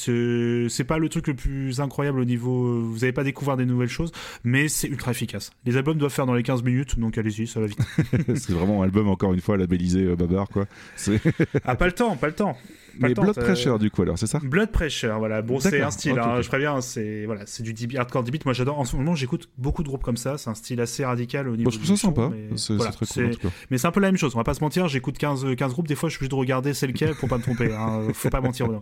[0.70, 2.82] C'est pas le truc le plus incroyable au niveau.
[2.82, 4.12] Vous n'allez pas découvrir des nouvelles choses,
[4.44, 5.52] mais c'est ultra efficace.
[5.66, 7.80] Les albums doivent faire dans les 15 minutes, donc allez-y, ça va vite.
[8.36, 10.66] c'est vraiment un album, encore une fois, labellisé euh, Babar, quoi.
[11.66, 12.54] Ah, pas le temps, pas le temps.
[12.54, 12.60] Pas
[13.04, 14.40] Mais le temps, Blood Pressure, du coup, alors, c'est ça?
[14.44, 15.42] Blood Pressure, voilà.
[15.42, 18.24] Bon, c'est un style, ok, hein, je préviens, c'est voilà, c'est du 10 bits- hardcore
[18.24, 18.40] 10 bits.
[18.44, 18.78] Moi, j'adore.
[18.80, 20.38] En ce moment, j'écoute beaucoup de groupes comme ça.
[20.38, 21.70] C'est un style assez radical au niveau.
[21.70, 22.30] Bon, je trouve ça sympa.
[22.58, 23.54] C'est voilà, très cool, en c'est- tout cas.
[23.72, 24.34] Mais c'est un peu la même chose.
[24.36, 24.88] On va pas se mentir.
[24.90, 25.88] J'écoute 15, 15 groupes.
[25.88, 27.72] Des fois, je suis obligé de regarder c'est lequel pour pas me tromper.
[27.74, 28.08] Hein.
[28.14, 28.68] Faut pas mentir.
[28.72, 28.82] non.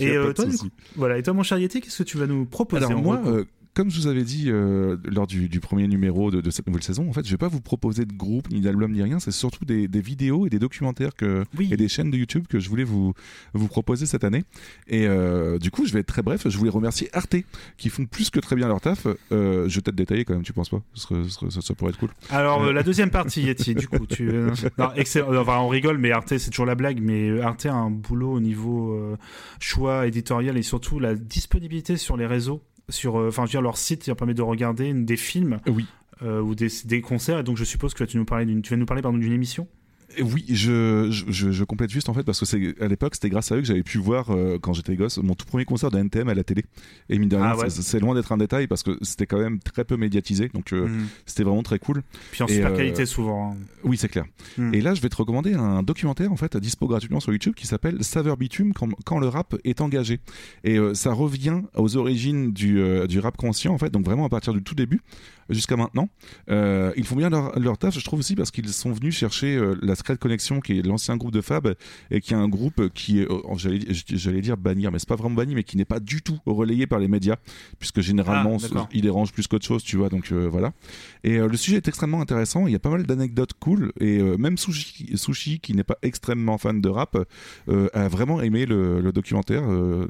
[0.00, 0.46] Et euh, toi,
[0.96, 1.18] voilà.
[1.18, 3.44] Et toi, mon cher Yeti, qu'est-ce que tu vas nous proposer Alors moi, euh,
[3.74, 6.82] comme je vous avais dit euh, lors du, du premier numéro de, de cette nouvelle
[6.82, 9.18] saison, en fait, je vais pas vous proposer de groupe ni d'album ni rien.
[9.18, 12.58] C'est surtout des, des vidéos et des documentaires que et des chaînes de YouTube que
[12.60, 13.14] je voulais vous
[13.54, 14.44] vous proposer cette année.
[14.88, 16.48] Et euh, du coup, je vais être très bref.
[16.48, 17.36] Je voulais remercier Arte
[17.78, 19.06] qui font plus que très bien leur taf.
[19.32, 20.42] Euh, je vais peut-être détailler quand même.
[20.42, 20.82] Tu penses pas?
[20.94, 22.10] Ce serait- ce serait- ça, ça pourrait être cool.
[22.30, 24.30] Alors, la deuxième partie, Yeti, du coup, tu.
[24.78, 24.90] non.
[25.38, 27.00] Enfin, on rigole, mais Arte, c'est toujours la blague.
[27.00, 29.16] Mais Arte a un boulot au niveau
[29.60, 32.62] choix éditorial et surtout la disponibilité sur les réseaux.
[32.88, 35.60] Sur, euh, enfin, leur site, ça permet de regarder des films.
[35.66, 35.86] Oui.
[36.22, 37.38] euh, ou des, des concerts.
[37.38, 39.18] Et donc, je suppose que tu, vas nous parler d'une, tu vas nous parler pardon,
[39.18, 39.66] d'une émission?
[40.20, 43.50] Oui, je, je, je- complète juste en fait parce que c'est à l'époque c'était grâce
[43.52, 45.98] à eux que j'avais pu voir euh, quand j'étais gosse mon tout premier concert de
[45.98, 46.64] NTM à la télé.
[47.08, 47.70] Et mine de rien, Ah ouais.
[47.70, 50.86] c'est- loin d'être un détail parce que c'était quand même très peu médiatisé, donc euh,
[50.88, 51.06] Mhm.
[51.24, 52.02] c'était vraiment très cool.
[52.32, 53.52] Puis en Et, super euh, qualité, souvent.
[53.52, 53.56] hein.
[53.84, 54.24] Oui, c'est clair.
[54.58, 54.74] Mhm.
[54.74, 57.66] Et là, je vais te recommander un documentaire en fait dispo gratuitement sur YouTube qui
[57.66, 60.20] s'appelle Saveur Bitume quand, quand le rap est engagé.
[60.64, 64.24] Et euh, ça revient aux origines du, euh, du rap conscient en fait, donc vraiment
[64.26, 65.00] à partir du tout début
[65.48, 66.08] jusqu'à maintenant.
[66.50, 69.56] Euh, ils font bien leur, leur taf, je trouve aussi, parce qu'ils sont venus chercher
[69.56, 71.74] euh, la Secret Connection, qui est l'ancien groupe de Fab,
[72.10, 75.16] et qui est un groupe qui est, euh, j'allais j'allais dire bannir, mais c'est pas
[75.16, 77.36] vraiment banni, mais qui n'est pas du tout relayé par les médias,
[77.78, 80.08] puisque généralement Ah, il dérange plus qu'autre chose, tu vois.
[80.08, 80.72] Donc euh, voilà.
[81.24, 82.66] Et le sujet est extrêmement intéressant.
[82.66, 86.58] Il y a pas mal d'anecdotes cool, et même Sushi, Sushi, qui n'est pas extrêmement
[86.58, 87.16] fan de rap,
[87.68, 89.62] a vraiment aimé le, le documentaire.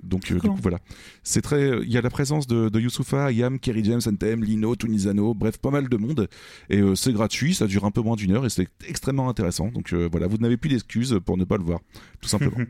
[0.03, 0.79] donc du coup voilà.
[1.23, 1.83] C'est très.
[1.83, 5.59] Il y a la présence de, de Youssoufa, Yam, Kerry James, NTM, Lino, Tunisano, bref,
[5.59, 6.29] pas mal de monde.
[6.69, 9.69] Et euh, c'est gratuit, ça dure un peu moins d'une heure et c'est extrêmement intéressant.
[9.69, 11.81] Donc euh, voilà, vous n'avez plus d'excuses pour ne pas le voir,
[12.21, 12.57] tout simplement.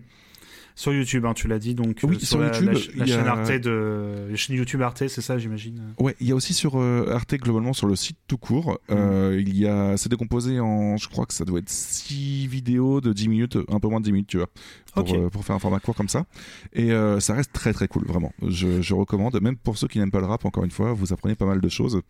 [0.75, 3.09] Sur YouTube, hein, tu l'as dit, donc Oui, euh, sur YouTube, la ch- la il
[3.11, 5.81] y a- chaîne Arte de, la chaîne YouTube Arte, c'est ça, j'imagine.
[5.99, 9.37] Ouais, il y a aussi sur euh, Arte globalement sur le site tout court, euh,
[9.45, 13.13] il y a c'est décomposé en je crois que ça doit être 6 vidéos de
[13.13, 14.49] 10 minutes, un peu moins de 10 minutes, tu vois.
[14.95, 16.27] Pour, euh, pour faire un format court comme ça.
[16.75, 16.91] Et
[17.21, 18.33] ça reste très très cool vraiment.
[18.47, 19.41] Je, je recommande.
[19.41, 21.61] Même pour ceux qui n'aiment pas le rap encore une fois vous apprenez pas mal
[21.63, 22.03] de choses.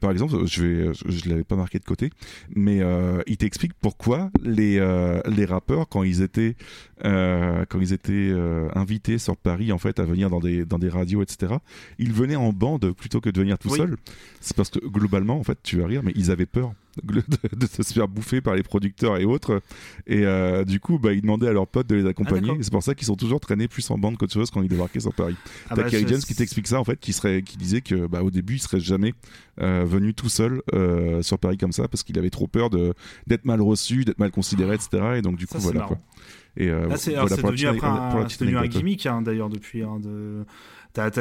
[0.00, 2.08] Par exemple je vais je, l'avais pas marqué de côté
[2.56, 2.80] mais
[3.26, 4.80] il t'explique pourquoi les
[5.26, 6.56] les rappeurs quand ils étaient
[7.02, 10.88] quand ils étaient euh, invités sur Paris en fait à venir dans des dans des
[10.88, 11.54] radios etc
[11.98, 13.78] ils venaient en bande plutôt que de venir tout Oui.
[13.78, 13.96] seuls.
[14.40, 16.72] C'est parce que globalement en fait tu vas rire mais ils avaient peur
[17.02, 17.22] de,
[17.56, 19.62] de se faire bouffer par les producteurs et autres.
[20.06, 22.52] Et euh, du coup bah ils demandaient à leurs potes de les accompagner.
[22.52, 24.68] Et c'est pour ça qu'ils sont toujours traînés plus en bande qu'autre chose quand ils
[24.68, 25.36] débarquaient sur Paris.
[25.70, 28.22] Ah T'as bah, Kerry qui t'explique ça en fait, qui serait, qui disait que bah,
[28.22, 29.14] au début il serait jamais
[29.60, 33.44] euh, venu tout seul euh, sur Paris comme ça parce qu'il avait trop peur d'être
[33.44, 35.14] mal reçu, d'être mal considéré, etc.
[35.16, 35.98] Et donc du coup voilà quoi.
[36.56, 39.82] Et euh, Là, c'est voilà devenu, petite- après un, devenu un gimmick hein, d'ailleurs depuis.
[39.82, 40.44] hein, de...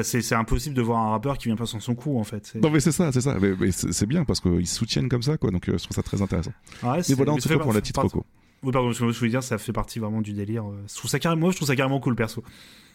[0.03, 2.53] c'est impossible de voir un rappeur qui vient pas sans son coup en fait.
[2.61, 3.37] Non mais c'est ça, c'est ça.
[3.39, 5.51] Mais, mais c'est bien parce qu'ils soutiennent comme ça quoi.
[5.51, 6.51] Donc euh, je trouve ça très intéressant.
[6.83, 8.25] Ouais, Et c'est- voilà en mais tout cas fait pour la petite reco.
[8.63, 10.65] Oui, pardon, ce que je voulais dire, ça fait partie vraiment du délire.
[10.65, 12.43] euh, Je trouve ça carrément, moi, je trouve ça carrément cool, perso.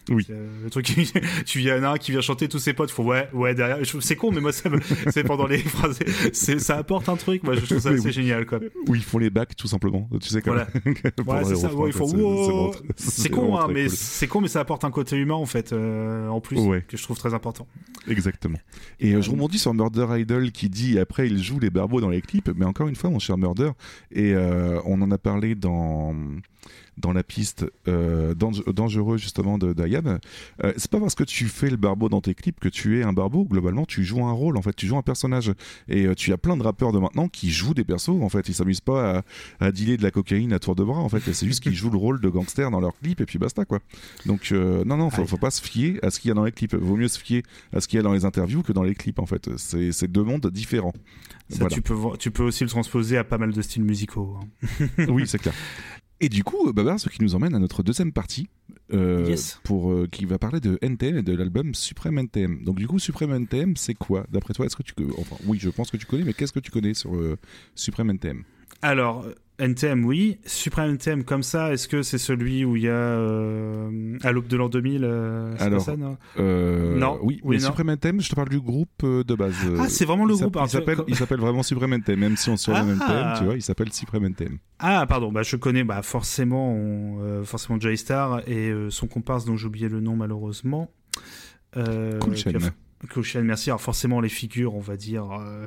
[0.09, 0.25] Oui.
[0.29, 0.85] Euh, le truc,
[1.45, 3.79] tu y en a un qui vient chanter, tous ses potes font ouais, ouais, derrière.
[3.99, 4.79] C'est con, mais moi, ça me,
[5.11, 5.99] c'est pendant les phrases,
[6.33, 7.43] ça apporte un truc.
[7.43, 8.11] Moi, je trouve ça assez oui.
[8.13, 8.59] génial, quoi.
[8.87, 10.09] Où ils font les bacs tout simplement.
[10.21, 10.63] Tu sais comme
[11.17, 11.41] Voilà.
[11.43, 12.73] Ouais, c'est ça, ouais, ils font wow.
[12.95, 16.27] C'est con, hein, mais c'est con, mais ça apporte un côté humain, en fait, euh,
[16.29, 16.83] en plus, Ouais.
[16.87, 17.67] que je trouve très important.
[18.07, 18.59] Exactement.
[18.99, 22.09] Et euh, je rebondis sur Murder Idol qui dit après il joue les barbeaux dans
[22.09, 23.71] les clips, mais encore une fois mon cher Murder,
[24.11, 26.15] et euh, on en a parlé dans
[26.97, 30.19] dans la piste euh, Dange- dangereux justement de d'Ayam.
[30.63, 33.03] Euh, c'est pas parce que tu fais le barbeau dans tes clips que tu es
[33.03, 33.45] un barbeau.
[33.45, 35.51] Globalement, tu joues un rôle en fait, tu joues un personnage.
[35.87, 38.47] Et euh, tu as plein de rappeurs de maintenant qui jouent des persos en fait.
[38.49, 39.19] Ils s'amusent pas
[39.59, 41.21] à, à dealer de la cocaïne à tour de bras en fait.
[41.33, 43.79] C'est juste qu'ils jouent le rôle de gangster dans leurs clips et puis basta quoi.
[44.25, 46.45] Donc euh, non non, faut, faut pas se fier à ce qu'il y a dans
[46.45, 46.73] les clips.
[46.75, 47.43] Vaut mieux se fier
[47.73, 49.49] à ce qu'il y a dans les interviews que dans les clips en fait.
[49.57, 50.93] C'est deux mondes différents.
[51.49, 51.75] Ça, Voilà.
[51.75, 54.37] tu peux, voir- tu peux aussi le transposer à pas mal de styles musicaux.
[54.41, 55.05] hein.
[55.09, 55.53] oui, c'est clair.
[56.19, 58.47] Et du coup, Babar, ce qui nous emmène à notre deuxième partie,
[58.93, 59.59] euh, Yes.
[59.63, 62.63] pour euh, qui va parler de NTM et de l'album Supreme NTM.
[62.63, 65.69] Donc du coup, Supreme NTM, c'est quoi D'après toi, est-ce que tu enfin oui, je
[65.69, 67.37] pense que tu connais, mais qu'est-ce que tu connais sur euh,
[67.75, 68.43] Supreme NTM
[68.81, 70.37] Alors, euh, NTM, oui.
[70.45, 74.47] Supreme NTM, comme ça, est-ce que c'est celui où il y a euh, à l'aube
[74.47, 77.67] de l'an 2000 euh, Alors, ça, non Euh, Non, oui, oui, mais non.
[77.69, 79.55] Supreme NTM, je te parle du groupe euh, de base.
[79.79, 80.57] Ah, c'est vraiment le il groupe.
[81.07, 82.83] Il s'appelle, vraiment Supreme NTM, même si on sur le Ah.
[82.83, 84.57] NTM, tu vois, il s'appelle Supreme NTM.
[84.79, 89.45] Ah, pardon, bah, je connais bah, forcément, on- euh, forcément Joy Star et son comparse
[89.45, 90.91] dont j'ai oublié le nom malheureusement.
[91.73, 92.51] Cool Chain.
[93.23, 93.69] Chain, merci.
[93.69, 95.65] Alors forcément les figures, on va dire, euh,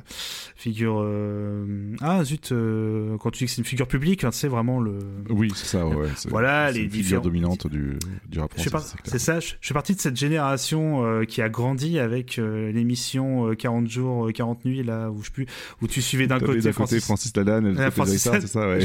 [0.55, 0.99] figures...
[1.01, 1.65] euh,
[2.01, 4.99] Ah zut, euh, quand tu dis que c'est une figure publique, hein, c'est vraiment le...
[5.29, 6.07] Oui, c'est ça, ouais.
[6.27, 7.97] Voilà, les une figure différents- dominante du,
[8.29, 8.63] du rap Je français.
[8.63, 11.99] fais par- c'est ça, je, je fais partie de cette génération euh, qui a grandi
[11.99, 15.45] avec l'émission euh, 40 jours, euh, 40 nuits, là, où, je plus,
[15.81, 18.79] où tu suivais d'un côté, côté Francis, Francis Lalanne et Ah, Francis c'est ça, ouais.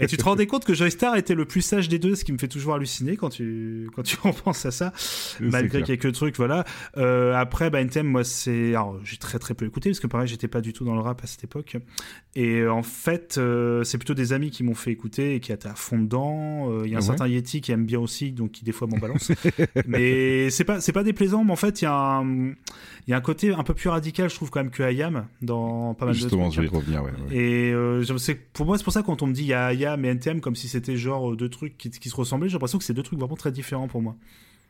[0.00, 2.24] Et tu te rendais compte que Joy Star était le plus sage des deux, ce
[2.24, 4.92] qui me fait toujours halluciner quand tu, quand tu repenses à ça,
[5.40, 6.64] malgré quelques trucs, voilà.
[6.96, 8.70] Après, bah, NTM, moi, c'est.
[8.74, 11.00] Alors, j'ai très très peu écouté, parce que pareil, j'étais pas du tout dans le
[11.00, 11.76] rap à cette époque.
[12.34, 15.52] Et euh, en fait, euh, c'est plutôt des amis qui m'ont fait écouter et qui
[15.52, 16.70] étaient à fond dedans.
[16.70, 17.06] Euh, Il y a un Ouais.
[17.06, 19.30] certain Yeti qui aime bien aussi, donc qui des fois m'en balance.
[19.86, 22.50] mais c'est pas, c'est pas déplaisant, mais en fait, il y, a un-
[23.08, 25.94] y a un côté un peu plus radical, je trouve, quand même, que Ayam dans
[25.94, 27.10] pas mal Justement, de je vais y revenir, ouais.
[27.30, 27.36] ouais.
[27.36, 28.02] Et euh,
[28.52, 30.40] pour moi, c'est pour ça quand on me dit il y a Ayam et NTM
[30.40, 33.02] comme si c'était genre deux trucs qui, qui se ressemblaient, j'ai l'impression que c'est deux
[33.02, 34.16] trucs vraiment très différents pour moi.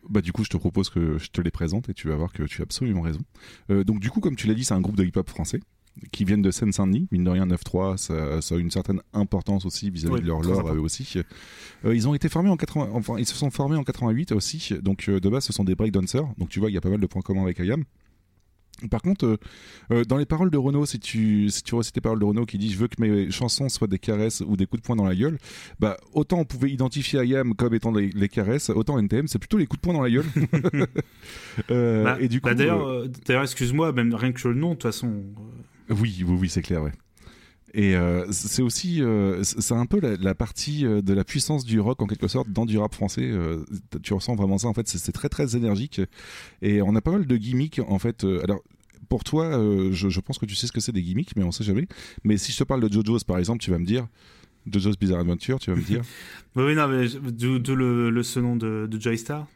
[0.09, 2.33] Bah du coup, je te propose que je te les présente et tu vas voir
[2.33, 3.21] que tu as absolument raison.
[3.71, 5.61] Euh, donc du coup, comme tu l'as dit, c'est un groupe de hip-hop français
[6.13, 7.09] qui viennent de Seine-Saint-Denis.
[7.11, 10.43] Mine de rien, 9-3, ça, ça a une certaine importance aussi vis-à-vis Oui, de leur
[10.43, 11.21] lore eux aussi.
[11.85, 14.75] Euh, ils ont été formés en 80, enfin ils se sont formés en 88 aussi.
[14.83, 16.27] Donc euh, de base, ce sont des breakdancers.
[16.39, 17.85] Donc tu vois, il y a pas mal de points communs avec Ayam.
[18.91, 19.37] Par contre, euh,
[19.91, 22.45] euh, dans les paroles de Renault, si tu, si tu recites les paroles de Renault
[22.47, 24.97] qui dit Je veux que mes chansons soient des caresses ou des coups de poing
[24.97, 25.39] dans la gueule,
[25.81, 29.59] bah, autant on pouvait identifier IAM comme étant les, les caresses, autant NTM, c'est plutôt
[29.59, 30.27] les coups de poing dans la gueule.
[31.71, 34.55] Euh, Bah, et du coup, bah, d'ailleurs, euh, euh, d'ailleurs, excuse-moi, même rien que le
[34.55, 35.25] nom, de toute façon.
[35.89, 36.93] oui, oui, oui, c'est clair, ouais.
[37.77, 41.79] Et euh, c'est aussi, euh, c'est un peu la, partie euh, de la puissance du
[41.79, 43.31] rock en quelque sorte dans du rap français.
[44.03, 44.89] tu ressens vraiment ça en fait.
[44.89, 46.01] C'est très très énergique
[46.63, 48.25] et on a pas mal de gimmicks en fait.
[48.43, 48.63] alors
[49.11, 49.51] pour toi,
[49.93, 51.87] je, pense que tu sais ce que c'est des gimmicks, mais on sait jamais.
[52.25, 54.09] Mais si je te parle de JoJo's par exemple, tu vas me dire
[54.69, 56.01] JoJo's Bizarre Adventure, tu vas me dire.
[56.57, 59.47] Oui, oui, non, mais d'où le, le ce nom de, de Joystar?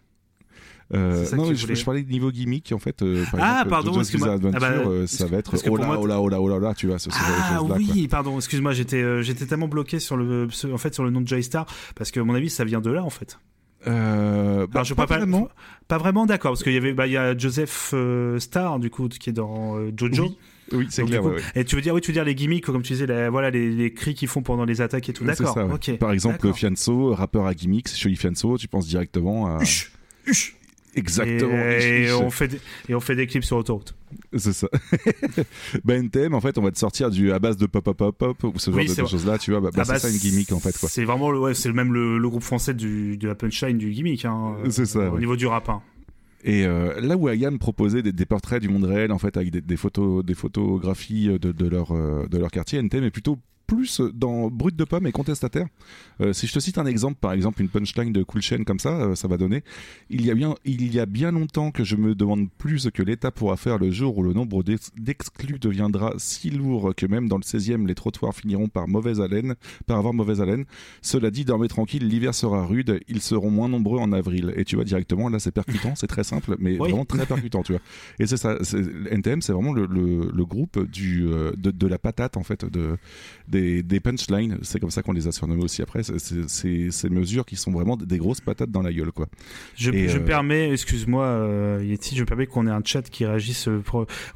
[0.93, 3.01] Euh, non, mais je, parlais de niveau gimmick en fait.
[3.03, 4.37] euh, par Ah, exemple, pardon, excuse-moi.
[4.55, 6.59] Ah bah, euh, ça va être oh pour là, oh là, oh là, oh là,
[6.59, 7.77] là, tu vois, ce, ce genre de Ah quoi.
[7.77, 11.29] oui, pardon, excuse-moi, j'étais j'étais tellement bloqué sur le en fait sur le nom de
[11.29, 13.39] Joystar parce que à mon avis ça vient de là en fait.
[13.87, 15.49] Euh, bah, Alors, je pas pas, vraiment.
[15.89, 18.91] pas vraiment d'accord parce qu'il y avait bah il y a Joseph euh, Star du
[18.91, 20.25] coup qui est dans euh, Jojo.
[20.25, 20.37] Oui,
[20.73, 21.23] oui, c'est clair.
[21.23, 21.43] coup- ouais, ouais.
[21.55, 23.51] Et tu veux dire oui, tu veux dire les gimmicks comme tu disais la- voilà
[23.51, 25.25] les, les cris qu'ils font pendant les attaques et tout.
[25.25, 25.57] D'accord.
[25.57, 25.97] ouais.
[25.97, 26.53] Par exemple.
[26.53, 29.63] Fianso, rappeur à gimmicks, Chez Fianso, tu penses directement à.
[29.63, 29.91] Huch,
[30.27, 30.57] huch.
[30.95, 31.57] Exactement.
[31.57, 33.95] Et, on fait des, et on fait des clips sur autoroute.
[34.37, 34.69] C'est ça.
[35.85, 38.17] bah, NTM, en fait, on va te sortir du à base de pop, pop, pop,
[38.17, 39.61] pop, ou ce genre Oui, de, choses-là, tu vois.
[39.61, 40.75] Bah, bah, Ah c'est ça une gimmick, en fait.
[40.77, 43.91] C'est vraiment le ouais, c'est même le, le groupe français du de la punchline du
[43.91, 45.21] gimmick hein, C'est ça, au ouais.
[45.21, 45.69] niveau du rap.
[45.69, 45.83] hein.
[46.43, 49.51] Et euh, là où Ayam proposait des, des portraits du monde réel, en fait, avec
[49.51, 53.39] des, des photos, des photographies de, de leur, euh, de leur quartier, NTM est plutôt
[53.71, 55.67] plus dans brut de pomme et contestataire.
[56.21, 58.81] Euh, si je te cite un exemple, par exemple une punchline de Cool Chain comme
[58.81, 59.63] ça, euh, ça va donner.
[60.11, 62.89] Il y a bien, il y a bien longtemps que je me demande plus ce
[62.89, 67.07] que l'État pourra faire le jour où le nombre d'ex- d'exclus deviendra si lourd que
[67.07, 69.55] même dans le 16e, les trottoirs finiront par mauvaise haleine,
[69.87, 70.65] par avoir mauvaise haleine.
[71.01, 74.53] Cela dit, dormez tranquille, l'hiver sera rude, ils seront moins nombreux en avril.
[74.57, 76.91] Et tu vois directement, là c'est percutant, c'est très simple, mais Oui.
[76.91, 77.81] vraiment très percutant, tu vois.
[78.19, 78.59] Et c'est ça,
[79.13, 82.65] NTM, c'est vraiment le, le, le groupe du, euh, de, de la patate en fait,
[82.65, 82.97] de,
[83.47, 84.59] des, des punchlines.
[84.63, 86.03] C'est comme ça qu'on les a surnommés aussi après.
[86.03, 86.49] C'est-
[86.91, 89.27] ces mesures qui sont vraiment des grosses patates dans la gueule, quoi.
[89.77, 93.25] Je, euh, me permets, excuse-moi euh, Yeti, je me permets qu'on ait un chat qui
[93.25, 93.83] réagisse, euh,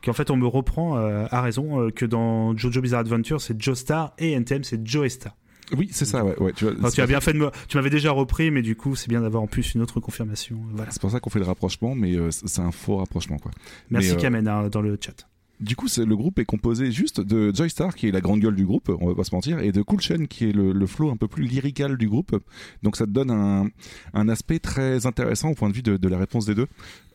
[0.02, 4.14] qu'en fait on me reprend à raison que dans Jojo Bizarre Adventure c'est Joe Star
[4.18, 5.34] et NTM c'est Joe Star.
[5.76, 6.38] Oui, c'est ça, ouais.
[6.40, 8.94] ouais tu vois, as bien fait de me, tu m'avais déjà repris, mais du coup
[8.96, 10.58] c'est bien d'avoir en plus une autre confirmation.
[10.72, 10.90] Voilà.
[10.90, 13.50] C'est pour ça qu'on fait le rapprochement, mais euh, c'est un faux rapprochement, quoi.
[13.90, 15.26] Merci euh, Kamen dans le chat.
[15.64, 18.54] Du coup, le groupe est composé juste de Joy Star, qui est la grande gueule
[18.54, 20.86] du groupe, on va pas se mentir, et de Cool Chain, qui est le, le
[20.86, 22.36] flow un peu plus lyrical du groupe.
[22.82, 23.68] Donc ça te donne un,
[24.12, 26.66] un aspect très intéressant au point de vue de, de la réponse des deux.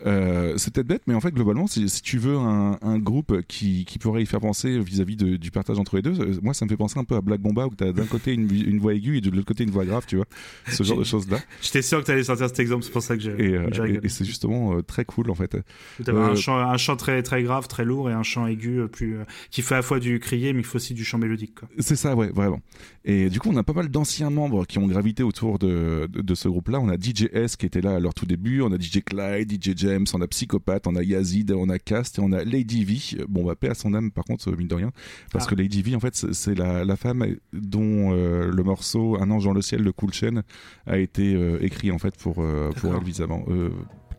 [0.05, 3.41] Euh, c'est peut-être bête, mais en fait, globalement, si, si tu veux un, un groupe
[3.47, 6.65] qui, qui pourrait y faire penser vis-à-vis du partage entre les deux, euh, moi, ça
[6.65, 8.79] me fait penser un peu à Black Bomba, où tu as d'un côté une, une
[8.79, 10.25] voix aiguë et de l'autre côté une voix grave, tu vois.
[10.67, 11.39] Ce genre de choses-là.
[11.61, 13.99] J'étais sûr que tu allais sortir cet exemple, c'est pour ça que j'ai Et, euh,
[14.03, 15.57] et- c'est justement euh, très cool, en fait.
[16.03, 18.79] T'avais un chant, un chant très très grave, très lourd et un chant chant aigu
[18.79, 21.03] euh, plus euh, qui fait à la fois du crier mais il faut aussi du
[21.03, 21.59] chant mélodique.
[21.79, 22.59] C'est ça, ouais, vraiment.
[23.05, 26.21] Et du coup, on a pas mal d'anciens membres qui ont gravité autour de, de,
[26.21, 26.79] de ce groupe-là.
[26.79, 29.73] On a DJS qui était là à leur tout début, on a DJ Clyde, DJ
[29.77, 33.23] James, on a Psychopathe, on a Yazid, on a Cast et on a Lady V.
[33.27, 34.91] Bon, on va paix à son âme par contre, mine de rien,
[35.31, 35.49] parce Ah.
[35.49, 39.45] que Lady V, en fait, c'est- la, la femme dont euh, le morceau Un ange
[39.45, 40.43] dans le ciel de Cool Chain
[40.85, 42.95] a été euh, écrit en fait pour, euh, pour.
[42.95, 43.45] Elvis avant.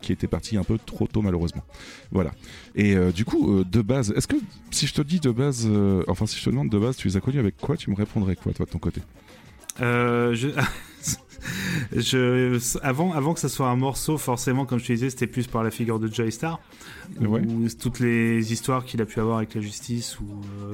[0.00, 1.64] Qui était parti un peu trop tôt malheureusement.
[2.10, 2.32] Voilà.
[2.74, 4.36] Et euh, du coup, euh, de base, est-ce que
[4.70, 7.08] si je te dis de base, euh, enfin si je te demande de base, tu
[7.08, 9.02] les as connus avec quoi Tu me répondrais quoi toi de ton côté?
[9.78, 10.50] Je...
[11.96, 12.78] je...
[12.82, 15.64] Avant, avant que ça soit un morceau, forcément, comme je te disais, c'était plus par
[15.64, 16.60] la figure de Joy Star.
[17.18, 17.40] Ouais.
[17.40, 20.26] Ou toutes les histoires qu'il a pu avoir avec la justice ou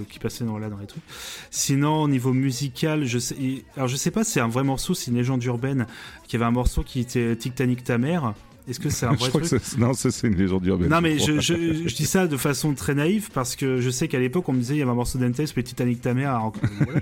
[0.09, 1.05] qui passaient dans, là, dans les trucs.
[1.51, 3.37] Sinon, au niveau musical, je sais,
[3.77, 5.87] alors je sais pas si c'est un vrai morceau, c'est une légende urbaine,
[6.27, 8.35] qui avait un morceau qui était Tic-Tanic ta mère.
[8.69, 10.89] Est-ce que c'est un je vrai crois que truc c'est non, c'est une légende urbaine.
[10.89, 11.55] non mais je, je,
[11.87, 14.59] je dis ça de façon très naïve parce que je sais qu'à l'époque on me
[14.59, 17.01] disait il y avait un morceau d'Entes mais Titanic ta mère alors que- voilà.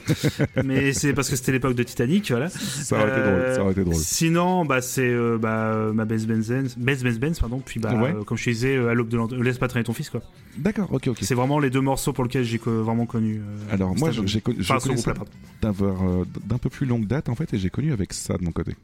[0.65, 3.73] mais c'est parce que c'était l'époque de Titanic voilà Ça aurait été drôle, ça aurait
[3.73, 3.95] été drôle.
[3.97, 8.13] sinon bah c'est euh, bah ma Benz Benz Benz Benz Benz pardon puis bah Ouais.
[8.15, 10.21] euh, comme je disais euh, à l'aube de euh, laisse pas traîner ton fils quoi
[10.59, 11.19] D'accord, ok, ok.
[11.23, 14.59] c'est vraiment les deux morceaux pour lesquels j'ai vraiment connu euh, Alors moi, j'ai connu,
[14.61, 14.79] je Enfin,
[15.83, 18.53] euh, d'un peu plus longue date en fait, et j'ai connu avec ça de mon
[18.53, 18.77] côté.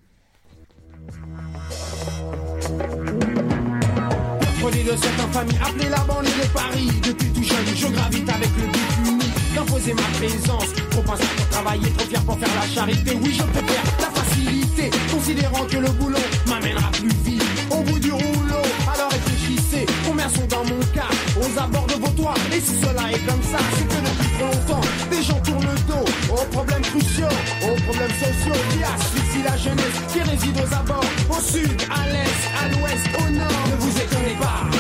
[4.91, 6.91] De cette infamie, appelez la banlieue de Paris.
[7.03, 10.67] Depuis tout jeune, je gravite avec le but unique d'imposer ma présence.
[10.91, 13.19] Trop pince pour travailler, trop fier pour faire la charité.
[13.23, 18.11] Oui, je préfère la facilité, considérant que le boulot m'amènera plus vite au bout du
[18.11, 18.65] rouleau.
[18.93, 22.35] Alors réfléchissez, combien sont dans mon cas aux abords de vos toits?
[22.53, 25.79] Et si cela est comme ça, c'est que depuis trop longtemps, des gens tournent le
[25.87, 31.11] dos aux problèmes cruciaux, aux problèmes sociaux qui asphyxient la jeunesse qui réside aux abords,
[31.31, 33.67] au sud, à l'est, à l'ouest, au nord?
[33.71, 34.80] Ne vous étonnez pas.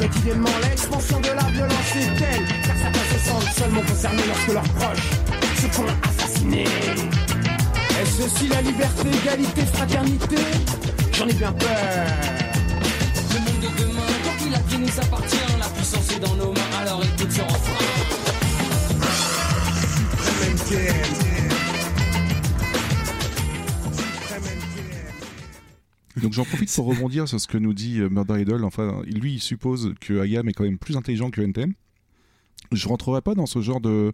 [0.00, 4.62] Quotidiennement l'expansion de la violence est telle, car certains se sentent seulement concernés lorsque leurs
[4.62, 5.10] proches
[5.56, 6.64] se font assassiner.
[8.00, 10.36] Est-ce aussi la liberté, égalité, fraternité?
[11.12, 11.68] J'en ai bien peur.
[13.34, 16.52] Le monde de demain, quand il a qui nous appartient, la puissance est dans nos
[16.52, 17.84] mains, alors écoute ce refrain.
[26.22, 28.64] Donc j'en profite pour rebondir sur ce que nous dit euh, Murder Idol.
[28.64, 31.72] Enfin, lui, il suppose que IAM est quand même plus intelligent que NTM.
[32.72, 34.12] Je rentrerai pas dans ce genre de,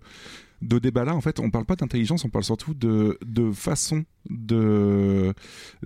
[0.62, 1.14] de débat-là.
[1.14, 5.32] En fait, on parle pas d'intelligence, on parle surtout de, de façon de,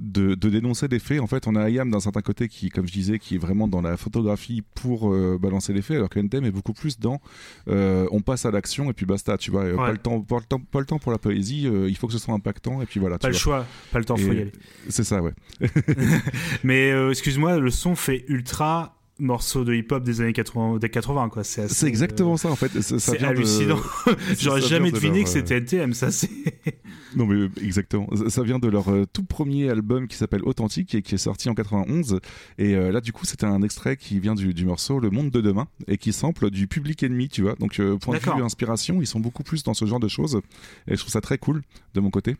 [0.00, 1.20] de, de dénoncer des faits.
[1.20, 3.68] En fait, on a IAM d'un certain côté qui, comme je disais, qui est vraiment
[3.68, 7.20] dans la photographie pour euh, balancer les faits, alors que NTM est beaucoup plus dans
[7.68, 9.36] euh, on passe à l'action et puis basta.
[9.36, 11.66] Tu vois, Euh, pas, le temps, pas, le temps, pas le temps pour la poésie,
[11.66, 13.18] euh, il faut que ce soit impactant et puis voilà.
[13.18, 13.40] Pas tu le vois.
[13.40, 14.52] choix, pas le temps, faut Et y aller.
[14.88, 15.34] C'est ça, ouais.
[16.64, 21.44] mais excuse-moi le son fait ultra morceau de hip-hop des années 80 des 80 quoi
[21.44, 22.80] c'est assez, C'est exactement ça en fait.
[22.80, 23.78] C'est de- hallucinant
[24.38, 26.28] j'aurais jamais de deviné leur, que euh, c'était NTM ça c'est
[27.16, 28.08] Non mais euh, exactement.
[28.28, 31.48] Ça- vient de leur euh, tout premier album qui s'appelle Authentique et qui est sorti
[31.50, 32.20] en 91.
[32.58, 35.30] Et euh, là du coup c'était un extrait qui vient du, du morceau Le Monde
[35.30, 37.54] de demain et qui sample du Public Enemy, tu vois.
[37.56, 40.40] Donc euh, point de vue inspiration, ils sont beaucoup plus dans ce genre de choses.
[40.86, 41.62] Et je trouve ça très cool
[41.94, 42.36] de mon côté.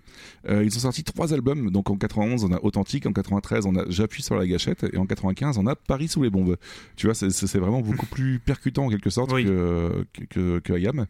[0.48, 1.70] Euh, ils ont sorti trois albums.
[1.70, 4.97] Donc en 91 on a Authentique, en 93 on a J'appuie sur la gâchette et
[4.98, 6.57] en 95 on a Paris sous les bombes.
[6.97, 11.07] Tu vois, c'est- vraiment beaucoup plus percutant en quelque sorte que, que, que, que IAM.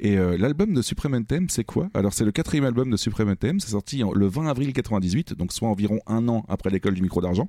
[0.00, 1.88] Et euh, l'album de Supreme Anthem, c'est quoi?
[1.94, 5.52] Alors c'est le quatrième album de Supreme Anthem, c'est sorti le 20 avril 98, donc
[5.52, 7.48] soit environ un an après l'école du micro d'argent.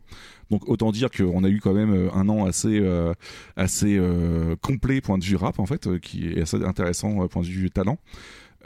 [0.49, 3.13] Donc autant dire qu'on a eu quand même euh, un an assez euh,
[3.55, 7.47] assez euh, complet point de vue rap en fait, qui est assez intéressant point de
[7.47, 7.99] vue talent.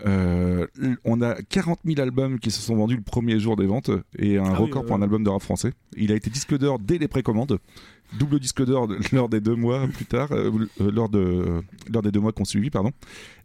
[0.07, 0.65] Euh,
[1.05, 4.37] on a 40 000 albums qui se sont vendus le premier jour des ventes et
[4.39, 5.71] un Ah oui, record pour un album de rap français.
[5.95, 7.59] Il a été disque d'or dès les précommandes,
[8.19, 11.61] double disque d'or lors des deux mois plus tard, euh, euh, lors, de,
[11.91, 12.91] lors des deux mois qu'on suivi, pardon,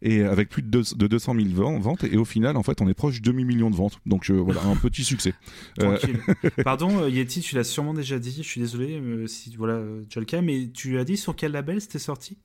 [0.03, 2.05] et avec plus de, deux- de 200 000 ven- ventes.
[2.05, 3.99] Et au final, en fait, on est proche de demi-million de ventes.
[4.07, 5.35] Donc euh, voilà, un petit succès.
[5.78, 6.19] Tranquille.
[6.65, 8.35] Pardon, Yeti, tu l'as sûrement déjà dit.
[8.43, 11.81] Je suis désolé si voilà, déjà le cas, mais tu as dit sur quel label
[11.81, 12.36] c'était sorti?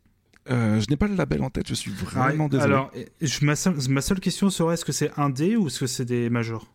[0.50, 2.74] Euh, je n'ai pas le label en tête, je suis vraiment Ouais, désolé.
[2.74, 2.92] Alors,
[3.22, 5.88] je- ma, seule, ma seule question serait est-ce que c'est un D ou est-ce que
[5.88, 6.68] c'est des majors?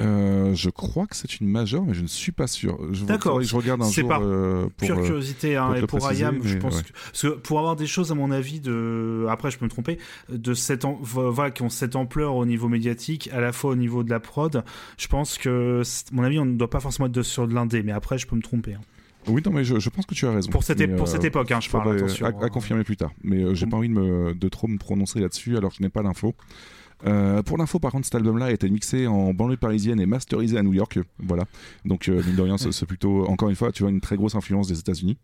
[0.00, 2.78] Euh, je crois que c'est une majeure, mais je ne suis pas sûr.
[3.06, 3.40] D'accord.
[3.42, 6.12] Je regarde un C'est jour par euh, pour pure euh, curiosité hein, pour et pour
[6.12, 6.82] IAM, je pense ouais.
[6.82, 9.70] que, parce que pour avoir des choses à mon avis de après je peux me
[9.70, 9.98] tromper
[10.30, 14.02] de cette voilà qui ont cette ampleur au niveau médiatique à la fois au niveau
[14.02, 14.64] de la prod,
[14.98, 17.54] je pense que à mon avis on ne doit pas forcément être de- sur de
[17.54, 18.74] l'indé, mais après je peux me tromper.
[18.74, 18.80] hein.
[19.26, 20.50] Oui, non, mais je, je pense que tu as raison.
[20.50, 23.10] Pour cette Mais, cette époque, hein, je parle, À, à confirmer plus tard.
[23.22, 25.82] Mais euh, j'ai pas envie de, me, de trop me prononcer là-dessus alors que je
[25.82, 26.34] n'ai pas l'info.
[27.06, 30.58] Euh, pour l'info, par contre, cet album-là a été mixé en banlieue parisienne et masterisé
[30.58, 30.98] à New York.
[31.18, 31.44] Voilà.
[31.84, 34.34] Donc, euh, mine de rien, c'est plutôt, encore une fois, tu vois, une très grosse
[34.34, 35.16] influence des États-Unis.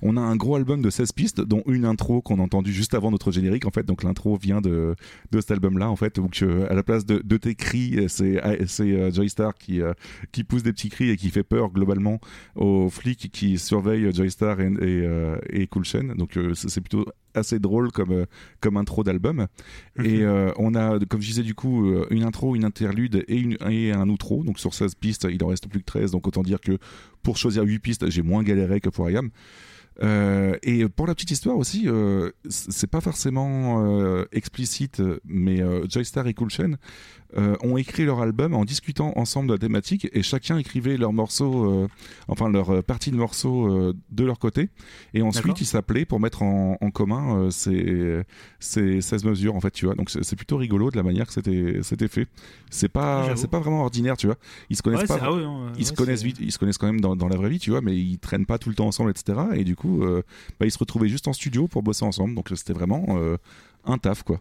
[0.00, 2.94] On a un gros album de 16 pistes, dont une intro qu'on a entendue juste
[2.94, 3.84] avant notre générique, en fait.
[3.84, 4.94] Donc, l'intro vient de,
[5.32, 6.16] de cet album-là, en fait.
[6.16, 9.80] Donc, euh, à la place de, de tes cris, c'est euh, Joy Star qui,
[10.32, 12.20] qui pousse des petits cris et qui fait peur globalement
[12.54, 15.08] aux flics qui surveillent Joy Star et, et,
[15.50, 16.14] et Cool Chain.
[16.16, 18.26] Donc, c'est plutôt assez drôle comme, euh,
[18.60, 19.46] comme intro d'album.
[20.02, 23.36] Et euh, on a, comme je disais, du coup, euh, une intro, une interlude et,
[23.36, 24.44] une, et un outro.
[24.44, 26.12] Donc sur 16 pistes, il en reste plus que 13.
[26.12, 26.78] Donc autant dire que
[27.22, 29.30] pour choisir 8 pistes, j'ai moins galéré que pour IAM.
[30.02, 35.84] Euh, et pour la petite histoire aussi, euh, c'est pas forcément euh, explicite, mais euh,
[35.88, 36.74] Joystar et Cool Chain
[37.62, 41.86] ont écrit leur album en discutant ensemble de la thématique et chacun écrivait leur morceau,
[42.26, 44.70] enfin leur partie de morceau de leur côté.
[45.12, 48.22] Et ensuite, ils s'appelaient pour mettre en, en commun ces,
[48.60, 49.94] ces 16 mesures, en fait, tu vois.
[49.94, 51.34] Donc c'est plutôt rigolo de la manière que
[51.82, 52.28] c'était fait.
[52.70, 54.36] C'est pas, c'est pas vraiment ordinaire, tu vois.
[54.70, 55.18] Ils se connaissent Ouais, pas.
[55.22, 57.58] ah ils se connaissent vite, ils se connaissent quand même dans, dans la vraie vie,
[57.58, 59.38] tu vois, mais ils traînent pas tout le temps ensemble, etc.
[59.54, 60.22] Et du coup, euh,
[60.60, 62.34] bah, ils se retrouvaient juste en studio pour bosser ensemble.
[62.34, 63.36] Donc c'était vraiment euh,
[63.84, 64.40] un taf, quoi.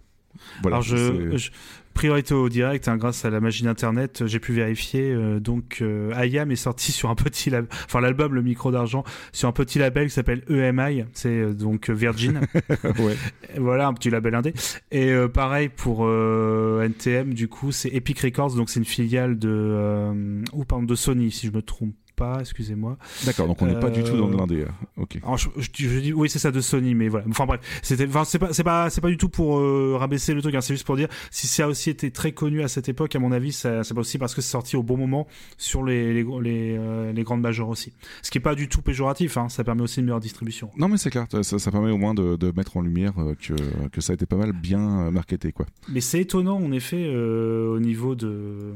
[0.62, 0.78] Voilà.
[0.78, 1.50] Alors, je,
[1.96, 5.12] priorité au direct, hein, grâce à la magie d'internet, j'ai pu vérifier.
[5.12, 9.04] euh, donc, euh, IAM est sorti sur un petit, lab- enfin l'album, le micro d'argent,
[9.32, 12.42] sur un petit label qui s'appelle EMI, c'est euh, donc euh, Virgin.
[13.00, 13.16] ouais.
[13.58, 14.54] Voilà, un petit label indé.
[14.92, 19.40] Et euh, pareil pour euh, NTM, du coup, c'est Epic Records, donc c'est une filiale
[19.40, 22.98] de, euh, ou pardon, de Sony, si je me trompe pas, excusez-moi.
[23.26, 24.62] D'accord, donc on n'est pas du tout dans de Euh, l'indé.
[24.64, 24.68] euh,
[24.98, 25.20] Ok.
[25.24, 27.62] alors, je, je dis- je dis oui c'est ça de Sony mais voilà enfin bref
[27.84, 30.56] c'était enfin c'est pas c'est pas c'est pas du tout pour euh, rabaisser le truc
[30.56, 33.16] hein, c'est juste pour dire si ça a aussi été très connu à cette époque
[33.16, 35.28] à mon avis ça c'est pas aussi parce que c'est sorti au bon moment
[35.58, 38.82] sur les les les, euh, les grandes majors aussi ce qui est pas du tout
[38.82, 41.92] péjoratif hein, ça permet aussi une meilleure distribution Non, mais c'est clair, ça, ça permet
[41.92, 43.54] au moins de, de mettre en lumière que,
[43.90, 45.66] que ça a été pas mal bien marketé, quoi.
[45.90, 48.74] mais c'est étonnant en effet au niveau de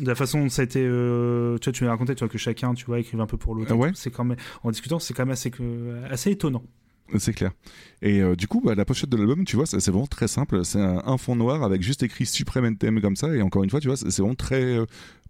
[0.00, 2.74] de la façon dont ça a été tu vois tu m'as raconté toi que chacun
[2.74, 3.90] tu vois écrivait un peu pour l'autre Ah ouais.
[3.94, 6.62] c'est quand même en discutant c'est quand même assez que- assez étonnant
[7.18, 7.52] C'est clair.
[8.02, 10.64] Et euh, du coup, bah, la pochette de l'album, tu vois, c'est vraiment très simple.
[10.64, 13.28] C'est un, un fond noir avec juste écrit Supreme NTM comme ça.
[13.32, 14.86] Et encore une fois, tu vois, c'est vraiment très euh,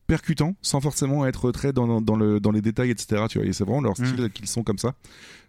[0.07, 3.25] percutant, sans forcément être très dans, dans, le, dans les détails, etc.
[3.29, 4.95] Tu vois, et c'est vraiment leur style qu'ils sont comme ça.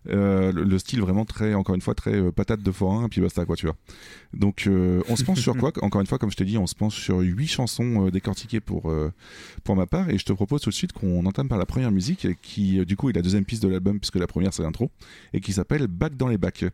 [0.10, 3.10] Euh, le, le style vraiment très, encore une fois, très euh, patate de forain, et
[3.10, 3.76] puis basta, quoi, tu vois.
[4.34, 6.68] Donc, euh, on se penche sur quoi Encore une fois, comme je t'ai dit, on
[6.68, 8.94] se penche sur huit chansons décortiquées pour,
[9.64, 11.92] pour ma part, et je te propose tout de suite qu'on entame par la première
[11.92, 14.90] musique, qui, du coup, est la deuxième piste de l'album, puisque la première, c'est l'intro,
[15.34, 16.66] et qui s'appelle Back dans les bacs.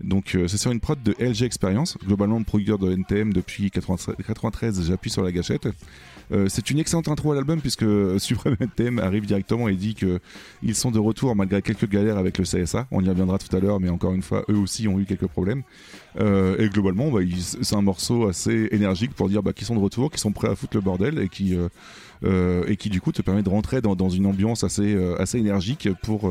[0.00, 4.86] Donc, c'est sur une prod de LG Experience, globalement producteur de NTM depuis 93, 93
[4.86, 5.68] j'appuie sur la gâchette.
[6.48, 7.84] C'est une excellente intro à l'album puisque
[8.18, 10.20] Supreme NTM arrive directement et dit que
[10.62, 12.86] ils sont de retour malgré quelques galères avec le CSA.
[12.90, 15.26] On y reviendra tout à l'heure, mais encore une fois, eux aussi ont eu quelques
[15.26, 15.62] problèmes.
[16.18, 17.20] Euh, et globalement, bah,
[17.62, 20.48] c'est un morceau assez énergique pour dire bah, qu'ils sont de retour, qu'ils sont prêts
[20.48, 21.68] à foutre le bordel et qui euh,
[22.22, 25.38] euh, et qui du coup te permet de rentrer dans, dans une ambiance assez assez
[25.38, 26.30] énergique pour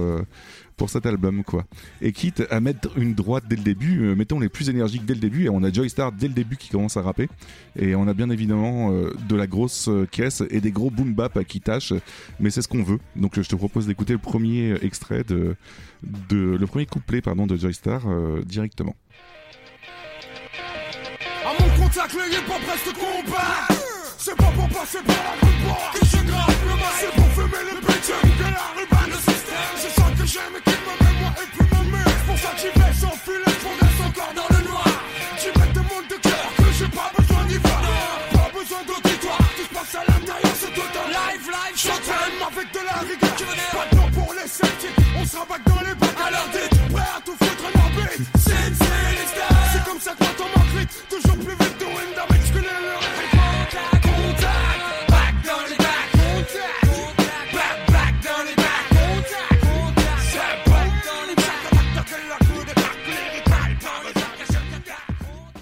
[0.79, 1.65] pour cet album quoi.
[2.01, 5.13] Et quitte à mettre une droite dès le début, euh, mettons les plus énergiques dès
[5.13, 7.27] le début et on a Joy Star dès le début qui commence à rapper
[7.75, 11.13] et on a bien évidemment euh, de la grosse euh, caisse et des gros boom
[11.13, 11.93] bap qui tâchent,
[12.39, 12.99] mais c'est ce qu'on veut.
[13.17, 15.57] Donc je te propose d'écouter le premier extrait de,
[16.29, 18.01] de le premier couplet pardon de Joy Star
[18.45, 18.95] directement.
[30.29, 32.05] C'est ça que j'aime et qui me met moi et mon mur.
[32.05, 34.85] C'est pour ça que j'y vais sans filet, je reste encore dans le noir.
[35.39, 37.81] J'y mets des mondes de cœur que j'ai pas besoin d'y voir.
[38.31, 41.07] Pas besoin d'auditoire, tout se passe à l'intérieur, c'est total.
[41.09, 43.35] Live, live, j'entraîne avec de la rigueur.
[43.73, 46.21] Pas de temps pour les sceptiques, on se rabatte dans les bacs.
[46.21, 48.21] Alors dites, prêt à tout foutre en orbite.
[48.37, 48.75] C'est une
[49.73, 50.58] C'est comme ça que moi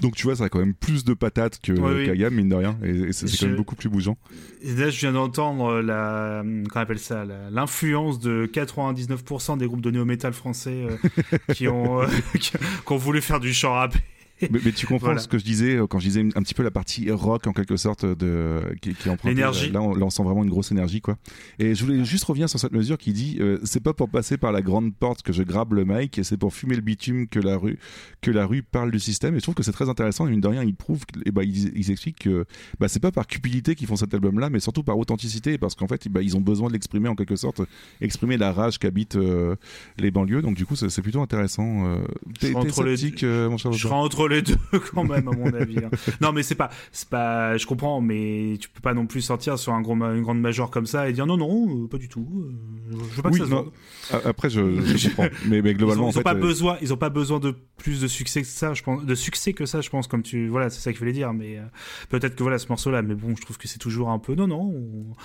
[0.08, 2.06] Donc tu vois, ça a quand même plus de patates que Ouais, oui.
[2.06, 4.18] qu'Ayam, mine de rien, et, et c'est quand même beaucoup plus bougeant.
[4.62, 9.68] Et là, je viens d'entendre la, comment on appelle ça, la- l'influence de 99% des
[9.68, 12.08] groupes de néo-metal français euh, qui ont, euh,
[12.40, 12.52] qui,
[12.86, 13.96] qui ont voulu faire du chant rap.
[14.52, 15.20] Mais, mais tu comprends Voilà.
[15.22, 17.54] ce que je disais euh, quand je disais un petit peu la partie rock en
[17.54, 19.72] quelque sorte de qui, qui emprunte L'énergie.
[19.72, 21.18] Là, on, là, on sent vraiment une grosse énergie quoi.
[21.60, 24.38] Et je voulais juste revenir sur cette mesure qui dit euh, c'est pas pour passer
[24.38, 27.28] par la grande porte que je grabe le mic et c'est pour fumer le bitume
[27.28, 27.80] que la rue
[28.22, 29.34] que la rue parle du système.
[29.36, 30.28] Et je trouve que c'est très intéressant.
[30.28, 32.46] Et mine de rien, ils prouvent et bah, ils, ils expliquent que
[32.80, 35.74] bah, c'est pas par cupidité qu'ils font cet album là, mais surtout par authenticité parce
[35.76, 37.62] qu'en fait bah, ils ont besoin de l'exprimer en quelque sorte,
[38.02, 39.56] exprimer la rage qu'habitent euh,
[39.98, 40.42] les banlieues.
[40.44, 41.88] Donc du coup c'est plutôt intéressant.
[41.88, 41.98] Euh,
[42.40, 45.32] T'es t'es entre les- euh, mon cher Je entre entre les deux quand même à
[45.32, 45.78] mon avis.
[45.84, 45.90] hein.
[46.22, 49.58] Non mais c'est pas, c'est pas, je comprends, mais tu peux pas non plus sortir
[49.58, 52.08] sur un gros, une grande major comme ça et dire non non, euh, pas du
[52.10, 52.28] tout.
[52.36, 53.72] euh, je veux pas Oui, que ça se non,
[54.12, 55.28] a- Après, je, je comprends.
[55.48, 57.10] Mais, mais Ils globalement, ont, en ils ont fait, pas euh, besoin, ils ont pas
[57.10, 60.08] besoin de plus de succès que ça, je pense, de succès que ça, je pense,
[60.08, 61.64] comme tu, voilà, c'est ça qu'il fallait dire, mais euh,
[62.10, 64.48] peut-être que voilà ce morceau-là, mais bon, je trouve que c'est toujours un peu, non,
[64.48, 65.16] non, on-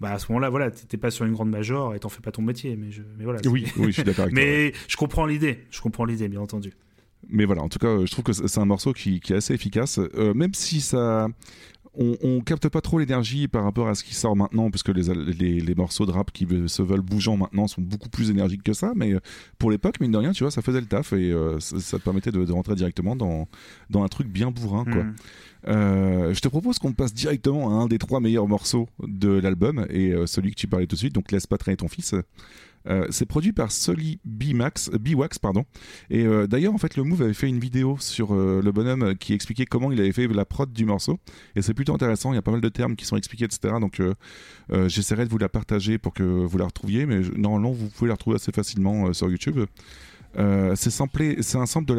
[0.00, 2.32] bah à ce moment-là, voilà, t'es pas sur une grande major et t'en fais pas
[2.32, 3.38] ton métier, mais je, mais voilà.
[3.46, 6.40] Oui, oui, je suis d'accord avec toi, Mais je comprends l'idée, je comprends l'idée, bien
[6.40, 6.72] entendu.
[7.28, 9.54] Mais voilà, en tout cas, je trouve que c'est un morceau qui, qui est assez
[9.54, 11.28] efficace, euh, même si ça.
[11.94, 15.12] On, on capte pas trop l'énergie par rapport à ce qui sort maintenant, puisque les,
[15.12, 18.72] les, les morceaux de rap qui se veulent bougeants maintenant sont beaucoup plus énergiques que
[18.72, 18.94] ça.
[18.96, 19.20] Mais euh,
[19.58, 21.98] pour l'époque, mine de rien, tu vois, ça faisait le taf et euh, ça, ça
[21.98, 23.46] te permettait de, de rentrer directement dans,
[23.90, 25.04] dans un truc bien bourrin, quoi.
[25.04, 25.14] Mm.
[25.68, 29.86] Euh, je te propose qu'on passe directement à un des trois meilleurs morceaux de l'album
[29.90, 32.14] et celui que tu parlais tout de suite, donc Laisse pas traîner ton fils.
[32.88, 35.64] Euh, c'est produit par Sully B-Max, B-Wax, pardon.
[36.10, 39.16] Et euh, d'ailleurs, en fait, le Move avait fait une vidéo sur euh, le bonhomme
[39.16, 41.18] qui expliquait comment il avait fait la prod du morceau.
[41.56, 42.32] Et c'est plutôt intéressant.
[42.32, 43.74] Il y a pas mal de termes qui sont expliqués, etc.
[43.80, 44.14] Donc, euh,
[44.72, 47.06] euh, j'essaierai de vous la partager pour que vous la retrouviez.
[47.06, 49.60] Mais normalement, vous pouvez la retrouver assez facilement euh, sur YouTube.
[50.38, 50.88] Euh, c'est
[51.56, 51.94] un sample de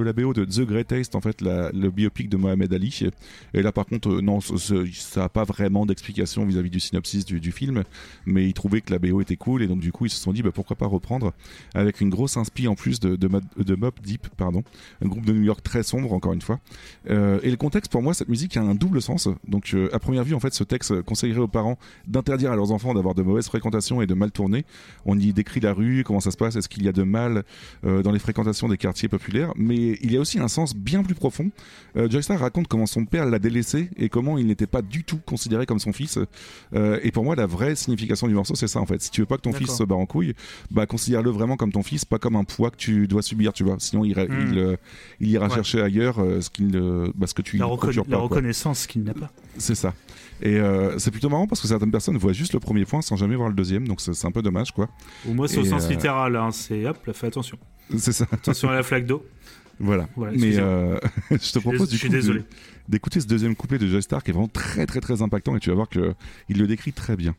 [0.00, 3.08] la BO de The Great Taste en fait, le biopic de Mohamed Ali.
[3.52, 7.52] Et là, par contre, euh, non, ça a pas vraiment d'explication vis-à-vis du synopsis du,
[7.52, 7.84] film,
[8.26, 10.32] mais ils trouvaient que la BO était cool et donc du coup ils se sont
[10.32, 11.32] dit bah, pourquoi pas reprendre
[11.74, 14.64] avec une grosse inspi en plus de de, Mob- de Mob Deep, pardon,
[15.04, 16.58] un groupe de New York très sombre encore une fois.
[17.10, 19.28] Euh, et le contexte pour moi, cette musique a un double sens.
[19.46, 22.94] Donc à première vue, en fait, ce texte conseillerait aux parents d'interdire à leurs enfants
[22.94, 24.64] d'avoir de mauvaises fréquentations et de mal tourner.
[25.06, 27.44] On y décrit la rue, comment ça se passe, est-ce qu'il y a de mal
[27.82, 31.14] dans les fréquentations des quartiers populaires, mais il y a aussi un sens bien plus
[31.14, 31.50] profond.
[31.96, 35.04] Euh, Joy Star raconte comment son père l'a délaissé et comment il n'était pas du
[35.04, 36.18] tout considéré comme son fils.
[36.74, 39.00] Euh, et pour moi, la vraie signification du morceau, c'est ça en fait.
[39.02, 40.34] Si tu veux pas que ton fils se barre en couille,
[40.70, 43.64] bah considère-le vraiment comme ton fils, pas comme un poids que tu dois subir, tu
[43.64, 43.76] vois.
[43.78, 44.48] Sinon, il, ira- Hmm.
[44.52, 44.76] il, euh,
[45.20, 45.54] il ira Ouais.
[45.54, 48.18] chercher ailleurs euh, ce, qu'il ne- bah, ce que tu La, reconna- la pas, quoi.
[48.22, 49.30] reconnaissance qu'il n'a pas.
[49.58, 49.94] C'est ça.
[50.42, 53.16] Et euh, c'est plutôt marrant parce que certaines personnes voient juste le premier point sans
[53.16, 54.88] jamais voir le deuxième, donc c'est un peu dommage, quoi.
[55.26, 57.56] Ou moi, c'est au sens euh, littéral, hein, c'est hop, là, fais attention.
[57.96, 58.26] C'est ça.
[58.32, 59.24] Attention à la flaque d'eau.
[59.80, 60.08] Voilà.
[60.16, 60.98] Voilà, Mais euh,
[61.30, 62.42] je te propose du je suis coup de- désolé.
[62.88, 65.60] d'écouter ce deuxième couplet de Joy Star qui est vraiment très très très impactant et
[65.60, 66.14] tu vas voir que
[66.48, 67.34] il le décrit très bien.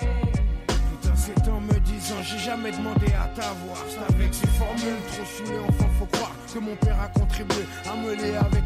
[0.00, 3.84] Putain, c'est en me disant, j'ai jamais demandé à t'avoir.
[3.88, 7.96] C'est avec ces formules trop saoulées, enfin faut croire que mon père a contribué à
[7.96, 8.59] me avec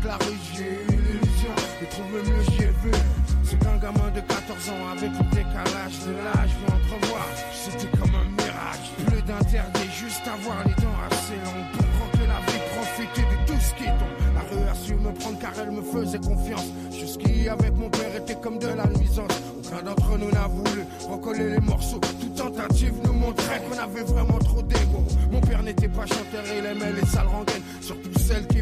[4.64, 7.26] de 14 ans avec le décalage de l'âge, vais entrevoir.
[7.52, 12.40] C'était comme un mirage, plus d'interdit, juste avoir les dents assez longues pour rentrer la
[12.50, 14.34] vie, profiter de tout ce qui tombe.
[14.34, 16.66] La rue a su me prendre car elle me faisait confiance.
[16.90, 19.32] Jusqu'y avec mon père était comme de la nuisance.
[19.58, 22.00] Aucun d'entre nous n'a voulu recoller les morceaux.
[22.20, 25.04] Toute tentative nous montrait qu'on avait vraiment trop d'ego.
[25.30, 27.62] Mon père n'était pas chanteur, il aimait les sales rengaines.
[27.80, 28.53] Surtout celles qui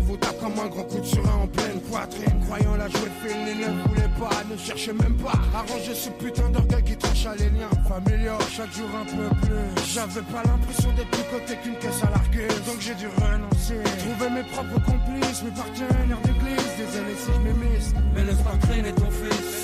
[0.42, 2.40] comme un grand coup de surin en pleine poitrine.
[2.46, 6.10] Croyant la jouer fine, il ne voulait pas, ne cherchait même pas à ranger ce
[6.10, 8.38] putain d'orgueil qui tranche à les liens familiaux.
[8.50, 9.84] Chaque jour un peu plus.
[9.94, 12.48] J'avais pas l'impression d'être plus côté qu'une caisse à larguer.
[12.66, 13.78] Donc j'ai dû renoncer.
[14.02, 16.70] Trouver mes propres complices, mes partenaires d'église.
[16.76, 17.94] Désolé si je m'émisse.
[18.14, 19.61] Mais laisse pas traîner ton fils.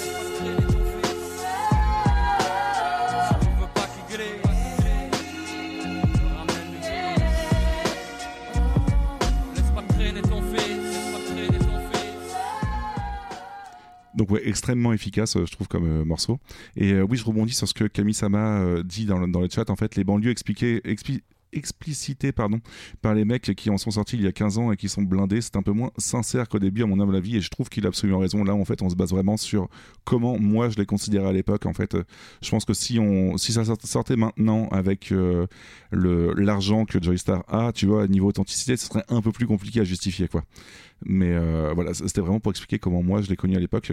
[14.19, 16.41] Donc ouais, extrêmement efficace, euh, je trouve, comme euh, morceau.
[16.77, 19.71] Et euh, oui, je rebondis sur ce que Camille Sama dit dans le, dans chat.
[19.71, 21.23] En fait, les banlieues expliquées, expli-
[21.53, 22.61] explicitées pardon,
[23.03, 25.03] par les mecs qui en sont sortis il y a 15 ans et qui sont
[25.03, 27.37] blindés, c'est un peu moins sincère qu'au début, à mon humble avis.
[27.37, 28.45] Et je trouve qu'il a absolument raison.
[28.45, 29.69] Là, en fait, on se base vraiment sur
[30.05, 31.67] comment moi je les considérais à l'époque.
[31.67, 32.05] En fait, Euh,
[32.43, 35.47] je pense que si, on, si ça sort- sortait maintenant avec euh,
[35.93, 39.85] l'argent que Joystar a, tu vois, niveau authenticité, ce serait un peu plus compliqué à
[39.85, 40.45] justifier, quoi.
[41.07, 43.93] Mais euh, voilà, c'était vraiment pour expliquer comment moi je l'ai connu à l'époque.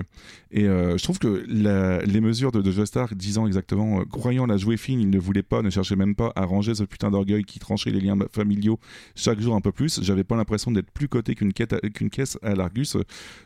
[0.52, 5.00] Et je trouve que les mesures de, de Joystar disant exactement, croyant la jouer fine,
[5.00, 7.92] il ne voulait pas, ne cherchait même pas à ranger ce putain d'orgueil qui tranchait
[7.92, 8.80] les liens familiaux
[9.16, 10.02] chaque jour un peu plus.
[10.04, 12.98] J'avais pas l'impression d'être plus coté qu'une caisse à l'Argus.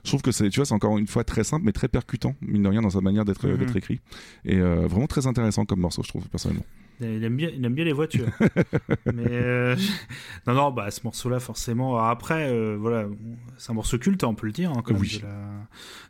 [0.03, 2.35] Je trouve que c'est, tu vois, c'est encore une fois très simple, mais très percutant,
[2.41, 3.57] mine de rien, dans sa manière d'être Mhm.
[3.57, 3.99] d'être écrit.
[4.45, 6.65] Et euh, vraiment très intéressant comme morceau, je trouve, personnellement.
[7.01, 8.27] Il aime bien, il aime bien les voitures.
[9.13, 9.75] Mais euh,
[10.47, 11.97] non, non, bah ce morceau-là, forcément.
[11.97, 13.05] Après, euh, voilà,
[13.57, 15.17] c'est un morceau culte, on peut le dire, hein, même, Oui.
[15.17, 15.35] de la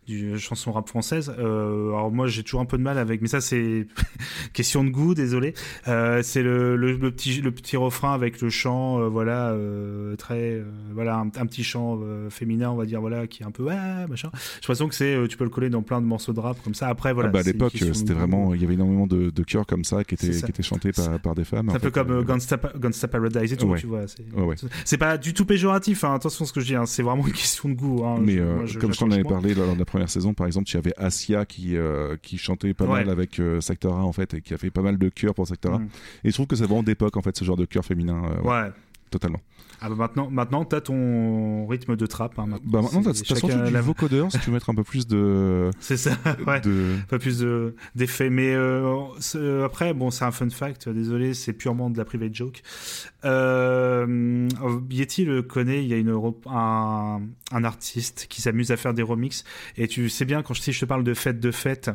[0.08, 1.32] du chanson rap française.
[1.38, 3.86] Euh, alors moi, j'ai toujours un peu de mal avec, mais ça c'est
[4.54, 5.54] question de goût, désolé.
[5.88, 10.16] Euh, c'est le, le, le petit le petit refrain avec le chant, euh, voilà, euh,
[10.16, 10.64] très, euh,
[10.94, 13.62] voilà, un, un petit chant euh, féminin, on va dire, voilà, qui est un peu
[13.64, 14.32] ouais, machin.
[14.34, 16.58] J'ai l'impression que c'est, euh, tu peux le coller dans plein de morceaux de rap
[16.64, 16.88] comme ça.
[16.88, 17.30] Après, voilà.
[17.30, 20.04] Ah bah, à l'époque, c'était vraiment, il y avait énormément de, de chœurs comme ça
[20.04, 20.79] qui étaient, qui étaient chantés.
[20.96, 21.68] Par, par des femmes.
[21.70, 23.80] C'est un peu fait, comme euh, euh, Gangsta, Pa- Gangsta Paradise et tout, Ouais.
[23.80, 24.08] tu vois.
[24.08, 24.56] C'est Ouais, ouais.
[24.86, 27.26] c'est pas du tout péjoratif, hein, attention à ce que je dis, hein, c'est vraiment
[27.28, 28.04] une question de goût.
[28.06, 28.18] hein.
[28.22, 30.34] Mais Je- euh, moi, je- comme je t'en avais parlé lors de la première saison,
[30.34, 34.34] par exemple, tu avais Asia qui, euh, qui chantait pas mal avec euh, en fait
[34.34, 35.80] et qui a fait pas mal de chœurs pour Sector A.
[35.80, 35.90] Mm.
[36.24, 38.22] Et je trouve que c'est vraiment d'époque en fait ce genre de chœur féminin.
[38.44, 38.70] Ouais.
[39.12, 39.40] Totalement.
[39.82, 42.38] Ah bah maintenant, maintenant t'as ton rythme de trap.
[42.38, 44.84] Hein, maintenant, Bah maintenant, t'as surtout du la- vocodeur si tu veux mettre un peu
[44.84, 45.70] plus de.
[45.80, 46.12] C'est ça,
[46.48, 46.60] ouais.
[46.62, 46.96] de...
[47.10, 48.30] Pas plus de- d'effets.
[48.30, 50.90] Mais euh, après, bon, c'est un fun fact.
[50.90, 52.62] Désolé, c'est purement de la private joke.
[53.26, 54.48] Euh,
[54.90, 55.84] Yeti le connaît.
[55.84, 56.14] Il y a une,
[56.48, 59.44] un, un artiste qui s'amuse à faire des remixes.
[59.78, 61.90] Et tu sais bien quand je, si je te parle de fête de fête.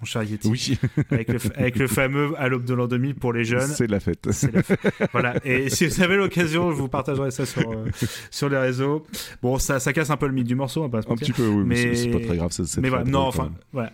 [0.00, 0.48] Mon cher Yeti.
[0.48, 0.78] Oui.
[1.10, 3.66] avec, le, avec le fameux à l'aube de l'an 2000 pour les jeunes.
[3.66, 4.30] C'est la fête.
[4.30, 4.78] C'est la fête.
[5.12, 5.34] voilà.
[5.44, 7.86] Et si vous avez l'occasion, je vous partagerai ça sur, euh,
[8.30, 9.06] sur les réseaux.
[9.42, 11.16] Bon, ça, ça casse un peu le mythe du morceau, on va pas se Un
[11.16, 12.50] petit peu, oui, mais c'est- pas très grave,
[12.82, 13.90] mais voilà, non, enfin, voilà.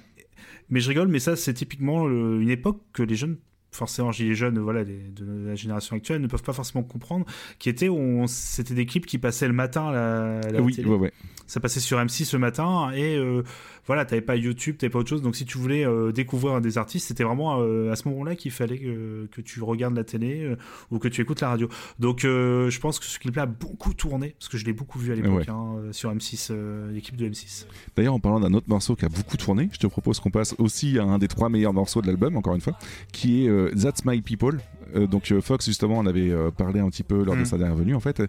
[0.71, 3.37] Mais je rigole, mais ça, c'est typiquement le- une époque que les jeunes,
[3.71, 7.27] forcément, les jeunes, voilà, les- de la génération actuelle, ne peuvent pas forcément comprendre,
[7.59, 10.75] qui était, on- c'était des clips qui passaient le matin à la, à la Oui,
[10.75, 10.89] télé.
[10.89, 11.13] ouais, ouais.
[11.47, 13.43] Ça passait sur M6 le matin et euh,
[13.87, 15.23] voilà, t'avais pas YouTube, t'avais pas autre chose.
[15.23, 18.51] Donc si tu voulais euh, découvrir des artistes, c'était vraiment euh, à ce moment-là qu'il
[18.51, 20.55] fallait que, que tu regardes la télé
[20.91, 21.69] ou que tu écoutes la radio.
[21.99, 25.13] Donc je pense que ce clip-là a beaucoup tourné parce que je l'ai beaucoup vu
[25.13, 25.49] à l'époque Ouais.
[25.51, 27.67] hein, sur M6, euh, l'équipe de M6.
[27.97, 30.55] D'ailleurs, en parlant d'un autre morceau qui a beaucoup tourné, je te propose qu'on passe
[30.59, 32.79] aussi à un des trois meilleurs morceaux de l'album, encore une fois,
[33.13, 34.59] qui est That's My People.
[34.97, 37.47] Euh, donc euh, Fox, justement, on avait euh, parlé un petit peu lors de Mm.
[37.47, 37.95] sa dernière venue.
[37.95, 38.23] En fait,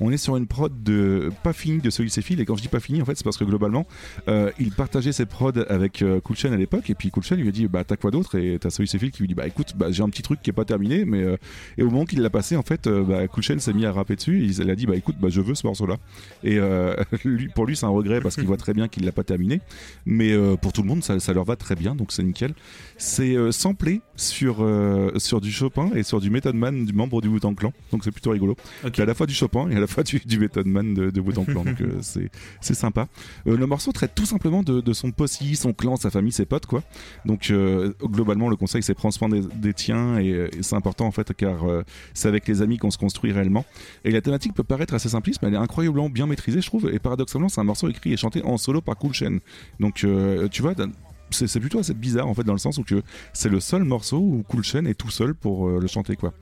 [0.00, 2.40] on est sur une prod de pas finie de celui c'est Phil.
[2.40, 3.86] Et quand je dis pas fini, en fait, c'est parce que globalement,
[4.28, 6.90] euh, il partageait ses prods avec Cool Chain à l'époque.
[6.90, 8.36] Et puis Cool Chain lui a dit, bah t'as quoi d'autre?
[8.38, 10.40] Et t'as celui c'est Phil qui lui dit, bah écoute, bah, j'ai un petit truc
[10.42, 11.36] qui est pas terminé, mais euh,
[11.76, 14.16] et au moment qu'il l'a passé, en fait, bah, Cool Chain s'est mis à rapper
[14.16, 14.42] dessus.
[14.42, 15.96] Et il a dit, bah écoute, bah je veux ce morceau-là.
[16.44, 19.12] Et euh, lui, pour lui, c'est un regret parce qu'il voit très bien qu'il l'a
[19.12, 19.60] pas terminé.
[20.06, 22.54] Mais pour tout le monde, ça, ça leur va très bien, donc c'est nickel.
[22.96, 24.66] C'est samplé sur,
[25.16, 28.10] sur du Chopin et sur du Method Man du membre du Wu-Tang Clan, donc c'est
[28.10, 28.56] plutôt rigolo.
[28.84, 28.92] Ok.
[28.96, 31.10] C'est à la fois du Chopin et à la fois du, du Method Man de,
[31.10, 32.00] de Wu-Tang Clan, donc euh,
[32.60, 33.08] c'est sympa.
[33.46, 36.46] Euh, le morceau traite tout simplement de, de son posse, son clan, sa famille, ses
[36.46, 36.82] potes, quoi.
[37.24, 40.76] Donc euh, globalement, le conseil c'est prendre soin des, des tiens et, euh, et c'est
[40.76, 41.82] important en fait car euh,
[42.14, 43.64] c'est avec les amis qu'on se construit réellement.
[44.04, 46.90] Et la thématique peut paraître assez simpliste, mais elle est incroyablement bien maîtrisée, je trouve.
[46.92, 49.38] Et paradoxalement, c'est un morceau écrit et chanté en solo par Cool Chain.
[49.80, 50.74] Donc euh, tu vois,
[51.30, 53.02] c'est plutôt assez bizarre en fait dans le sens où que
[53.32, 56.32] c'est le seul morceau où Cool Chain est tout seul pour euh, le chanter quoi.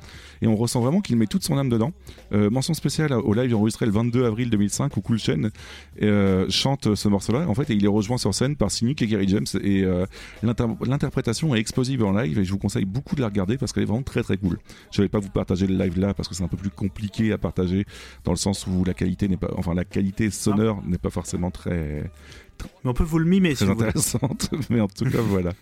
[0.43, 1.93] Et on ressent vraiment qu'il met toute son âme dedans.
[2.33, 5.49] Euh, mention spéciale au live enregistré le 22 avril 2005 où Cool Chain
[6.03, 9.29] euh, chante ce morceau-là en fait il est rejoint sur scène par Cynic et Gary
[9.29, 9.85] James et
[10.43, 13.73] l'inter- l'interprétation est explosive en live et je vous conseille beaucoup de la regarder parce
[13.73, 14.59] qu'elle est vraiment très très cool.
[14.93, 17.33] Je vais pas vous partager le live là parce que c'est un peu plus compliqué
[17.33, 17.85] à partager
[18.25, 21.51] dans le sens où la qualité n'est pas enfin la qualité sonore n'est pas forcément
[21.51, 22.11] très
[22.85, 23.89] Mais on peut vous le mimer si vous voulez.
[23.89, 25.53] intéressante, mais en tout cas voilà.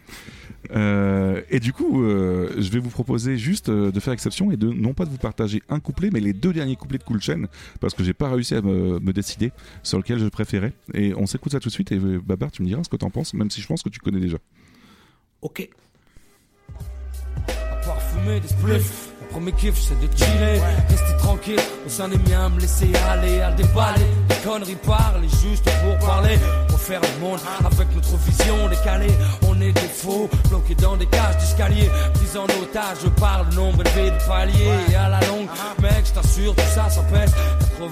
[0.71, 4.57] Euh, et du coup, euh, je vais vous proposer juste euh, de faire exception et
[4.57, 7.21] de non pas de vous partager un couplet, mais les deux derniers couplets de Cool
[7.21, 7.45] Chain,
[7.81, 9.53] parce que j'ai pas réussi à me, me décider
[9.83, 10.73] sur lequel je préférais.
[10.95, 11.93] Et on s'écoute ça tout de suite.
[11.93, 14.01] Et Babar, tu me diras ce que t'en penses, même si je pense que tu
[14.01, 14.39] connais déjà.
[15.43, 15.69] Ok.
[17.49, 22.09] À part fumer des spliffs, mon premier kiff c'est de chiller, rester tranquille au sein
[22.09, 24.07] des miens, me laisser aller à déballer.
[24.31, 26.39] Les conneries parlent juste pour parler,
[26.85, 29.15] refaire le monde avec notre vision décalée.
[29.49, 33.83] On est des faux, bloqués dans des cages d'escalier, pris en otage par le nombre
[33.87, 34.71] élevé de paliers.
[34.91, 35.49] Et à la longue,
[35.81, 37.33] mec, je t'assure, tout ça, ça pèse.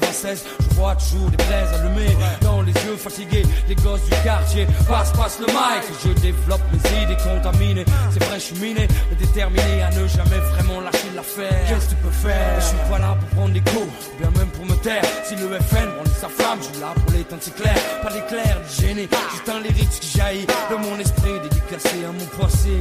[0.01, 3.44] 96, je vois toujours des braises allumées dans les yeux fatigués.
[3.69, 5.85] Les gosses du quartier passe, passe le mic.
[6.05, 7.85] Je développe mes idées contaminées.
[8.12, 11.64] C'est vrai, je suis miné, mais déterminé à ne jamais vraiment lâcher l'affaire.
[11.69, 12.60] Qu'est-ce que tu peux faire?
[12.60, 15.02] Je suis pas là pour prendre des coups, ou bien même pour me taire.
[15.24, 17.74] Si le FN brandit sa flamme, je suis là pour l'éteindre, c'est clair.
[18.02, 22.27] Pas d'éclair, ni gêné, juste un lyrique qui jaillit de mon esprit, dédicacé à mon
[22.43, 22.77] passé.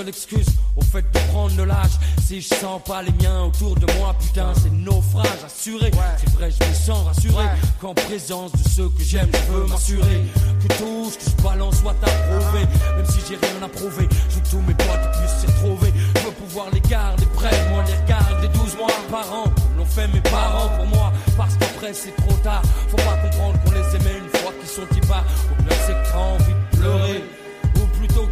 [0.00, 0.46] Seule excuse
[0.76, 1.98] au fait de prendre de l'âge.
[2.24, 5.90] Si je sens pas les miens autour de moi, putain, c'est naufrage assuré.
[6.18, 7.44] C'est vrai, je me sens rassuré
[7.80, 10.22] qu'en présence de ceux que j'aime, je veux m'assurer
[10.62, 12.60] que tout ce que je balance soit approuvé.
[12.96, 15.92] Même si j'ai rien à prouver, je veux que tous mes potes puissent s'y retrouver.
[16.16, 19.44] Je veux pouvoir les garder près, moi les regarder 12 mois par an,
[19.76, 21.12] l'ont fait mes parents pour moi.
[21.36, 24.96] Parce qu'après c'est trop tard, faut pas comprendre qu'on les aimait une fois qu'ils sont
[24.96, 25.24] épars.
[25.50, 27.24] Au pire, c'est que t'as envie de pleurer.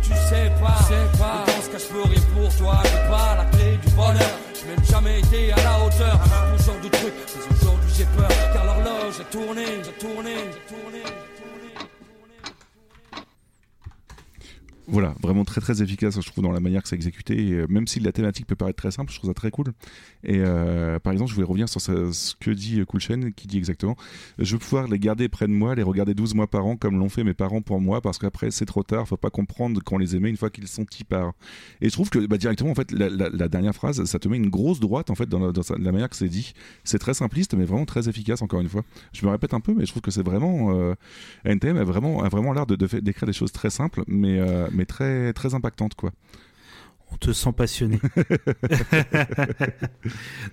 [0.09, 1.45] Tu sais pas, sais pas.
[1.61, 2.81] Ce je peux rien pour toi.
[2.85, 4.35] J'ai pas la clé du bonheur.
[4.55, 6.19] J'ai même jamais été à la hauteur.
[6.57, 8.29] Tout genre de trucs, mais aujourd'hui j'ai peur.
[8.55, 11.03] Car l'horloge est tourné, j'ai tourné, j'ai tourné.
[14.91, 17.37] Voilà, vraiment très très efficace, je trouve, dans la manière que c'est exécuté.
[17.53, 19.67] Euh, même si la thématique peut paraître très simple, je trouve ça très cool.
[20.25, 23.47] Et euh, par exemple, je voulais revenir sur ce, que dit euh, Cool Chain, qui
[23.47, 23.97] dit exactement
[24.39, 26.99] Je veux pouvoir les garder près de moi, les regarder 12 mois par an, comme
[26.99, 29.99] l'ont fait mes parents pour moi, parce qu'après, c'est trop tard, faut pas comprendre qu'on
[29.99, 31.33] les aimait une fois qu'ils sont par.
[31.83, 34.49] Et je trouve que bah, directement, en fait, la, dernière phrase, ça te met une
[34.49, 36.55] grosse droite, en fait, dans la, manière que c'est dit.
[36.85, 38.85] C'est très simpliste, mais vraiment très efficace, encore une fois.
[39.13, 40.95] Je me répète un peu, mais je trouve que c'est vraiment.
[41.45, 44.41] NTM a vraiment, a vraiment l'air de, d'écrire des choses très simples, mais,
[44.79, 46.13] mais très, très impactantes, quoi.
[47.11, 47.99] On te sent passionné.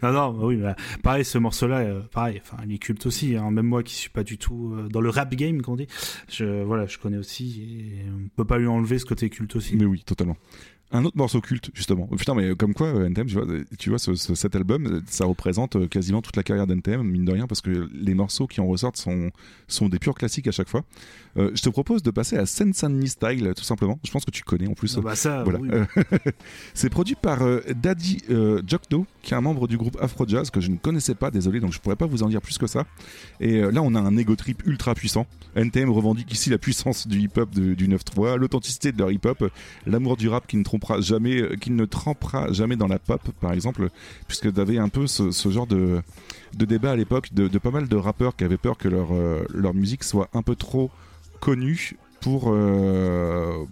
[0.03, 3.35] non, non, bah oui, bah, pareil, ce morceau-là, euh, pareil, enfin, il est culte aussi.
[3.35, 3.51] hein.
[3.51, 5.87] Même moi qui suis pas du tout euh, dans le rap game, qu'on dit,
[6.29, 9.75] je, voilà, je connais aussi et on peut pas lui enlever ce côté culte aussi.
[9.75, 10.37] Mais oui, totalement.
[10.91, 12.07] Un autre morceau culte, justement.
[12.07, 13.45] Putain, mais comme quoi, euh, NTM, tu vois,
[13.77, 17.01] tu vois ce- ce- cet album, euh, ça représente euh, quasiment toute la carrière d'NTM,
[17.03, 19.31] mine de rien, parce que les morceaux qui en ressortent sont,
[19.67, 20.83] sont des purs classiques à chaque fois.
[21.37, 23.99] Euh, je te propose de passer à Sensanni Style, tout simplement.
[24.03, 24.95] Je pense que tu connais en plus.
[24.97, 25.59] Ah bah ça, voilà.
[25.59, 25.69] oui.
[26.73, 30.49] C'est produit par euh, Daddy euh, Jokdo, qui est un membre du groupe Afro Jazz
[30.49, 32.67] que je ne connaissais pas, désolé, donc je pourrais pas vous en dire plus que
[32.67, 32.85] ça.
[33.39, 35.25] Et là, on a un ego trip ultra puissant.
[35.55, 39.51] NTM revendique ici la puissance du hip-hop du 9-3, l'authenticité de leur hip-hop,
[39.85, 43.53] l'amour du rap qui ne trompera jamais, qui ne trempera jamais dans la pop, par
[43.53, 43.89] exemple,
[44.27, 46.01] puisque t'avais un peu ce, ce genre de,
[46.55, 49.13] de débat à l'époque de, de pas mal de rappeurs qui avaient peur que leur,
[49.13, 50.89] euh, leur musique soit un peu trop
[51.39, 53.63] connue pour euh,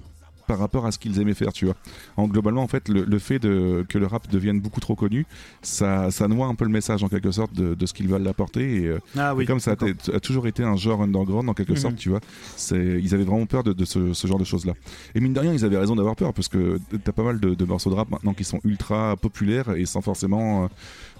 [0.46, 1.76] par rapport à ce qu'ils aimaient faire, tu vois.
[2.18, 5.26] En globalement, en fait, le, le fait de, que le rap devienne beaucoup trop connu,
[5.62, 8.28] ça, ça noie un peu le message en quelque sorte de, de ce qu'ils veulent
[8.28, 8.84] apporter.
[8.84, 11.72] Et, euh, Ah oui, et comme ça a, toujours été un genre underground en quelque
[11.72, 11.78] Mhm.
[11.78, 12.20] sorte, tu vois,
[12.58, 14.74] c'est, ils avaient vraiment peur de, de ce, ce genre de choses-là.
[15.16, 17.56] Et mine de rien, ils avaient raison d'avoir peur parce que t'as pas mal de,
[17.56, 20.68] de morceaux de rap maintenant qui sont ultra populaires et sans forcément, euh,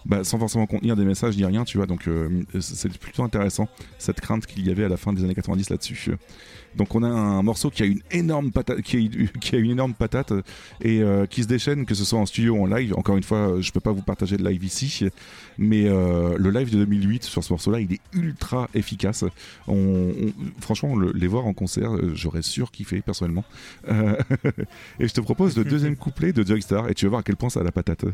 [0.06, 1.86] bah, sans forcément contenir des messages ni rien, tu vois.
[1.86, 3.68] Donc euh, c'est plutôt intéressant
[3.98, 6.12] cette crainte qu'il y avait à la fin des années 90 là-dessus.
[6.76, 8.98] Donc on a un morceau qui a une énorme patate, qui
[9.54, 10.34] a, une énorme patate
[10.82, 12.96] et euh, qui se déchaîne, que ce soit en studio ou en live.
[12.98, 15.06] Encore une fois, je peux pas vous partager de live ici,
[15.60, 19.24] mais euh, le live de 2008 sur ce morceau-là, il est ultra efficace.
[20.60, 23.46] Franchement, le- les voir en concert, j'aurais sûr kiffé personnellement.
[25.00, 27.36] Et je te propose le deuxième couplet de Joystar et tu vas voir à quel
[27.36, 28.06] point ça a la patate.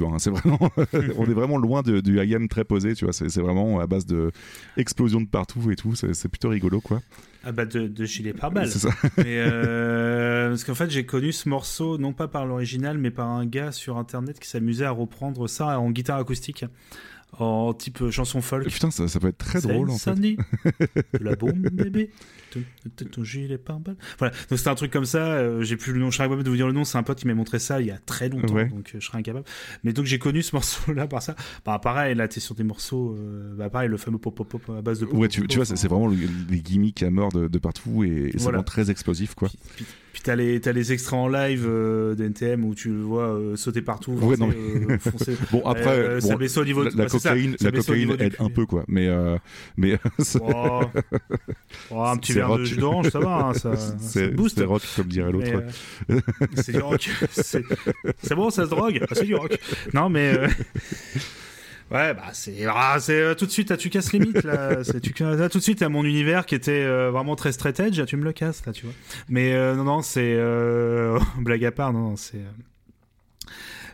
[0.00, 0.14] Tu vois.
[0.14, 0.18] hein.
[0.18, 0.58] C'est vraiment,
[1.18, 3.12] on est vraiment loin de- du IM très posé, tu vois.
[3.12, 4.30] C'est vraiment à base de
[4.76, 5.94] explosions de partout et tout.
[5.94, 7.00] C'est plutôt rigolo, quoi.
[7.44, 8.70] Ah bah de, de gilet pare-balles.
[8.70, 8.90] C'est ça.
[9.18, 13.28] Mais euh, parce qu'en fait j'ai connu ce morceau non pas par l'original mais par
[13.28, 16.66] un gars sur internet qui s'amusait à reprendre ça en guitare acoustique
[17.38, 18.68] en type chanson folk.
[18.68, 20.14] Putain, ça, ça peut être très drôle en fait.
[20.14, 20.36] Sunny,
[21.18, 22.10] de la bombe bébé,
[23.12, 23.96] ton, gilet pare-balles.
[24.18, 25.18] Voilà, donc c'était un truc comme ça.
[25.32, 26.84] euh, j'ai plus le nom, je serais incapable de vous dire le nom.
[26.84, 28.68] C'est un pote qui m'a montré ça il y a très longtemps, Ouais.
[28.68, 29.44] donc euh, je serais incapable.
[29.84, 31.34] Mais donc j'ai connu ce morceau-là par ça.
[31.64, 34.76] Bah pareil, là t'es sur des morceaux, euh, bah pareil le fameux pop pop pop
[34.76, 35.06] à base de.
[35.06, 36.16] pop, Ouais, tu, pop, tu vois, c'est c'est vraiment le-
[36.50, 38.58] les gimmicks à mort de, de partout et, et c'est Voilà.
[38.58, 39.48] vraiment très explosif, quoi.
[40.12, 43.28] Puis t'as les, t'as les extraits en live euh, de NTM où tu le vois
[43.32, 44.10] euh, sauter partout.
[44.14, 45.36] Ouais, non, mais- foncer.
[45.52, 48.34] bon après, bon, ça baisse au niveau la, de- la cocaïne, ça la cocaïne aide
[48.40, 49.08] un peu quoi, mais
[49.76, 49.98] mais
[50.40, 50.80] Oh.
[51.92, 52.64] Oh, un petit c'est verre de rock.
[52.64, 54.58] jus d'orange, ça va, hein, ça, c'est booste.
[54.58, 55.46] c'est rock comme dirait l'autre.
[56.10, 56.20] euh,
[56.56, 57.08] c'est du rock.
[57.32, 57.62] C'est
[58.22, 59.00] c'est bon, ça se drogue?
[59.02, 59.58] Ah, c'est du rock.
[59.94, 60.34] Non, mais.
[60.36, 60.48] euh,
[61.92, 64.84] Ouais, bah c'est ah, c'est euh, tout de suite, là, tu casses les mythes là?
[64.84, 67.80] C'est- tu là, tout de suite à mon univers qui était euh, vraiment très straight
[67.80, 68.94] edge, tu me le casses là, tu vois.
[69.28, 70.38] Mais euh, non, non, c'est
[71.40, 72.38] blague à part, non, non, c'est.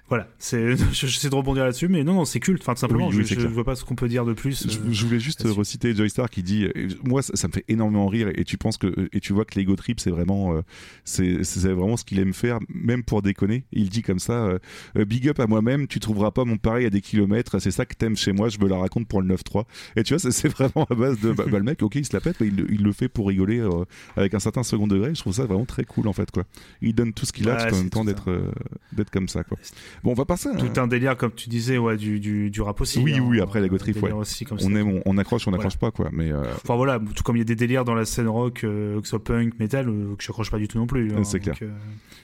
[0.06, 2.62] Euh, Voilà, c'est, j'essaie de rebondir là-dessus, mais non, non, c'est culte.
[2.62, 4.68] Enfin, tout simplement, Oui, oui, je, je vois pas ce qu'on peut dire de plus.
[4.68, 7.64] Je, euh, je voulais juste reciter Joystar qui dit euh, moi ça, ça me fait
[7.68, 10.60] énormément rire et tu penses que et tu vois que l'ego trip c'est vraiment euh,
[11.04, 13.64] c'est c'est vraiment ce qu'il aime faire même pour déconner.
[13.72, 14.58] Il dit comme ça euh,
[14.96, 17.84] euh, big up à moi-même tu trouveras pas mon pareil à des kilomètres c'est ça
[17.86, 19.64] que t'aimes chez moi je me la raconte pour le 9-3
[19.96, 22.04] et tu vois c'est- c'est vraiment à base de bah, bah, le mec ok il
[22.06, 23.84] se la pète mais il, le- il le fait pour rigoler euh,
[24.16, 25.14] avec un certain second degré.
[25.14, 26.44] Je trouve ça vraiment très cool en fait quoi.
[26.82, 28.50] Il donne tout ce qu'il a Ouais, tout en même temps d'être euh,
[28.92, 29.58] d'être comme ça quoi
[30.06, 32.60] bon on va passer à- Tout un délire, comme tu disais, ouais, du, du, du
[32.62, 33.00] rap aussi.
[33.00, 33.24] oui hein.
[33.26, 34.02] oui après l'ego trip Un ouais.
[34.08, 35.64] délire aussi comme on aime on, on accroche on Voilà.
[35.64, 37.94] n'accroche pas quoi mais euh, Enfin voilà, tout comme il y a des délires dans
[37.94, 40.78] la scène rock, euh, que ce soit punk, metal, euh, que j'accroche pas du tout
[40.78, 41.12] non plus.
[41.12, 41.24] hein.
[41.24, 41.70] C'est Donc, clair.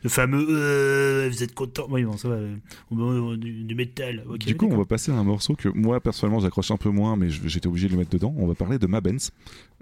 [0.02, 2.36] le fameux vous êtes content Oui, bon, ça va.
[3.36, 4.24] du, du métal.
[4.28, 6.90] ok, Du coup, on va passer à un morceau que moi, personnellement, j'accroche un peu
[6.90, 8.34] moins, mais je- j'étais obligé de le mettre dedans.
[8.36, 9.30] On va parler de Ma Benz.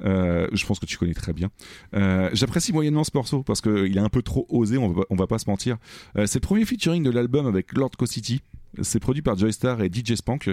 [0.05, 1.51] Euh, je pense que tu connais très bien.
[1.94, 5.39] Euh, J'apprécie moyennement ce morceau parce qu'il est un peu trop osé, on va, pas
[5.39, 5.77] se mentir.
[6.16, 8.40] Euh, C'est le premier featuring de l'album avec Lord Co-City.
[8.82, 10.48] C'est produit par Joystar et DJ Spank.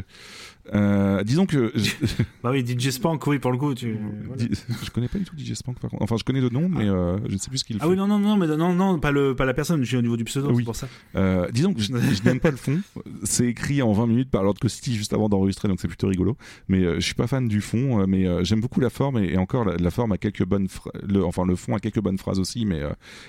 [0.74, 1.74] Euh, disons que.
[2.44, 3.74] Bah oui, DJ Spank, oui, pour le coup.
[3.74, 3.98] Tu...
[4.26, 4.44] voilà.
[4.84, 6.04] Je connais pas du tout DJ Spank par contre.
[6.04, 7.84] Enfin, je connais le nom, mais euh, je ne sais plus ce qu'il fait.
[7.84, 9.98] Ah oui, non, non, non, mais non, non, pas, le, pas la personne, je suis
[9.98, 10.58] au niveau du pseudo, Oui.
[10.60, 10.88] c'est pour ça.
[11.16, 12.80] Euh, disons que je, je n'aime pas le fond.
[13.24, 16.38] C'est écrit en 20 minutes par Lord City juste avant d'enregistrer, donc c'est plutôt rigolo.
[16.68, 19.66] Mais je suis pas fan du fond, mais j'aime beaucoup la forme et, et encore
[19.66, 20.68] la, la forme a quelques bonnes,
[21.08, 22.82] le, enfin le fond a quelques bonnes phrases aussi, mais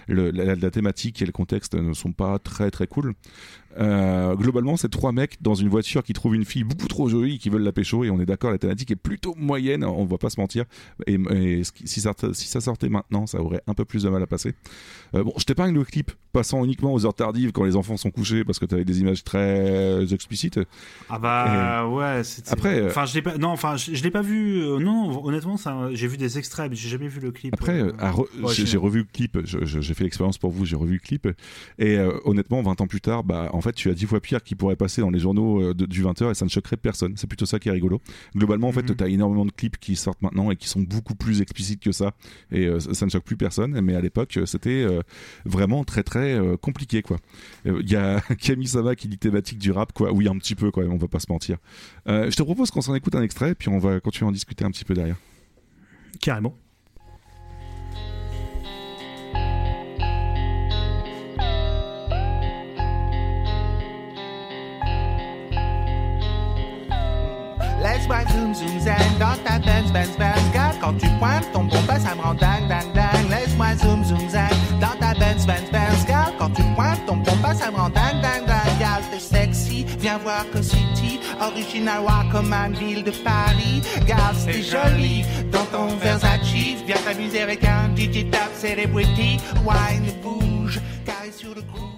[0.06, 3.15] le- la, la thématique et le contexte ne sont pas très très cool.
[3.78, 7.50] Globalement, c'est trois mecs dans une voiture qui trouvent une fille beaucoup trop jolie, qui
[7.50, 10.30] veulent la pécho, et on est d'accord, la thématique est plutôt moyenne, on va pas
[10.30, 10.64] se mentir.
[11.06, 11.18] Et,
[11.84, 14.55] si ça sortait maintenant, ça aurait un peu plus de mal à passer.
[15.14, 18.10] Euh, bon, je t'épargne le clip passant uniquement aux heures tardives quand les enfants sont
[18.10, 20.60] couchés parce que t'avais des images très explicites.
[21.09, 22.50] Ah bah ouais, c'était.
[22.50, 23.36] Après, euh, Enfin, je l'ai pas.
[23.38, 24.60] Non, enfin, je, je l'ai pas vu.
[24.62, 27.55] euh, non, honnêtement, ça, j'ai vu des extraits, mais j'ai jamais vu le clip.
[27.55, 30.50] Après, euh, à re- ouais, j'ai revu le clip, je- je- j'ai fait l'expérience pour
[30.50, 31.28] vous, j'ai revu le clip,
[31.78, 34.42] et euh, honnêtement, 20 ans plus tard, bah, en fait, tu as 10 fois pire
[34.42, 37.14] qui pourrait passer dans les journaux de- du 20h et ça ne choquerait personne.
[37.16, 38.00] C'est plutôt ça qui est rigolo.
[38.36, 38.96] Globalement, en fait, Mhm.
[38.96, 41.92] tu as énormément de clips qui sortent maintenant et qui sont beaucoup plus explicites que
[41.92, 42.12] ça,
[42.52, 44.86] et ça, ne choque plus personne, mais à l'époque, c'était
[45.44, 47.19] vraiment très très euh, compliqué, quoi.
[47.65, 50.12] Il y a Camille Sama qui dit thématique du rap, quoi.
[50.12, 51.59] Oui, un petit peu, quoi, on va pas se mentir.
[52.09, 54.32] Euh, je te propose qu'on s'en écoute un extrait, puis on va continuer à en
[54.32, 55.16] discuter un petit peu derrière.
[56.20, 56.55] Carrément.
[67.82, 71.99] Laisse-moi zoom zoom zen dans ta Benz Benz Benz Car quand tu pointes ton bomba
[71.99, 74.48] ça me rend dingue dingue dingue Laisse-moi zoom zoom zen
[77.06, 81.18] Ton bomba ça me rend dingue dingue dingue Gal t'es sexy, viens voir que City
[81.40, 83.82] Original Walkman, ville de Paris.
[84.06, 86.38] Gal c'est joli dans ton Versace.
[86.86, 91.98] Viens t'amuser avec un digital celebrity Wine bouge, carré sur le groove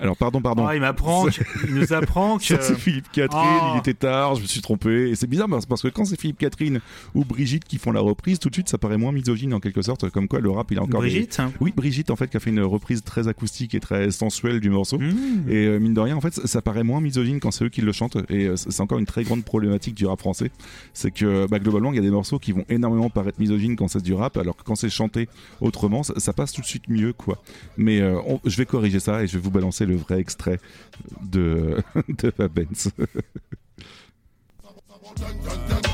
[0.00, 0.66] Alors, pardon, pardon.
[0.66, 1.26] Ah, il m'apprend,
[1.68, 2.44] il nous apprend que.
[2.44, 3.72] C'est Philippe Catherine, Oh.
[3.74, 5.10] il était tard, je me suis trompé.
[5.10, 6.80] Et c'est bizarre parce que quand c'est Philippe Catherine
[7.14, 9.82] ou Brigitte qui font la reprise, tout de suite ça paraît moins misogyne en quelque
[9.82, 11.00] sorte, comme quoi le rap il a encore.
[11.00, 11.52] Brigitte hein.
[11.60, 14.70] Oui, Brigitte en fait qui a fait une reprise très acoustique et très sensuelle du
[14.70, 14.98] morceau.
[14.98, 15.48] Mmh.
[15.50, 17.68] Et euh, mine de rien, en fait, ça, ça paraît moins misogyne quand c'est eux
[17.68, 18.16] qui le chantent.
[18.30, 20.50] Et euh, c'est c'est encore une très grande problématique du rap français.
[20.94, 23.88] C'est que bah, globalement, il y a des morceaux qui vont énormément paraître misogynes quand
[23.88, 25.28] c'est du rap, alors que quand c'est chanté
[25.60, 27.42] autrement, ça, ça passe tout de suite mieux, quoi.
[27.76, 30.60] Mais euh, on- je vais corriger ça et je vais vous balancer le vrai extrait
[31.22, 32.90] de, de la Benz.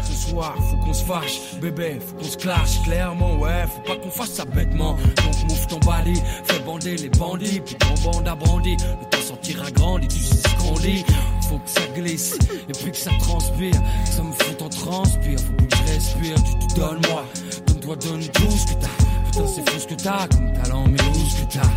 [0.02, 3.97] Ce soir, faut qu'on se fâche, bébé, faut qu'on se clash, clairement, ouais, faut pas
[3.97, 4.94] qu'on fasse ça bêtement.
[4.94, 6.14] Donc mouffe ton balai,
[6.44, 8.73] fais bander les bandits, puis ton bande a brandi.
[8.73, 11.05] Le temps sortira grandi, tu sais ce qu'on dit.
[11.48, 12.36] Faut que ça glisse,
[12.68, 15.39] et puis que ça transpire, que ça me fout en transpire.
[15.39, 17.24] Faut que je respire, tu te donnes moi,
[17.66, 18.89] donne-toi, donne tout ce que t'as.
[19.27, 21.70] Putain, c'est fou ce que t'as, comme talent, mais où ce que t'as?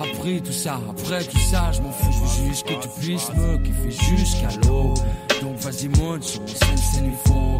[0.00, 3.30] Après tout ça, après tout ça, je m'en fous, je veux juste que tu puisses
[3.34, 4.94] me kiffer jusqu'à l'eau.
[5.42, 7.56] Donc vas-y, monte sur mon scène, scène, il faut.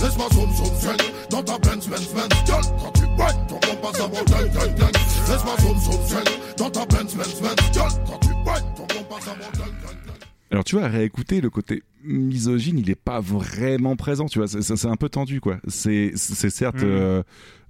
[0.00, 0.96] Laisse-moi zoom zoom zen
[1.30, 4.74] dans ta Benz Benz Benz Gueule quand tu boites ton compas ça vaut gang gang
[4.76, 4.92] gang
[5.28, 6.24] Laisse-moi zoom zoom zen
[6.56, 10.06] dans ta Benz Benz Benz Gueule quand tu boites ton compas ça vaut gang gang
[10.06, 10.16] gang
[10.50, 14.48] Alors tu vois, à réécouter le côté misogyne, il est pas vraiment présent, tu vois,
[14.48, 15.58] c'est- c'est c'est un peu tendu, quoi.
[15.68, 16.84] C'est c'est certes Mhm.
[16.84, 17.22] euh,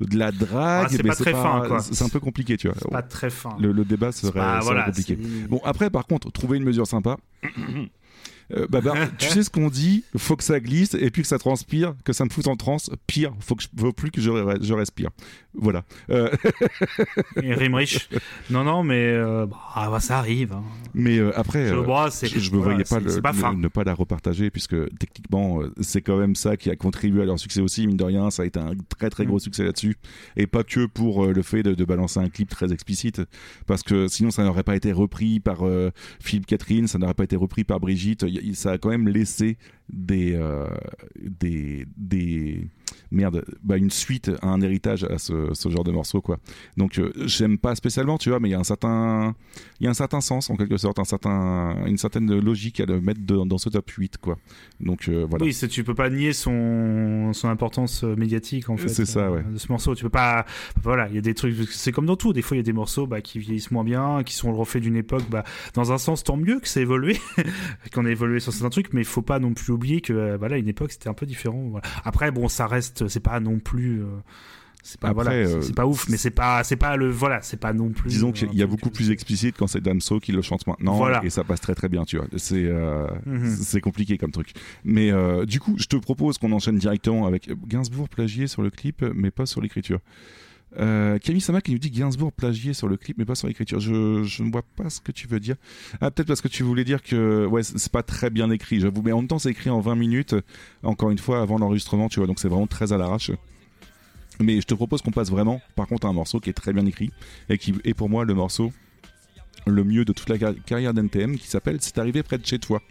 [0.05, 1.81] de la drague, Ah, c'est mais pas très fin, quoi.
[1.81, 2.77] C'est un peu compliqué, tu vois.
[2.81, 3.57] C'est pas très fin.
[3.61, 5.19] Le, le débat serait, pas- serait voilà, compliqué.
[5.49, 7.17] Bon, après, par contre, trouver une mesure sympa.
[8.57, 11.39] Euh, Babar, tu sais ce qu'on dit Faut que ça glisse et puis que ça
[11.39, 12.91] transpire, que ça me foute en transe.
[13.07, 15.11] Pire, faut que je, faut plus que je, re- je respire.
[15.55, 15.85] Voilà.
[16.11, 16.31] Euh,
[17.37, 18.09] Rimrich.
[18.51, 20.53] Non, non, mais euh, bah, bah, ça arrive.
[20.53, 20.63] hein.
[20.95, 23.69] Mais euh, après, Je- euh, bah, je, je me voyais pas, le- pas ne- ne
[23.69, 27.39] pas la repartager puisque techniquement euh, c'est quand même ça qui a contribué à leur
[27.39, 29.41] succès aussi mine de rien ça a été un très très gros Mm.
[29.41, 29.97] succès là-dessus
[30.37, 33.23] et pas que pour euh, le fait de, de balancer un clip très explicite
[33.67, 35.91] parce que sinon ça n'aurait pas été repris par euh,
[36.21, 39.57] Philippe Catherine ça n'aurait pas été repris par Brigitte y ça a quand même laissé
[39.89, 40.67] des euh,
[41.17, 42.69] des des
[43.11, 46.39] merde bah une suite un héritage à ce, ce genre de morceau quoi
[46.77, 49.35] donc euh, j'aime pas spécialement tu vois mais il y a un certain
[49.81, 52.87] il y a un certain sens en quelque sorte un certain une certaine logique à
[52.87, 54.37] le mettre de- dans ce top 8 quoi
[54.81, 58.77] donc euh, voilà Oui, c'est- tu peux pas nier son, son importance euh, médiatique en
[58.77, 58.89] fait.
[58.89, 59.43] C'est ça, euh, ouais.
[59.53, 60.45] De ce morceau, tu peux pas.
[60.83, 61.55] Voilà, il y a des trucs.
[61.71, 62.33] C'est comme dans tout.
[62.33, 64.57] Des fois, il y a des morceaux bah, qui vieillissent moins bien, qui sont le
[64.57, 65.25] reflet d'une époque.
[65.31, 65.45] Bah,
[65.75, 67.17] dans un sens, tant mieux que a évolué,
[67.95, 70.57] qu'on a évolué sur certains trucs, mais il faut pas non plus oublier que voilà,
[70.59, 71.69] une époque c'était un peu différent.
[71.71, 71.87] Voilà.
[72.05, 72.90] Après, bon, ça reste.
[73.09, 74.03] C'est pas non plus.
[74.03, 74.07] euh,
[74.83, 77.59] c'est pas Après, voilà, c'est- pas ouf, mais c'est pas c'est pas le voilà, c'est
[77.59, 78.09] pas non plus.
[78.09, 81.23] disons qu'il y a beaucoup plus explicite quand c'est Damso qui le chante maintenant Voilà.
[81.23, 83.47] et ça passe très très bien tu vois c'est euh, Mhm.
[83.61, 84.55] c'est compliqué comme truc
[84.85, 88.71] mais euh, du coup je te propose qu'on enchaîne directement avec Gainsbourg plagié sur le
[88.71, 89.99] clip mais pas sur l'écriture
[90.79, 93.81] euh, Camille Sama qui nous dit Gainsbourg plagié sur le clip mais pas sur l'écriture
[93.81, 95.57] je, ne vois pas ce que tu veux dire
[96.01, 99.03] ah peut-être parce que tu voulais dire que ouais c'est pas très bien écrit j'avoue
[99.03, 100.35] mais en même temps c'est écrit en 20 minutes
[100.83, 103.33] encore une fois avant l'enregistrement tu vois donc c'est vraiment très à l'arrache
[104.39, 106.73] mais je te propose qu'on passe vraiment par contre à un morceau qui est très
[106.73, 107.11] bien écrit
[107.49, 108.73] et qui est pour moi le morceau
[109.67, 112.59] le mieux de toute la car- carrière d'NTM qui s'appelle C'est arrivé près de chez
[112.59, 112.83] toi.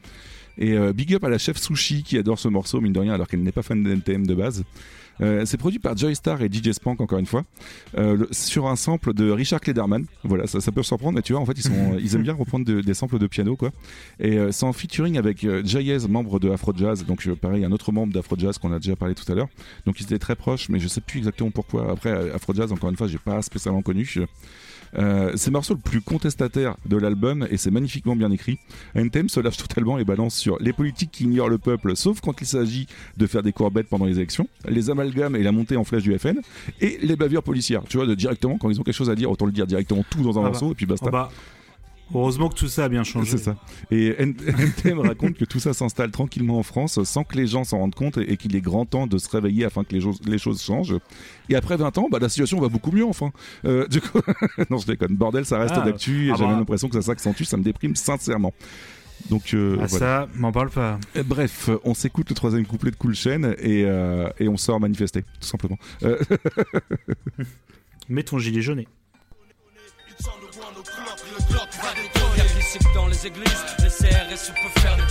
[0.57, 3.13] Et euh, big up à la chef Sushi qui adore ce morceau, mine de rien,
[3.13, 4.63] alors qu'elle n'est pas fan de NTM de base.
[5.21, 7.43] Euh, c'est produit par Joy Star et DJ Spank encore une fois.
[7.97, 10.05] Euh, le- sur un sample de Richard Klederman.
[10.23, 12.33] Voilà ça, ça peut surprendre mais tu vois en fait ils, sont, ils aiment bien
[12.33, 13.71] reprendre de- des samples de piano quoi.
[14.19, 17.05] Et euh, c'est en featuring avec Jayez membre de Afro Jazz.
[17.05, 19.49] Donc pareil un autre membre d'Afro Jazz qu'on a déjà parlé tout à l'heure.
[19.85, 21.91] Donc ils étaient très proches mais je sais plus exactement pourquoi.
[21.91, 24.05] Après Afro Jazz encore une fois j'ai pas spécialement connu
[24.97, 28.59] euh, c'est le morceau le plus contestataire de l'album et c'est magnifiquement bien écrit.
[28.95, 32.39] NTM se lâche totalement et balance sur les politiques qui ignorent le peuple, sauf quand
[32.41, 32.87] il s'agit
[33.17, 36.17] de faire des courbettes pendant les élections, les amalgames et la montée en flèche du
[36.17, 36.39] FN,
[36.81, 37.83] et les bavures policières.
[37.87, 40.03] Tu vois, de directement, quand ils ont quelque chose à dire, autant le dire directement
[40.09, 40.49] tout dans un Ah bah.
[40.49, 41.05] morceau et puis basta.
[41.07, 41.31] Ah bah,
[42.13, 43.31] heureusement que tout ça a bien changé.
[43.31, 43.55] C'est ça.
[43.91, 47.79] Et NTM raconte que tout ça s'installe tranquillement en France sans que les gens s'en
[47.79, 50.37] rendent compte et, qu'il est grand temps de se réveiller afin que les, choses- les
[50.37, 50.95] choses changent.
[51.49, 53.31] Et après 20 ans, bah, la situation va beaucoup mieux enfin.
[53.65, 54.19] Euh, du coup,
[54.69, 55.15] non, je déconne.
[55.15, 56.51] Bordel, ça reste Ah, d'actu et ah j'ai bah.
[56.51, 58.53] l'impression que ça s'accentue, ça me déprime sincèrement.
[59.29, 60.05] Donc euh, Ah, voilà.
[60.27, 60.97] ça, m'en parle pas.
[61.17, 64.79] Euh, Bref, on s'écoute le troisième couplet de Cool Chain et, euh, et on sort
[64.79, 65.77] manifester, tout simplement.
[68.09, 68.83] Mets ton gilet jaune.
[72.35, 75.03] Bien glissé dans les églises, les CRS peuvent faire des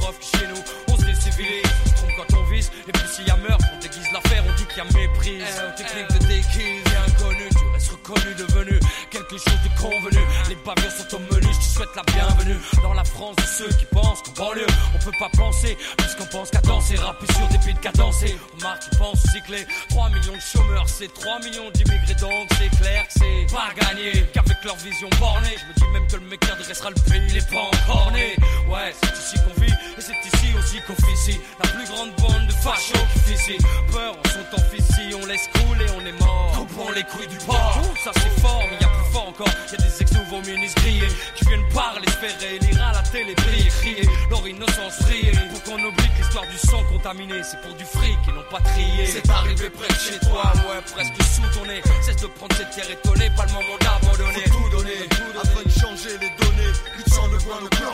[0.00, 3.08] prof qui chez nous, on se décivilise, on se trompe quand on vise, et puis
[3.08, 5.42] s'il y a meurtre, on déguise l'affaire, on dit qu'il y a méprise.
[5.42, 8.80] Eh, technique de déguise, inconnu, tu restes reconnu, devenu
[9.16, 10.20] quelque chose de convenu.
[10.48, 13.68] Les pavillons sont au menu, je te souhaite la bienvenue dans la France de ceux
[13.78, 17.58] qui pensent qu'en banlieue, on peut pas penser, puisqu'on pense qu'à danser, rapper sur des
[17.58, 18.36] beats cadencés.
[18.58, 23.06] Omar qui pense cycler, 3 millions de chômeurs, c'est 3 millions d'immigrés, donc c'est clair
[23.06, 26.40] que c'est pas gagné, qu'avec leur vision bornée, je me dis même que le mec
[26.40, 28.36] qui redressera le pays, il est pas encore né.
[28.68, 31.40] Ouais, c'est ici qu'on vit, et c'est ici aussi qu'on officie.
[31.62, 33.58] La plus grande bande de fachos qui ici.
[33.92, 36.52] Peur, on sont en ici, on laisse couler, on est mort.
[36.52, 37.80] Coupons les couilles du porc.
[38.02, 39.48] Ça c'est fort, mais y a plus encore.
[39.70, 43.34] Y a des ex-nouveaux ministres grillés qui viennent parler, se faire élire à la télé,
[43.34, 44.08] briller, crier.
[44.30, 45.32] Leur innocence briller.
[45.50, 48.60] Pour qu'on oublie que l'histoire du sang contaminé, c'est pour du fric et non pas
[48.60, 49.06] trié.
[49.06, 51.82] C'est arrivé près de chez toi, ouais, presque sous ton nez.
[52.02, 54.46] Cesse de prendre cette terre étonnée, pas le moment d'abandonner.
[54.46, 55.00] Faut tout donner,
[55.42, 56.72] afin de changer les données.
[56.96, 57.92] De sang de bois, le plan.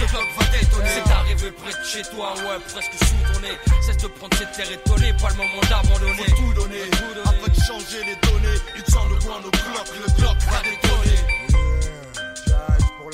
[0.00, 0.90] Le bloc va détonner.
[0.94, 3.56] C'est arrivé près de chez toi, ouais, presque sous ton nez.
[3.82, 6.24] Cesse de prendre cette terre étonnée, pas le moment d'abandonner.
[6.28, 6.84] Faut tout donner,
[7.24, 8.58] afin de changer les données.
[8.74, 9.86] De sang de bois, le bloc.
[9.94, 11.16] Le bloc détonner.
[12.98, 13.10] Pour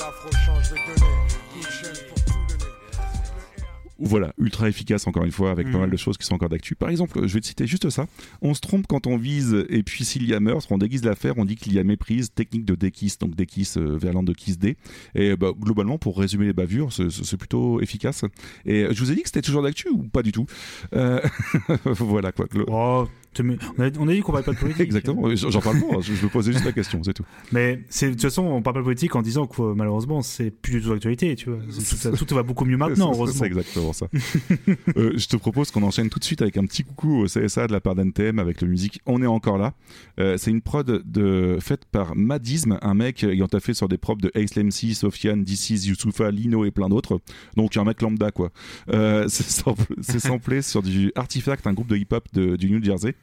[2.09, 2.71] pour tout donner.
[4.03, 5.81] Voilà, ultra efficace encore une fois, avec pas Mhm.
[5.81, 6.73] mal de choses qui sont encore d'actu.
[6.73, 8.07] Par exemple, je vais te citer juste ça.
[8.41, 11.35] On se trompe quand on vise, et puis s'il y a meurtre, on déguise l'affaire,
[11.37, 14.57] on dit qu'il y a méprise, technique de dékiss, donc dékiss euh, verlan de kiss
[14.57, 14.75] D.
[15.13, 18.25] Et bah, globalement, pour résumer les bavures, c'est- plutôt efficace.
[18.65, 20.45] Et je vous ai dit que c'était toujours d'actu ou pas du tout?
[20.95, 21.21] Euh,
[21.85, 22.45] Voilà quoi.
[22.47, 23.07] Glo- Oh,
[23.39, 24.81] On a, on a dit qu'on parlait pas de politique.
[24.91, 27.23] Exactement, j'en parle pas, je je me posais juste la question, c'est tout.
[27.51, 30.73] Mais de toute façon, on parle pas de politique en disant que malheureusement, c'est plus
[30.73, 31.59] du tout d'actualité, tu vois.
[32.17, 33.39] Tout, tout va beaucoup mieux maintenant, heureusement.
[33.39, 34.07] C'est exactement ça.
[34.97, 37.67] Euh, je te propose qu'on enchaîne tout de suite avec un petit coucou au CSA
[37.67, 39.73] de la part d'NTM avec le musique On est encore là.
[40.19, 44.21] Euh, c'est une prod de, faite par Madism, un mec ayant taffé sur des props
[44.21, 47.19] de Ace MC, Sofiane, DC's, Youssoufa, Lino et plein d'autres.
[47.55, 48.51] Donc un mec lambda quoi.
[48.89, 53.15] Euh, c'est samplé sur du Artifact, un groupe de hip-hop du New Jersey.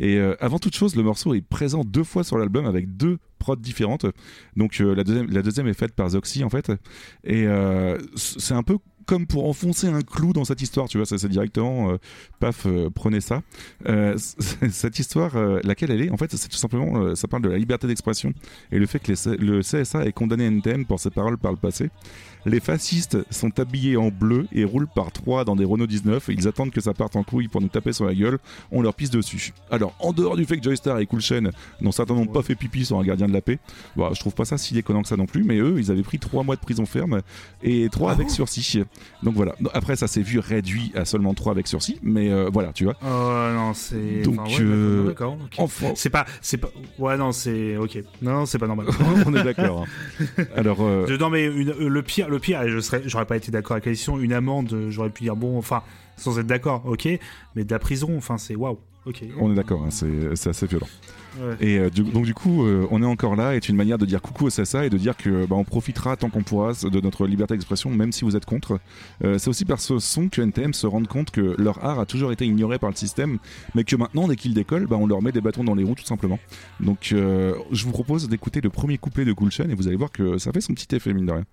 [0.00, 3.18] Et euh, avant toute chose, le morceau est présent deux fois sur l'album avec deux
[3.38, 4.06] prods différentes.
[4.56, 6.72] Donc euh, la, deuxième, est faite par Zoxy en fait.
[7.22, 11.06] Et euh, c'est un peu comme pour enfoncer un clou dans cette histoire, tu vois,
[11.06, 11.96] ça c'est directement, euh,
[12.38, 13.42] paf, euh, prenez ça.
[13.88, 14.16] Euh,
[14.70, 15.32] cette histoire,
[15.64, 18.32] laquelle elle est, en fait, c'est tout simplement, ça parle de la liberté d'expression
[18.72, 21.56] et le fait que les- le CSA ait condamné NTM pour ses paroles par le
[21.58, 21.90] passé.
[22.46, 26.30] Les fascistes sont habillés en bleu et roulent par trois dans des Renault 19.
[26.32, 28.38] Ils attendent que ça parte en couille pour nous taper sur la gueule.
[28.72, 29.52] On leur pisse dessus.
[29.70, 31.50] Alors, en dehors du fait que Joystar et Cool Chain
[31.82, 33.58] n'ont certainement pas fait pipi sur un gardien de la paix,
[33.94, 35.44] bah, je trouve pas ça si déconnant que ça non plus.
[35.44, 37.20] Mais eux, ils avaient pris trois mois de prison ferme
[37.62, 38.84] et trois avec sursis.
[39.22, 39.54] Donc voilà.
[39.74, 41.98] Après, ça s'est vu réduit à seulement trois avec sursis.
[42.02, 42.94] Mais euh, voilà, tu vois.
[43.02, 44.22] Oh non, c'est.
[44.22, 45.54] Donc, enfin, ouais, euh, d'accord, ok.
[45.58, 46.68] enfin- C'est pas, c'est pas.
[46.98, 47.98] Ouais, non, c'est ok.
[48.22, 48.86] Non, c'est pas normal.
[49.26, 49.84] On est d'accord.
[50.38, 50.44] hein.
[50.56, 53.36] Alors, euh, Je- non, mais une- euh, le pire, le pire, je serais, j'aurais pas
[53.36, 54.18] été d'accord avec la décision.
[54.18, 55.82] Une amende, j'aurais pu dire bon, enfin,
[56.16, 57.08] sans être d'accord, ok.
[57.56, 58.78] Mais de la prison, enfin, c'est waouh,
[59.40, 60.86] On est d'accord, hein, c'est assez violent.
[61.40, 61.56] Ouais.
[61.60, 64.04] Et euh, du- donc du coup, euh, on est encore là est une manière de
[64.04, 67.00] dire coucou au CSA et de dire que bah, on profitera tant qu'on pourra de
[67.00, 68.80] notre liberté d'expression, même si vous êtes contre.
[69.24, 72.04] Euh, c'est aussi par ce son que NTM se rende compte que leur art a
[72.06, 73.38] toujours été ignoré par le système,
[73.74, 75.94] mais que maintenant, dès qu'ils décollent, bah, on leur met des bâtons dans les roues
[75.94, 76.38] tout simplement.
[76.80, 80.36] Donc je vous propose d'écouter le premier couplet de Chain et vous allez voir que
[80.38, 81.44] ça fait son petit effet mine de rien.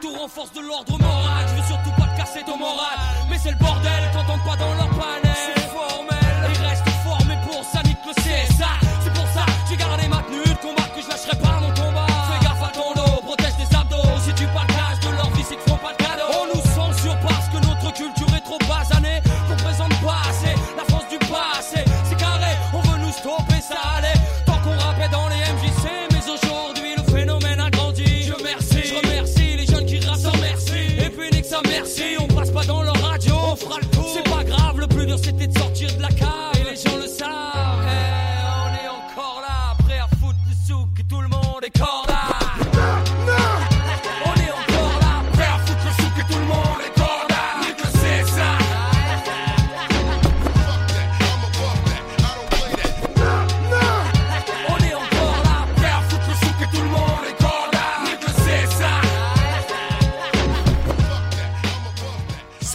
[0.00, 2.98] Retour en force de l'ordre moral, je veux surtout pas te casser ton moral.
[3.28, 4.77] Mais c'est le bordel quand on pas dans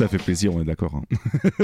[0.03, 0.95] Ça fait plaisir, on est d'accord.
[0.95, 1.03] hein.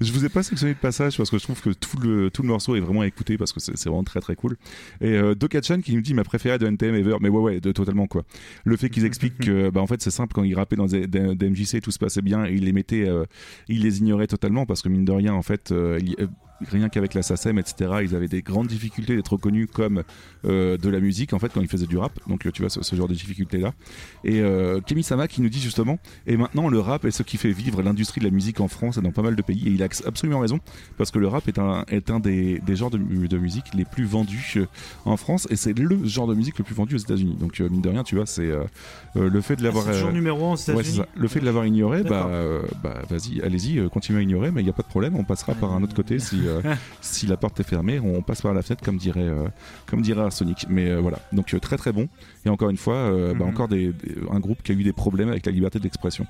[0.00, 2.40] je vous ai pas sélectionné de passage parce que je trouve que tout le, tout
[2.42, 4.56] le morceau est vraiment à écouter parce que c'est vraiment très très cool.
[5.02, 7.72] Et euh, Dokachan qui nous dit ma préférée de NTM ever, mais ouais ouais, de,
[7.72, 8.24] totalement quoi.
[8.64, 11.06] Le fait qu'ils expliquent que bah en fait c'est simple quand ils rappaient dans des,
[11.06, 13.24] des- des MJC tout se passait bien et ils les mettaient, euh,
[13.68, 15.98] ils les ignoraient totalement parce que mine de rien en fait euh,
[16.70, 20.02] rien qu'avec la SACEM etc ils avaient des grandes difficultés d'être reconnus comme
[20.44, 22.12] euh, de la musique en fait quand ils faisaient du rap.
[22.28, 23.72] Donc euh, tu vois ce, ce genre de difficultés là
[24.24, 27.36] et euh, Kemi Sama qui nous dit justement et maintenant le rap est ce qui
[27.36, 29.70] fait vivre l'industrie de la musique en France et dans pas mal de pays et
[29.70, 30.60] il a absolument raison
[30.96, 33.74] parce que le rap est un, est un des, des genres de, mu- de musique
[33.74, 34.58] les plus vendus
[35.04, 35.46] en France.
[35.50, 37.36] Et c'est le genre de musique le plus vendu aux États-Unis.
[37.38, 38.50] Donc euh, mine de rien tu vois c'est
[39.14, 41.40] le fait de l'avoir Ah, c'est toujours numéro un aux ouais, c'est États-Unis le fait
[41.40, 42.30] de l'avoir ignoré bah,
[42.82, 45.16] bah vas-y allez-y continuez à ignorer mais il n'y a pas de problème.
[45.16, 46.60] On passera par un autre côté si euh,
[47.00, 49.48] si la porte est fermée on passe par la fenêtre comme dirait euh,
[49.86, 52.08] comme dirait Arsenic mais euh, voilà donc très très bon
[52.44, 53.42] et encore une fois bah, Mhm.
[53.42, 56.26] encore des, des- un groupe qui a eu des problèmes avec la liberté d'expression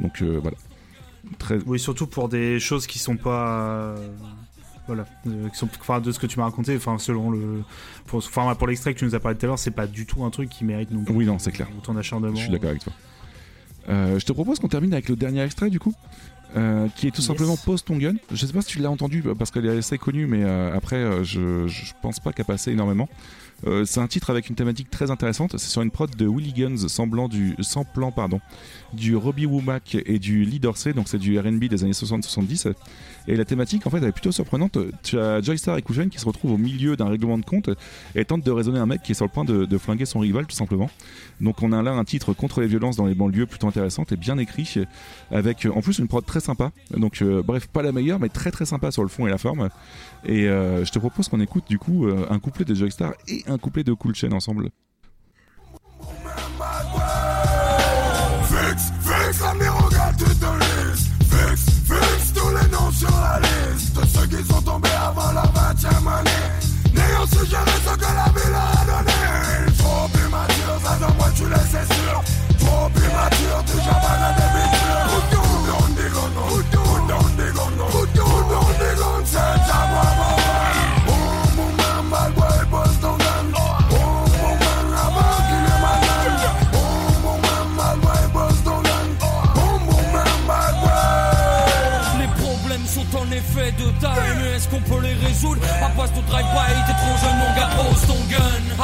[0.00, 0.56] donc voilà
[1.38, 3.94] très Oui, surtout pour des choses qui sont pas.
[4.86, 7.62] Voilà, euh, qui sont, enfin, de ce que tu m'as raconté, enfin, selon le,
[8.06, 10.06] pour, enfin, pour l'extrait que tu nous as parlé tout à l'heure, c'est pas du
[10.06, 11.14] tout un truc qui mérite non plus.
[11.14, 11.68] Oui, non, c'est clair.
[11.82, 12.34] Ton acharnement.
[12.34, 12.94] Je suis d'accord avec toi.
[13.90, 15.92] Euh, je te propose qu'on termine avec le dernier extrait du coup.
[16.56, 17.26] Euh, qui est tout Yes.
[17.26, 18.14] simplement Post Ton Gun.
[18.32, 20.96] Je sais pas si tu l'as entendu parce qu'elle est assez connue, mais euh, après,
[20.96, 23.08] euh, je, je pense pas qu'elle passait énormément.
[23.86, 25.58] C'est un titre avec une thématique très intéressante.
[25.58, 28.40] C'est sur une prod de Willy Guns semblant du, sans plan pardon,
[28.92, 32.72] du Robbie Womack et du Lee Dorsey, donc c'est du R&B des années 60-70.
[33.26, 34.78] Et la thématique, en fait, elle est plutôt surprenante.
[35.02, 37.68] Tu as Joystar et Kouchen qui se retrouvent au milieu d'un règlement de compte
[38.14, 40.46] et tentent de raisonner un mec qui est sur le point de, flinguer son rival,
[40.46, 40.90] tout simplement.
[41.40, 44.16] Donc on a là un titre contre les violences dans les banlieues plutôt intéressante et
[44.16, 44.76] bien écrit,
[45.30, 46.72] avec en plus une prod très sympa.
[46.96, 49.38] Donc, euh, bref, pas la meilleure, mais très très sympa sur le fond et la
[49.38, 49.68] forme.
[50.24, 53.44] Et euh, je te propose qu'on écoute du coup euh, un couplet de Joystar et
[53.46, 54.70] un couplet de Cool Chain ensemble.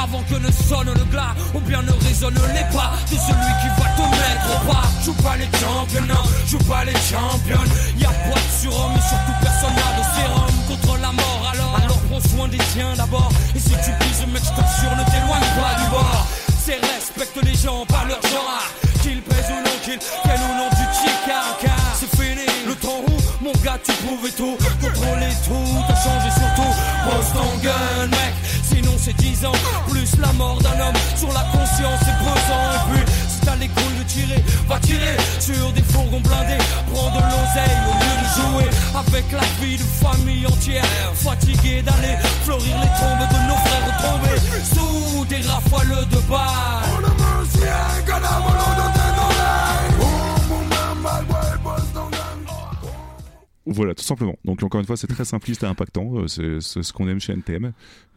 [0.05, 3.69] Avant que ne sonne le glas ou bien ne résonne les pas de celui qui
[3.81, 4.85] va te mettre au pas.
[5.05, 7.73] Joue pas les champions, non, joue pas les championnes.
[7.97, 11.43] Y a pas de surhomme, mais surtout personne n'a de sérum contre la mort.
[11.53, 13.33] Alors, alors prends soin des tiens d'abord.
[13.55, 16.27] Et si tu pises, mec, je t'assure, ne t'éloigne pas du bord.
[16.65, 18.69] C'est respecte les gens, pas leur genre.
[19.03, 21.41] Qu'ils pèsent ou non, qu'ils viennent ou non du chica.
[21.99, 25.69] C'est fini, le temps où, mon gars, tu pouvais tout contrôler tout.
[25.89, 26.73] T'as changé surtout,
[27.05, 28.35] pose ton gun, mec.
[28.75, 29.53] Sinon, c'est 10 ans,
[29.89, 32.65] plus la mort d'un homme sur la conscience, c'est pesant.
[32.75, 36.59] Et puis, si t'as les couilles de tirer, va tirer sur des fourgons blindés.
[36.93, 40.85] Prends de l'oseille au lieu de jouer avec la vie de famille entière.
[41.15, 44.41] Fatigué d'aller fleurir les tombes de nos frères tombés
[44.75, 47.05] sous des rafales de balles.
[53.67, 54.37] Voilà, tout simplement.
[54.45, 56.11] Donc encore une fois, c'est très simpliste et impactant.
[56.17, 57.73] euh, C'est ce qu'on aime chez NTM.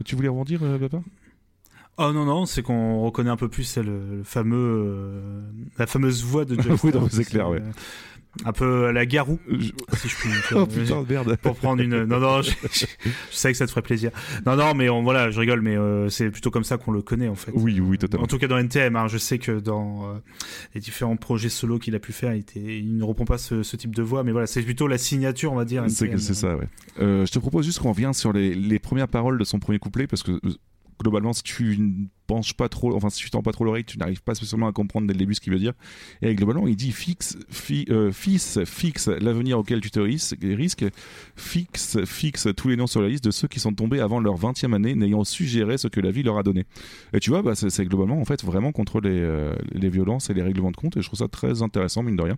[0.06, 1.02] Tu voulais rebondir, euh, papa?
[2.00, 5.42] Oh non non, c'est qu'on reconnaît un peu plus le, le fameux euh,
[5.80, 7.62] la fameuse voix de Joe Oui, Star, non, c'est clair, ouais.
[8.42, 9.40] Euh, Un peu à la Garou,
[9.94, 10.30] si je puis.
[10.56, 11.38] Oh putain, merde.
[11.42, 12.04] Pour prendre une.
[12.06, 12.52] Non non, je,
[13.32, 14.12] savais que ça te ferait plaisir.
[14.46, 17.02] Non non, mais on, voilà, je rigole, mais euh, c'est plutôt comme ça qu'on le
[17.02, 17.52] connaît en fait.
[17.54, 18.24] Oui, oui, totalement.
[18.24, 20.18] En tout cas dans NTM, hein, je sais que dans euh,
[20.76, 23.64] les différents projets solo qu'il a pu faire, il, était, il ne reprend pas ce,
[23.64, 25.84] ce type de voix, mais voilà, c'est plutôt la signature, on va dire.
[25.88, 26.68] C'est ça, ouais.
[27.00, 29.80] Euh, je te propose juste qu'on revienne sur les, les premières paroles de son premier
[29.80, 30.56] couplet parce que euh,
[31.00, 33.98] globalement, si tu ne penches pas trop, enfin si tu tends pas trop l'oreille, tu
[33.98, 35.74] n'arrives pas spécialement à comprendre dès le début ce qu'il veut dire.
[36.22, 40.86] Et globalement, il dit fixe, fi- euh, fils, fixe l'avenir auquel tu te ris- risques,
[41.36, 44.36] fixe, fixe tous les noms sur la liste de ceux qui sont tombés avant leur
[44.38, 46.66] 20e année, n'ayant su gérer ce que la vie leur a donné.
[47.14, 50.34] Et tu vois, bah, c'est globalement en fait vraiment contre les, euh, les violences et
[50.34, 50.98] les règlements de compte.
[50.98, 52.38] Et je trouve ça très intéressant, mine de rien.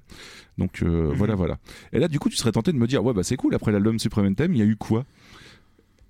[0.57, 1.57] Donc euh, voilà, voilà.
[1.93, 3.55] Et là, du coup, tu serais tenté de me dire, ouais, bah c'est cool.
[3.55, 5.05] Après l'album Supreme Anthem, il y a eu quoi?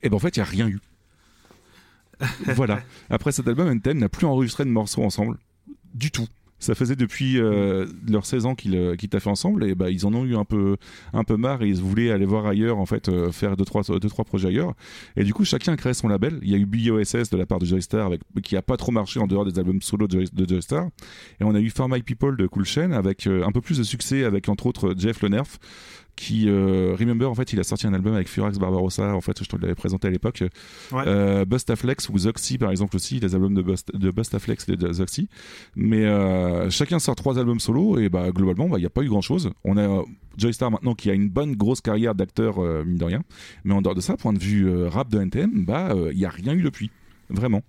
[0.02, 0.80] Et ben en fait, il y a rien eu.
[2.56, 2.82] voilà.
[3.10, 5.38] Après cet album, NTM n'a plus enregistré de morceaux ensemble
[5.94, 6.28] du tout.
[6.62, 10.06] Ça faisait depuis euh, leurs 16 ans qu'ils euh, qu'ils taffaient ensemble et bah ils
[10.06, 10.76] en ont eu un peu
[11.14, 13.82] un peu marre et ils voulaient aller voir ailleurs en fait euh, faire deux trois
[13.98, 14.74] deux trois projets ailleurs
[15.16, 16.38] et du coup chacun a créé son label.
[16.42, 18.92] Il y a eu BOSS de la part de Joystar avec qui a pas trop
[18.92, 20.90] marché en dehors des albums solo de, Joy- Joystar
[21.40, 23.84] et on a eu For My People de Cool Chain avec un peu plus de
[23.84, 25.60] succès avec entre autres Jeff Le Nerf
[26.20, 29.42] qui euh, Remember en fait il a sorti un album avec Furax Barbarossa en fait
[29.42, 30.44] je te l'avais présenté à l'époque.
[30.92, 31.04] Ouais.
[31.08, 34.92] euh, Bustaflex ou Zoxy par exemple aussi les albums de, Bust, de Bustaflex et de
[34.92, 35.30] Zoxy.
[35.78, 39.02] Mais euh, chacun sort trois albums solo et bah globalement bah, il n'y a pas
[39.02, 40.02] eu grand chose on a euh,
[40.38, 43.24] Joystar maintenant qui a une bonne grosse carrière d'acteur mine de rien.
[43.64, 46.30] Mais en dehors de ça point de vue rap de NTM bah il n'y a
[46.30, 46.92] rien eu depuis.
[47.30, 47.64] Vraiment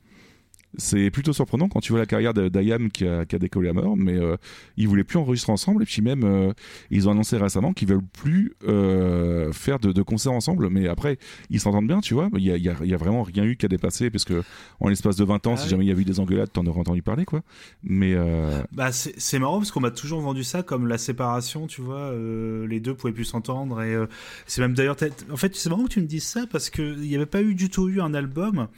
[0.76, 3.72] c'est plutôt surprenant quand tu vois la carrière d'Ayam qui a, qui a décollé à
[3.72, 4.36] mort, mais euh,
[4.76, 6.52] ils voulaient plus enregistrer ensemble et puis même euh,
[6.90, 10.68] ils ont annoncé récemment qu'ils veulent plus euh, faire de, de concerts ensemble.
[10.70, 11.18] Mais après
[11.50, 12.28] ils s'entendent bien, tu vois.
[12.36, 14.42] Il y a, y a- y a vraiment rien eu qu'à dépasser parce que
[14.80, 15.70] en l'espace de 20 ans, Ah si oui.
[15.70, 17.42] jamais il y avait eu des engueulades, t'en aurais entendu parler, quoi.
[17.82, 18.14] Mais
[18.72, 22.12] Bah c'est marrant parce qu'on m'a toujours vendu ça comme la séparation, tu vois,
[22.68, 23.96] les deux pouvaient plus s'entendre et
[24.46, 24.96] c'est même d'ailleurs
[25.32, 27.42] en fait c'est marrant que tu me dises ça parce que il n'y avait pas
[27.42, 28.68] eu du tout eu un album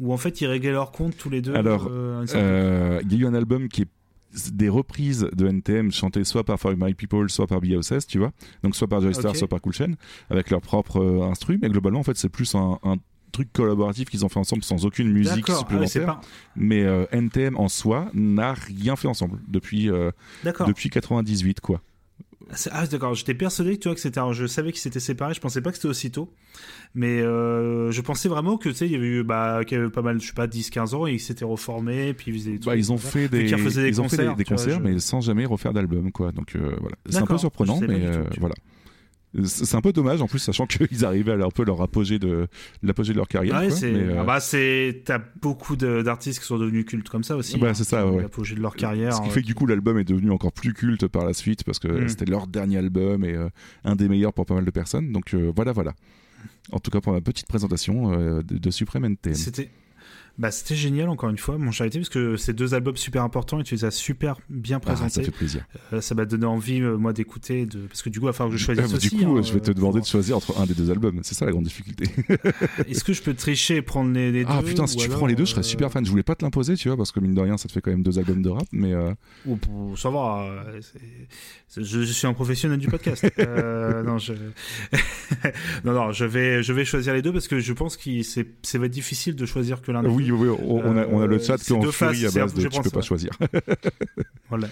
[0.00, 1.54] où en fait ils réglaient leur compte tous les deux.
[1.54, 3.88] alors, euh, euh, il y a eu un album qui est
[4.52, 8.32] des reprises de NTM chantées soit par For My People, soit par BOSS, tu vois.
[8.62, 9.36] Donc soit par Joystar, Ok.
[9.38, 9.92] soit par Cool Chain,
[10.28, 11.58] avec leur propre euh, instru.
[11.62, 12.96] Mais globalement, en fait, c'est plus un, un
[13.32, 15.44] truc collaboratif qu'ils ont fait ensemble sans aucune musique.
[15.48, 16.06] Ah ouais, supplémentaire.
[16.06, 16.20] pas-
[16.54, 20.10] Mais euh, NTM en soi n'a rien fait ensemble depuis, euh,
[20.66, 21.80] depuis 98, quoi.
[22.70, 25.40] Ah d'accord, j'étais persuadé que tu vois que c'était je savais qu'ils s'étaient séparés, je
[25.40, 26.32] pensais pas que c'était aussitôt.
[26.94, 29.80] Mais euh, je pensais vraiment que tu sais il y avait eu bah qu'il y
[29.80, 32.38] avait pas mal je sais pas 10 15 ans et ils s'étaient reformés puis ils
[32.38, 34.36] faisaient des Bah, ils ont fait des, qu'ils refaisaient des ils ont fait concerts, des,
[34.36, 36.30] des tu vois, concerts, je- mais sans jamais refaire d'album, quoi.
[36.32, 38.54] Donc euh, voilà, c'est un peu surprenant, mais euh, voilà.
[39.44, 42.18] C'est un peu dommage en plus, sachant qu'ils arrivaient à leur, un peu leur apogée
[42.18, 42.46] de
[42.82, 43.58] l'apogée de leur carrière.
[43.58, 43.92] Ouais, c'est.
[43.92, 45.02] Euh, ah bah, c'est.
[45.04, 47.58] T'as beaucoup d'artistes qui sont devenus cultes comme ça aussi.
[47.58, 48.22] Bah, hein, c'est ça, ouais.
[48.22, 49.14] L'apogée de leur carrière.
[49.14, 51.34] Ce qui euh, fait que du coup l'album est devenu encore plus culte par la
[51.34, 52.08] suite parce que Mm.
[52.08, 53.48] c'était leur dernier album et euh,
[53.84, 55.12] un des meilleurs pour pas mal de personnes.
[55.12, 55.94] Donc euh, voilà, voilà.
[56.72, 59.34] En tout cas pour ma petite présentation de, de Supreme NTM.
[59.34, 59.70] C'était.
[60.38, 63.58] Bah, c'était génial encore une fois mon charité parce que c'est deux albums super importants
[63.60, 65.24] et tu les as super bien Ah, ça présentés.
[65.24, 65.64] fait plaisir.
[65.94, 67.78] Euh, ça m'a donné envie euh, moi d'écouter de...
[67.86, 69.08] parce que du coup il va falloir que je choisisse Ah, aussi.
[69.16, 71.20] du coup, hein, je vais te euh, demander de choisir entre un des deux albums.
[71.22, 72.04] C'est ça la grande difficulté.
[72.88, 75.16] Est-ce que je peux tricher et prendre les, les deux ah putain, si tu alors,
[75.16, 76.04] prends les deux, je serais super fan.
[76.04, 77.80] Je voulais pas te l'imposer, tu vois, parce que mine de rien, ça te fait
[77.80, 78.92] quand même deux albums de rap, mais
[79.46, 80.98] Ou pour savoir, c'est-
[81.68, 83.24] c'est- je, je suis un professionnel du podcast.
[84.06, 84.34] Non, je...
[85.84, 88.46] non, non, je vais, je vais choisir les deux parce que je pense que c'est
[88.78, 90.02] va être difficile de choisir que l'un.
[90.02, 90.34] des oui, deux.
[90.34, 92.54] oui, on, a, on a le Euh, chat c'est qui est en furie à base
[92.54, 93.02] de je tu pense, peux pas ouais.
[93.04, 93.30] choisir.
[94.48, 94.68] Voilà.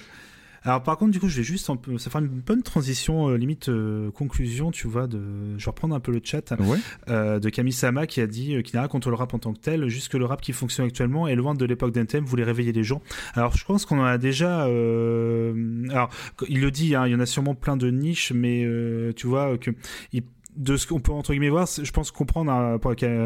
[0.66, 3.28] Alors par contre, du coup, je vais juste, un peu, ça fera une bonne transition,
[3.28, 5.06] euh, limite euh, conclusion, tu vois.
[5.06, 5.18] De,
[5.58, 6.78] je vais reprendre un peu le chat Ouais.
[7.10, 9.38] euh, de Camille Sama qui a dit, euh, qui n'a rien contre le rap en
[9.38, 12.24] tant que tel, juste que le rap qui fonctionne actuellement est loin de l'époque d'NTM,
[12.24, 13.02] voulait réveiller les gens.
[13.34, 14.64] Alors je pense qu'on en a déjà.
[14.66, 16.08] euh, alors
[16.48, 19.26] il le dit, hein, il y en a sûrement plein de niches, mais euh, tu
[19.26, 19.70] vois que
[20.14, 20.22] il-
[20.56, 22.78] de ce qu'on peut entre guillemets voir, c'est- je pense comprendre, hein,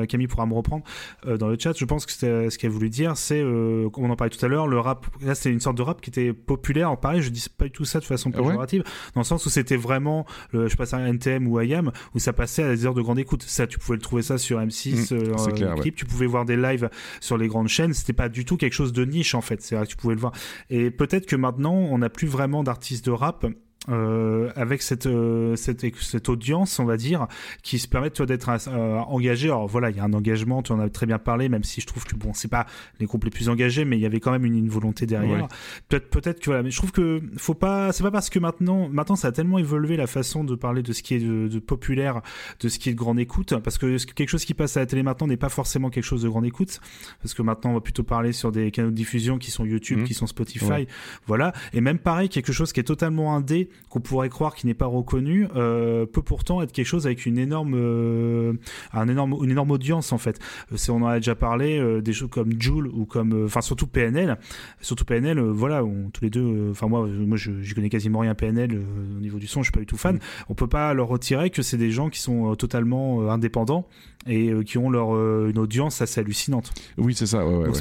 [0.07, 0.85] Camille pourra me reprendre
[1.27, 4.17] euh, dans le chat, je pense que ce qu'elle voulu dire, c'est, euh, on en
[4.17, 6.89] parlait tout à l'heure, le rap, là c'était une sorte de rap qui était populaire,
[6.89, 8.47] Alors, pareil, je dis pas du tout ça de façon Ah ouais?
[8.49, 8.83] péjorative,
[9.15, 12.33] dans le sens où c'était vraiment, le, je passe à NTM ou IAM, où ça
[12.33, 13.43] passait à des heures de grande écoute.
[13.43, 15.91] Ça, tu pouvais le trouver ça sur M6, Mm, euh, c'est clair, ouais.
[15.93, 16.89] tu pouvais voir des lives
[17.21, 19.75] sur les grandes chaînes, c'était pas du tout quelque chose de niche en fait, c'est
[19.77, 20.33] vrai que tu pouvais le voir.
[20.71, 23.47] Et peut-être que maintenant, on n'a plus vraiment d'artistes de rap
[23.89, 27.27] euh, avec cette, euh, cette cette audience, on va dire,
[27.63, 29.49] qui se permet d'être euh, engagé.
[29.49, 31.81] Alors voilà, il y a un engagement, tu en as très bien parlé, même si
[31.81, 32.67] je trouve que bon, c'est pas
[33.01, 35.43] les groupes les plus engagés, mais il y avait quand même une, une volonté derrière.
[35.43, 35.49] Ouais.
[35.89, 38.89] Peut-être peut-être que voilà, mais je trouve que faut pas, c'est pas parce que maintenant
[38.89, 41.59] maintenant ça a tellement évolué la façon de parler de ce qui est de, de
[41.59, 42.21] populaire,
[42.61, 44.87] de ce qui est de grande écoute, parce que quelque chose qui passe à la
[44.87, 46.81] télé maintenant n'est pas forcément quelque chose de grande écoute,
[47.23, 49.99] parce que maintenant on va plutôt parler sur des canaux de diffusion qui sont YouTube,
[50.01, 50.05] Mhm.
[50.05, 50.87] qui sont Spotify, Ouais.
[51.27, 51.53] voilà.
[51.73, 54.87] Et même pareil, quelque chose qui est totalement indé, qu'on pourrait croire qui n'est pas
[54.87, 58.53] reconnu, euh, peut pourtant être quelque chose avec une énorme, euh,
[58.93, 60.39] un énorme, une énorme audience en fait.
[60.73, 63.61] Euh, c'est- on en a déjà parlé, euh, des choses comme Joule ou comme, enfin
[63.63, 64.37] surtout PNL,
[64.81, 65.41] surtout PNL.
[65.41, 68.79] voilà, on, tous les deux, enfin moi, moi je, je connais quasiment rien PNL
[69.17, 70.19] au niveau du son, je suis pas du tout fan.
[70.49, 73.87] On peut pas leur retirer que c'est des gens qui sont totalement indépendants
[74.27, 75.11] et qui ont leur
[75.49, 76.73] une audience assez hallucinante.
[76.99, 77.77] Oui, c'est ça, ouais, ouais, Donc,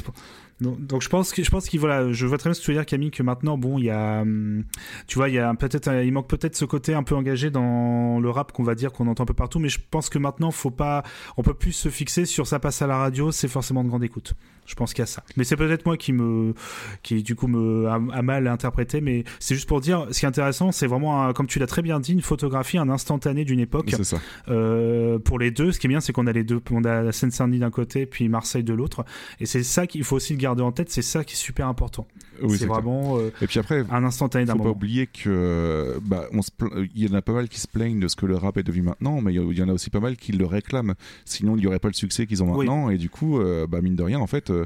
[0.60, 2.70] donc, je pense que je pense qu'il voilà, je vois très bien ce que tu
[2.72, 4.64] veux dire Camille que maintenant bon il y a hum,
[5.06, 7.50] tu vois il y a peut-être un- il manque peut-être ce côté un peu engagé
[7.50, 10.18] dans le rap qu'on va dire qu'on entend un peu partout mais je pense que
[10.18, 11.04] maintenant faut pas
[11.36, 14.02] on peut plus se fixer sur ça passe à la radio c'est forcément de grande
[14.02, 14.34] écoute.
[14.68, 15.24] Je pense qu'il y a ça.
[15.36, 16.54] Mais c'est peut-être moi qui me
[17.02, 20.26] qui du coup me a, a mal interprété mais c'est juste pour dire ce qui
[20.26, 23.44] est intéressant c'est vraiment un- comme tu l'as très bien dit une photographie un instantané
[23.44, 23.88] d'une époque.
[23.90, 24.18] C'est ça.
[24.48, 26.60] Euh, pour les deux, ce qui est bien, c'est qu'on a les deux.
[26.70, 29.04] On a la Seine-Saint-Denis d'un côté, puis Marseille de l'autre.
[29.40, 30.90] Et c'est ça qu'il faut aussi le garder en tête.
[30.90, 32.06] C'est ça qui est super important.
[32.42, 34.76] Oui, c'est vraiment euh, Et puis après, un instantané d'un faut pas moment.
[34.76, 38.00] oublier que bah, on se pla- il y en a pas mal qui se plaignent
[38.00, 40.00] de ce que le rap est devenu maintenant, mais il y en a aussi pas
[40.00, 40.94] mal qui le réclament.
[41.24, 42.66] Sinon, il n'y aurait pas le succès qu'ils ont Oui.
[42.66, 42.90] maintenant.
[42.90, 44.50] Et du coup, euh, bah, mine de rien, en fait.
[44.50, 44.64] euh,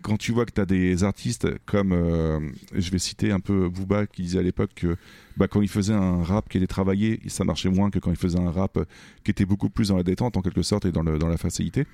[0.00, 2.38] quand tu vois que tu as des artistes comme, euh,
[2.72, 4.94] je vais citer un peu Booba qui disait à l'époque que
[5.36, 8.16] bah, quand il faisait un rap qui était travaillé, ça marchait moins que quand il
[8.16, 8.78] faisait un rap
[9.24, 11.36] qui était beaucoup plus dans la détente en quelque sorte et dans, le, dans la
[11.36, 11.84] facilité.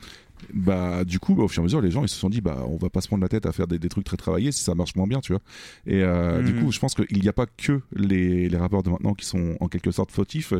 [0.52, 2.40] Bah, du coup, bah, au fur et à mesure, les gens ils se sont dit
[2.40, 4.52] bah, on va pas se prendre la tête à faire des, des trucs très travaillés
[4.52, 5.40] si ça marche moins bien, tu vois.
[5.86, 6.60] Et euh, du Mhm.
[6.60, 9.56] coup, je pense qu'il n'y a pas que les, les rappeurs de maintenant qui sont
[9.60, 10.52] en quelque sorte fautifs.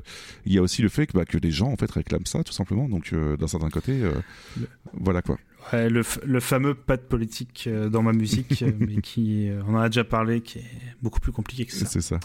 [0.47, 2.43] Il y a aussi le fait que, bah, que les gens en fait réclament ça
[2.45, 2.89] tout simplement.
[2.89, 4.13] Donc, euh, d'un certain côté, euh,
[4.95, 5.39] voilà quoi.
[5.73, 9.89] Ouais, le, le fameux pas de politique dans ma musique, mais qui, on en a
[9.89, 10.65] déjà parlé, qui est
[11.03, 11.87] beaucoup plus compliqué que ça.
[11.87, 12.21] C'est ça.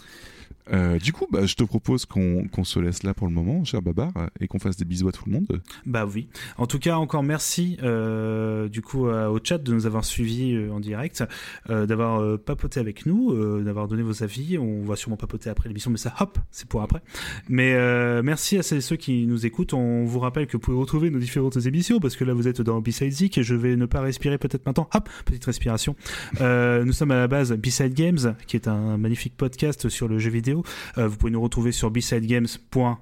[0.72, 3.82] Euh, du coup, bah, je te propose qu'on se laisse là pour le moment, cher
[3.82, 5.60] Babar, et qu'on fasse des bisous à tout le monde.
[5.86, 6.28] Bah oui.
[6.58, 10.72] En tout cas, encore merci euh, du coup au chat de nous avoir suivis euh,
[10.72, 11.24] en direct,
[11.68, 14.58] d'avoir papoté avec nous, d'avoir donné vos avis.
[14.58, 17.02] On va sûrement papoter après l'émission, mais ça, hop, c'est pour après.
[17.48, 19.74] Mais merci à ceux qui nous écoutent.
[19.74, 22.60] On vous rappelle que vous pouvez retrouver nos différentes émissions parce que là vous êtes
[22.60, 24.88] dans B-Side et je vais ne pas respirer peut-être maintenant.
[24.94, 25.96] Hop, petite respiration.
[26.40, 30.30] Nous sommes à la base B-Side Games, qui est un magnifique podcast sur le jeu
[30.30, 30.59] vidéo.
[30.98, 32.96] Euh, vous pouvez nous retrouver sur bsidegames.com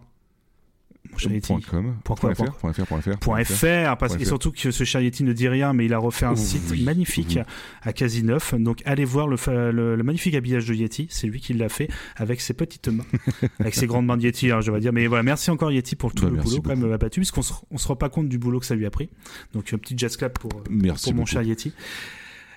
[3.44, 6.26] fr, parce, et surtout que ce cher Yeti ne dit rien, mais il a refait
[6.26, 7.38] un site magnifique
[7.82, 8.54] à quasi neuf.
[8.54, 12.54] Donc allez voir le, magnifique habillage de Yeti, c'est lui qui l'a fait avec ses
[12.54, 13.06] petites mains,
[13.58, 14.92] avec ses grandes mains de Yeti, hein, je vais dire.
[14.92, 16.62] Mais voilà, merci encore Yeti pour tout Bah, le boulot.
[16.62, 18.74] Quand même abattu, parce qu'on se, on se rend pas compte du boulot que ça
[18.74, 19.08] lui a pris.
[19.54, 21.72] Donc un petit jazz clap pour, pour mon cher Yeti.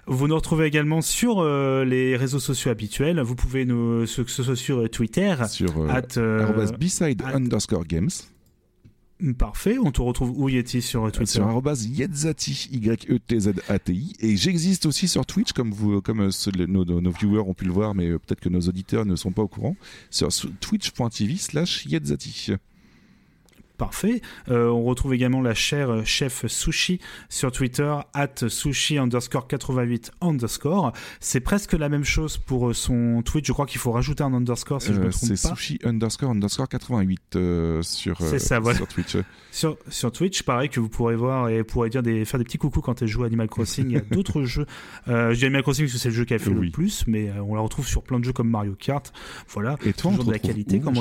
[0.07, 3.19] Vous nous retrouvez également sur euh, les réseaux sociaux habituels.
[3.21, 8.09] Vous pouvez nous, que ce soit sur euh, Twitter, Sur euh, beside at- underscore games.
[9.37, 9.77] Parfait.
[9.77, 11.33] On te retrouve où Yeti sur Twitter?
[11.33, 14.13] Sur arrobas yetzati, Y-E-T-Z-A-T-I.
[14.19, 17.71] Et j'existe aussi sur Twitch, comme, vous, comme ceux nos, nos- viewers ont pu le
[17.71, 19.75] voir, mais peut-être que nos auditeurs ne sont pas au courant.
[20.09, 20.29] Sur
[20.59, 22.53] twitch.tv slash yetzati.
[23.81, 24.21] Parfait.
[24.49, 26.99] Euh, on retrouve également la chère euh, chef Sushi
[27.29, 30.91] sur Twitter, at sushi underscore 88 underscore.
[31.19, 33.47] C'est presque la même chose pour euh, son Twitch.
[33.47, 35.55] Je crois qu'il faut rajouter un underscore si je Euh, me trompe C'est pas.
[35.55, 38.77] sushi underscore underscore 88 euh, sur, euh, C'est ça, voilà.
[38.77, 39.17] sur Twitch.
[39.51, 42.59] Sur, sur Twitch, pareil que vous pourrez voir et pourrez dire des, faire des petits
[42.59, 43.87] coucous quand elle joue à Animal Crossing.
[43.87, 44.67] Il y a d'autres jeux.
[45.07, 46.67] Euh, je dis Animal Crossing parce que c'est le jeu qui a fait Oui.
[46.67, 49.11] le plus, mais euh, on la retrouve sur plein de jeux comme Mario Kart.
[49.49, 49.75] Voilà.
[49.85, 50.77] Et toi, on de la qualité.
[50.77, 50.97] où, comme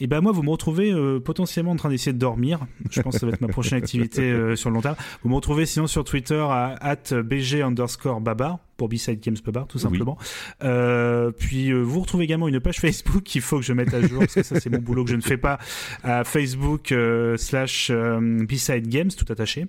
[0.00, 2.60] Et ben moi, vous me retrouvez euh, potentiellement en train d'essayer de dormir.
[2.90, 4.96] Je pense que ça va être ma prochaine activité euh, sur le long terme.
[5.22, 9.66] Vous me retrouvez sinon sur Twitter à at bg underscore babar pour B-Side Games Babar,
[9.66, 10.18] tout simplement.
[10.62, 14.18] Euh, puis vous retrouvez également une page Facebook qu'il faut que je mette à jour
[14.18, 15.58] parce que ça c'est mon boulot que je ne fais pas
[16.02, 16.92] à Facebook
[17.38, 19.66] slash B-Side Games tout attaché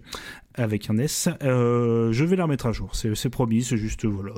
[0.56, 1.30] avec un S.
[1.42, 4.34] Je vais la remettre à jour, c'est promis, c'est juste voilà.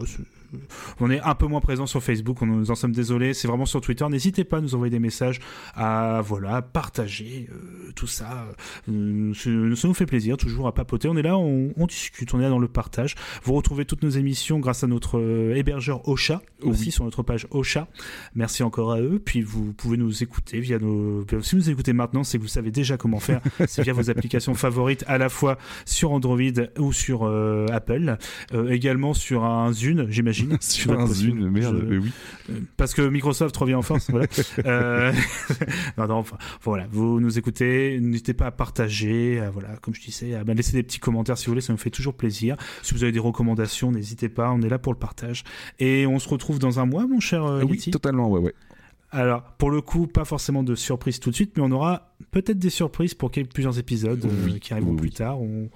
[0.99, 3.33] On est un peu moins présent sur Facebook, on nous en sommes désolés.
[3.33, 4.05] C'est vraiment sur Twitter.
[4.09, 5.39] N'hésitez pas à nous envoyer des messages,
[5.75, 8.47] à voilà partager euh, tout ça.
[8.89, 11.07] Euh, ça ça nous fait plaisir toujours à papoter.
[11.07, 13.15] On est là, on, on discute, on est là dans le partage.
[13.43, 17.47] Vous retrouvez toutes nos émissions grâce à notre euh, hébergeur Ocha aussi sur notre page
[17.51, 17.87] Ocha.
[18.35, 19.21] Merci encore à eux.
[19.23, 21.25] Puis vous pouvez nous écouter via nos.
[21.41, 23.41] Si vous nous écoutez maintenant, c'est que vous savez déjà comment faire.
[23.67, 26.39] c'est via vos applications favorites, à la fois sur Android
[26.77, 27.25] ou sur
[27.71, 28.17] Apple,
[28.69, 30.38] également sur un Zune, j'imagine.
[30.59, 31.39] Sur Ça doit un être possible.
[31.41, 32.11] Zune, merde, Je- mais oui.
[32.49, 34.09] euh, Parce que Microsoft revient en force.
[34.09, 34.27] Voilà.
[34.65, 35.11] Euh,
[35.97, 36.87] non, non, enfin, voilà.
[36.91, 40.73] Vous nous écoutez, n'hésitez pas à partager, à, voilà, comme je disais, à bah, laisser
[40.73, 42.55] des petits commentaires si vous voulez, ça me fait toujours plaisir.
[42.83, 45.43] Si vous avez des recommandations, n'hésitez pas, on est là pour le partage.
[45.79, 47.91] Et on se retrouve dans un mois, mon cher euh, Ah oui, Yeti.
[47.91, 48.53] totalement, ouais, ouais.
[49.11, 52.59] Alors, pour le coup, pas forcément de surprise tout de suite, mais on aura peut-être
[52.59, 55.13] des surprises pour quelques, plusieurs épisodes euh, qui arriveront oui, plus oui.
[55.15, 55.41] tard.
[55.41, 55.69] On...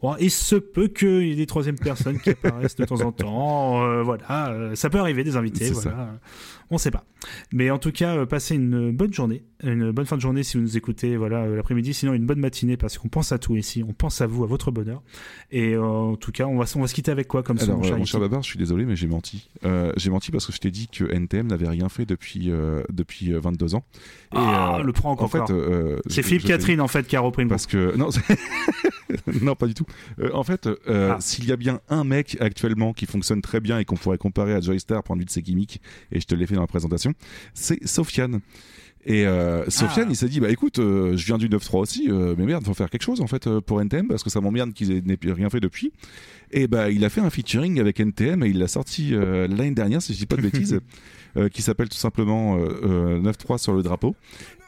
[0.00, 3.10] Bon, il se peut qu'il y ait des troisièmes personnes qui apparaissent de temps en
[3.12, 3.82] temps.
[3.84, 5.70] euh, voilà, euh, ça peut arriver, des invités.
[5.70, 5.90] Voilà.
[5.90, 6.08] ça.
[6.70, 7.04] On sait pas.
[7.52, 10.56] Mais en tout cas, euh, passez une bonne journée, une bonne fin de journée si
[10.56, 11.92] vous nous écoutez voilà, euh, l'après-midi.
[11.94, 13.82] Sinon, une bonne matinée parce qu'on pense à tout ici.
[13.86, 15.02] On pense à vous, à votre bonheur.
[15.50, 17.78] Et euh, en tout cas, on va, on va se quitter avec quoi comme Alors,
[17.78, 19.48] mon cher mon Yeti cher Babar, je suis désolé, mais j'ai menti.
[19.64, 22.82] Euh, j'ai menti parce que je t'ai dit que NTM n'avait rien fait depuis, euh,
[22.92, 23.84] depuis euh, 22 ans.
[24.32, 25.30] Et, Ah, le en encore.
[25.30, 27.94] fait, euh, C'est Philippe Catherine en fait qui a repris le Parce que
[29.42, 29.86] non, pas du tout.
[30.32, 31.16] En fait, Ah.
[31.20, 34.54] s'il y a bien un mec actuellement qui fonctionne très bien et qu'on pourrait comparer
[34.54, 35.80] à Joystar point de vue de ses gimmicks,
[36.12, 37.07] et je te l'ai fait dans la présentation,
[37.54, 38.40] c'est Sofiane.
[39.06, 40.10] Et euh, Sofiane, Ah.
[40.12, 42.74] il s'est dit bah écoute, euh, je viens du 9.3 aussi, euh, mais merde, faut
[42.74, 45.48] faire quelque chose en fait pour NTM parce que ça m'emmerde qu'ils aient n'aient rien
[45.48, 45.92] fait depuis.
[46.50, 50.02] Et bah il a fait un featuring avec NTM et il l'a sorti l'année dernière,
[50.02, 50.80] si je dis pas de bêtises,
[51.36, 54.16] euh, qui s'appelle tout simplement euh, euh, 9.3 sur le drapeau.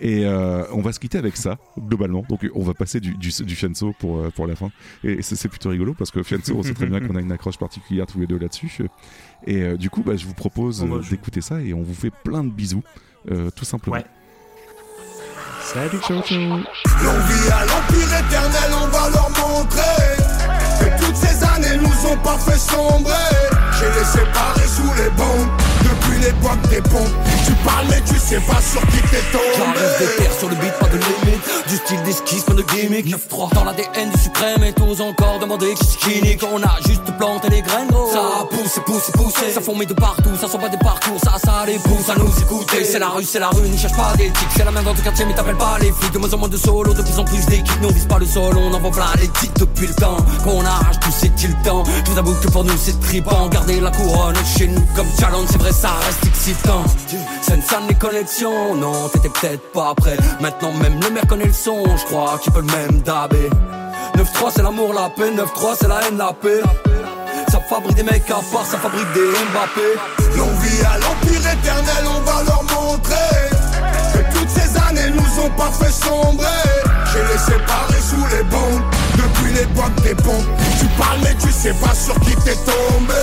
[0.00, 2.24] Et euh, on va se quitter avec ça globalement.
[2.28, 4.70] Donc on va passer du, du, du Fianso pour euh, pour la fin.
[5.04, 7.58] Et c'est plutôt rigolo parce que Fianso, on sait très bien qu'on a une accroche
[7.58, 8.70] particulière tous les deux là-dessus.
[9.46, 12.10] Et euh, du coup, bah, je vous propose euh, d'écouter ça et on vous fait
[12.24, 12.82] plein de bisous,
[13.30, 13.96] euh, tout simplement.
[13.96, 14.04] Ouais.
[15.62, 16.38] Salut, ciao, ciao.
[16.40, 20.16] L'envie à l'empire éternel, on va leur montrer
[20.80, 23.12] Que toutes ces années nous ont pas fait sombrer
[23.78, 25.48] J'ai les séparés sous les bombes
[25.82, 27.14] Depuis l'époque des pompes
[27.46, 29.44] Tu parles mais tu sais pas sur qui t'es tombé.
[29.56, 31.40] J'arrive des terres sur le beat, pas de limite.
[31.68, 35.72] Du style d'esquisse, pas de gimmick 9-3 Dans l'ADN du suprême et tous encore demander
[35.74, 39.86] qui skinny On a juste planté les graines gros Ça pousse, pousse, poussé Ça fourmille
[39.86, 42.84] de partout, ça sent pas des parcours Ça, ça les pousse à nous écouter.
[42.84, 44.48] C'est la rue, c'est la rue, n'y cherche pas d'éthique.
[44.56, 46.12] C'est la même dans ton quartier mais t'appelles pas les flics.
[46.12, 47.80] De moins en moins de solo, de plus en plus d'équipes.
[47.82, 50.64] Nous on vise pas le sol, on envoie plein les titres depuis le temps Qu'on
[50.64, 54.34] arrache tout c'est-il temps Je vous avoue que pour nous c'est trippant Garder la couronne
[54.56, 56.84] chez nous comme challenge C'est vrai ça reste excitant.
[57.42, 60.16] C'est une les connexions Non t'étais peut-être pas prêt.
[60.40, 61.84] Maintenant même le maire connaît le son.
[61.96, 63.50] Je crois qu'il peut le même dabber
[64.16, 65.30] 9-3 c'est l'amour la paix.
[65.30, 66.60] 9-3 c'est la haine la paix.
[67.50, 70.36] Ça fabrique des mecs à part Ça fabrique des Mbappé.
[70.36, 73.14] L'envie à l'empire éternel, on va leur montrer
[74.12, 76.46] Que toutes ces années nous ont pas fait sombrer.
[77.12, 78.82] J'ai les séparés sous les bombes.
[79.16, 80.46] Depuis l'époque des pompes
[80.78, 83.14] Tu parles mais tu sais pas sur qui t'es tombé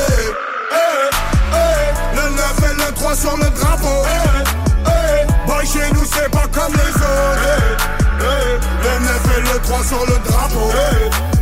[3.07, 4.03] 9 et le 3 sur le drapeau.
[4.05, 7.39] Eh, eh, Boy chez nous c'est pas comme les autres.
[8.19, 11.36] Eh, eh, Le 9 et le 3 sur le drapeau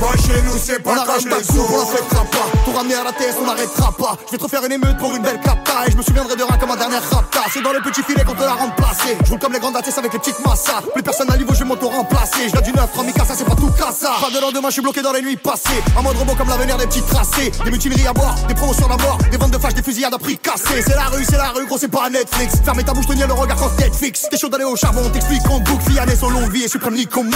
[0.00, 1.92] Boy chez nous c'est pas On comme pas les on autres.
[1.92, 2.46] n'acceptera pas.
[2.64, 4.16] Tout ramener à la TS, on n'arrêtera pas.
[4.26, 5.86] Je vais te refaire une émeute pour une belle capta.
[5.86, 7.40] Et je me souviendrai de rien comme ma dernière rapta.
[7.52, 9.16] C'est dans le petit filet qu'on te la remplacé.
[9.24, 10.82] Je roule comme les grandes ATS avec les petites massas.
[10.92, 12.48] Plus personne à niveau, je vais m'auto-remplacer.
[12.54, 14.12] Je du neuf, Ramikasa, c'est pas tout cassa.
[14.20, 15.82] Pas de lendemain, je suis bloqué dans les nuits passées.
[15.98, 17.52] Un mode robot comme l'avenir des petits tracés.
[17.64, 19.18] Des mutineries à boire, des promotions à mort.
[19.30, 20.82] Des ventes de flash, des fusillades à prix cassés.
[20.84, 22.54] C'est la rue, c'est la rue, gros, c'est pas Netflix.
[22.64, 24.26] Fermez ta bouche, tenir le regard quand Netflix.
[24.30, 25.90] T'es chaud d'aller au charbon, t'explique en boucle.
[25.90, 27.30] Fianès au longue vie et suprême Nicomo.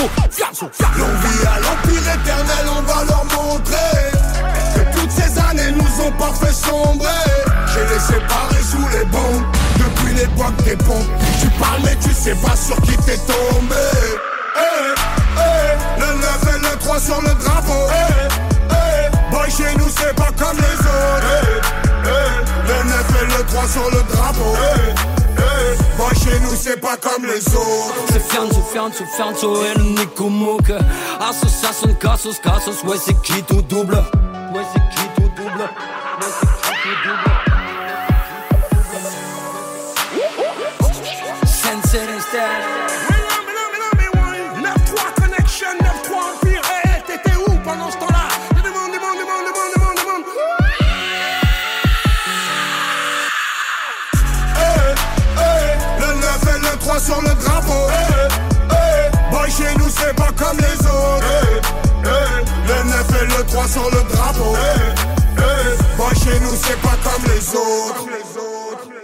[0.97, 4.13] Longue vie à l'empire éternel, on va leur montrer
[4.75, 7.09] que toutes ces années nous ont pas fait sombrer.
[7.73, 9.45] J'ai les séparés sous les bombes
[9.79, 11.09] depuis l'époque des pompes.
[11.41, 13.75] Tu parles mais tu sais pas sur qui t'es tombé.
[14.57, 14.95] Eh,
[15.37, 17.87] eh, le 9 et le 3 sur le drapeau.
[17.91, 18.29] Eh,
[18.71, 21.27] eh, boy chez nous c'est pas comme les autres.
[21.45, 25.18] Eh, eh, le 9 et le 3 sur le drapeau.
[25.97, 27.95] Boy chez nous c'est pas comme les autres.
[28.11, 30.71] C'est Fianzo, Fianzo, Fianzo et le Nico Mouk
[31.21, 33.95] Association, Cassos, Cassos, ouais c'est qui tout double?
[34.55, 35.61] Ouais c'est qui tout double?
[35.61, 37.28] Ouais c'est qui tout double?
[57.09, 57.89] Sur le drapeau.
[57.89, 58.29] Eh,
[58.71, 61.25] eh, boy, chez nous, c'est pas comme les autres.
[61.43, 61.61] Eh,
[62.05, 64.55] eh, le 9 et le 3 sur le drapeau.
[64.55, 68.98] Eh, eh, boy, chez nous, c'est pas comme les autres.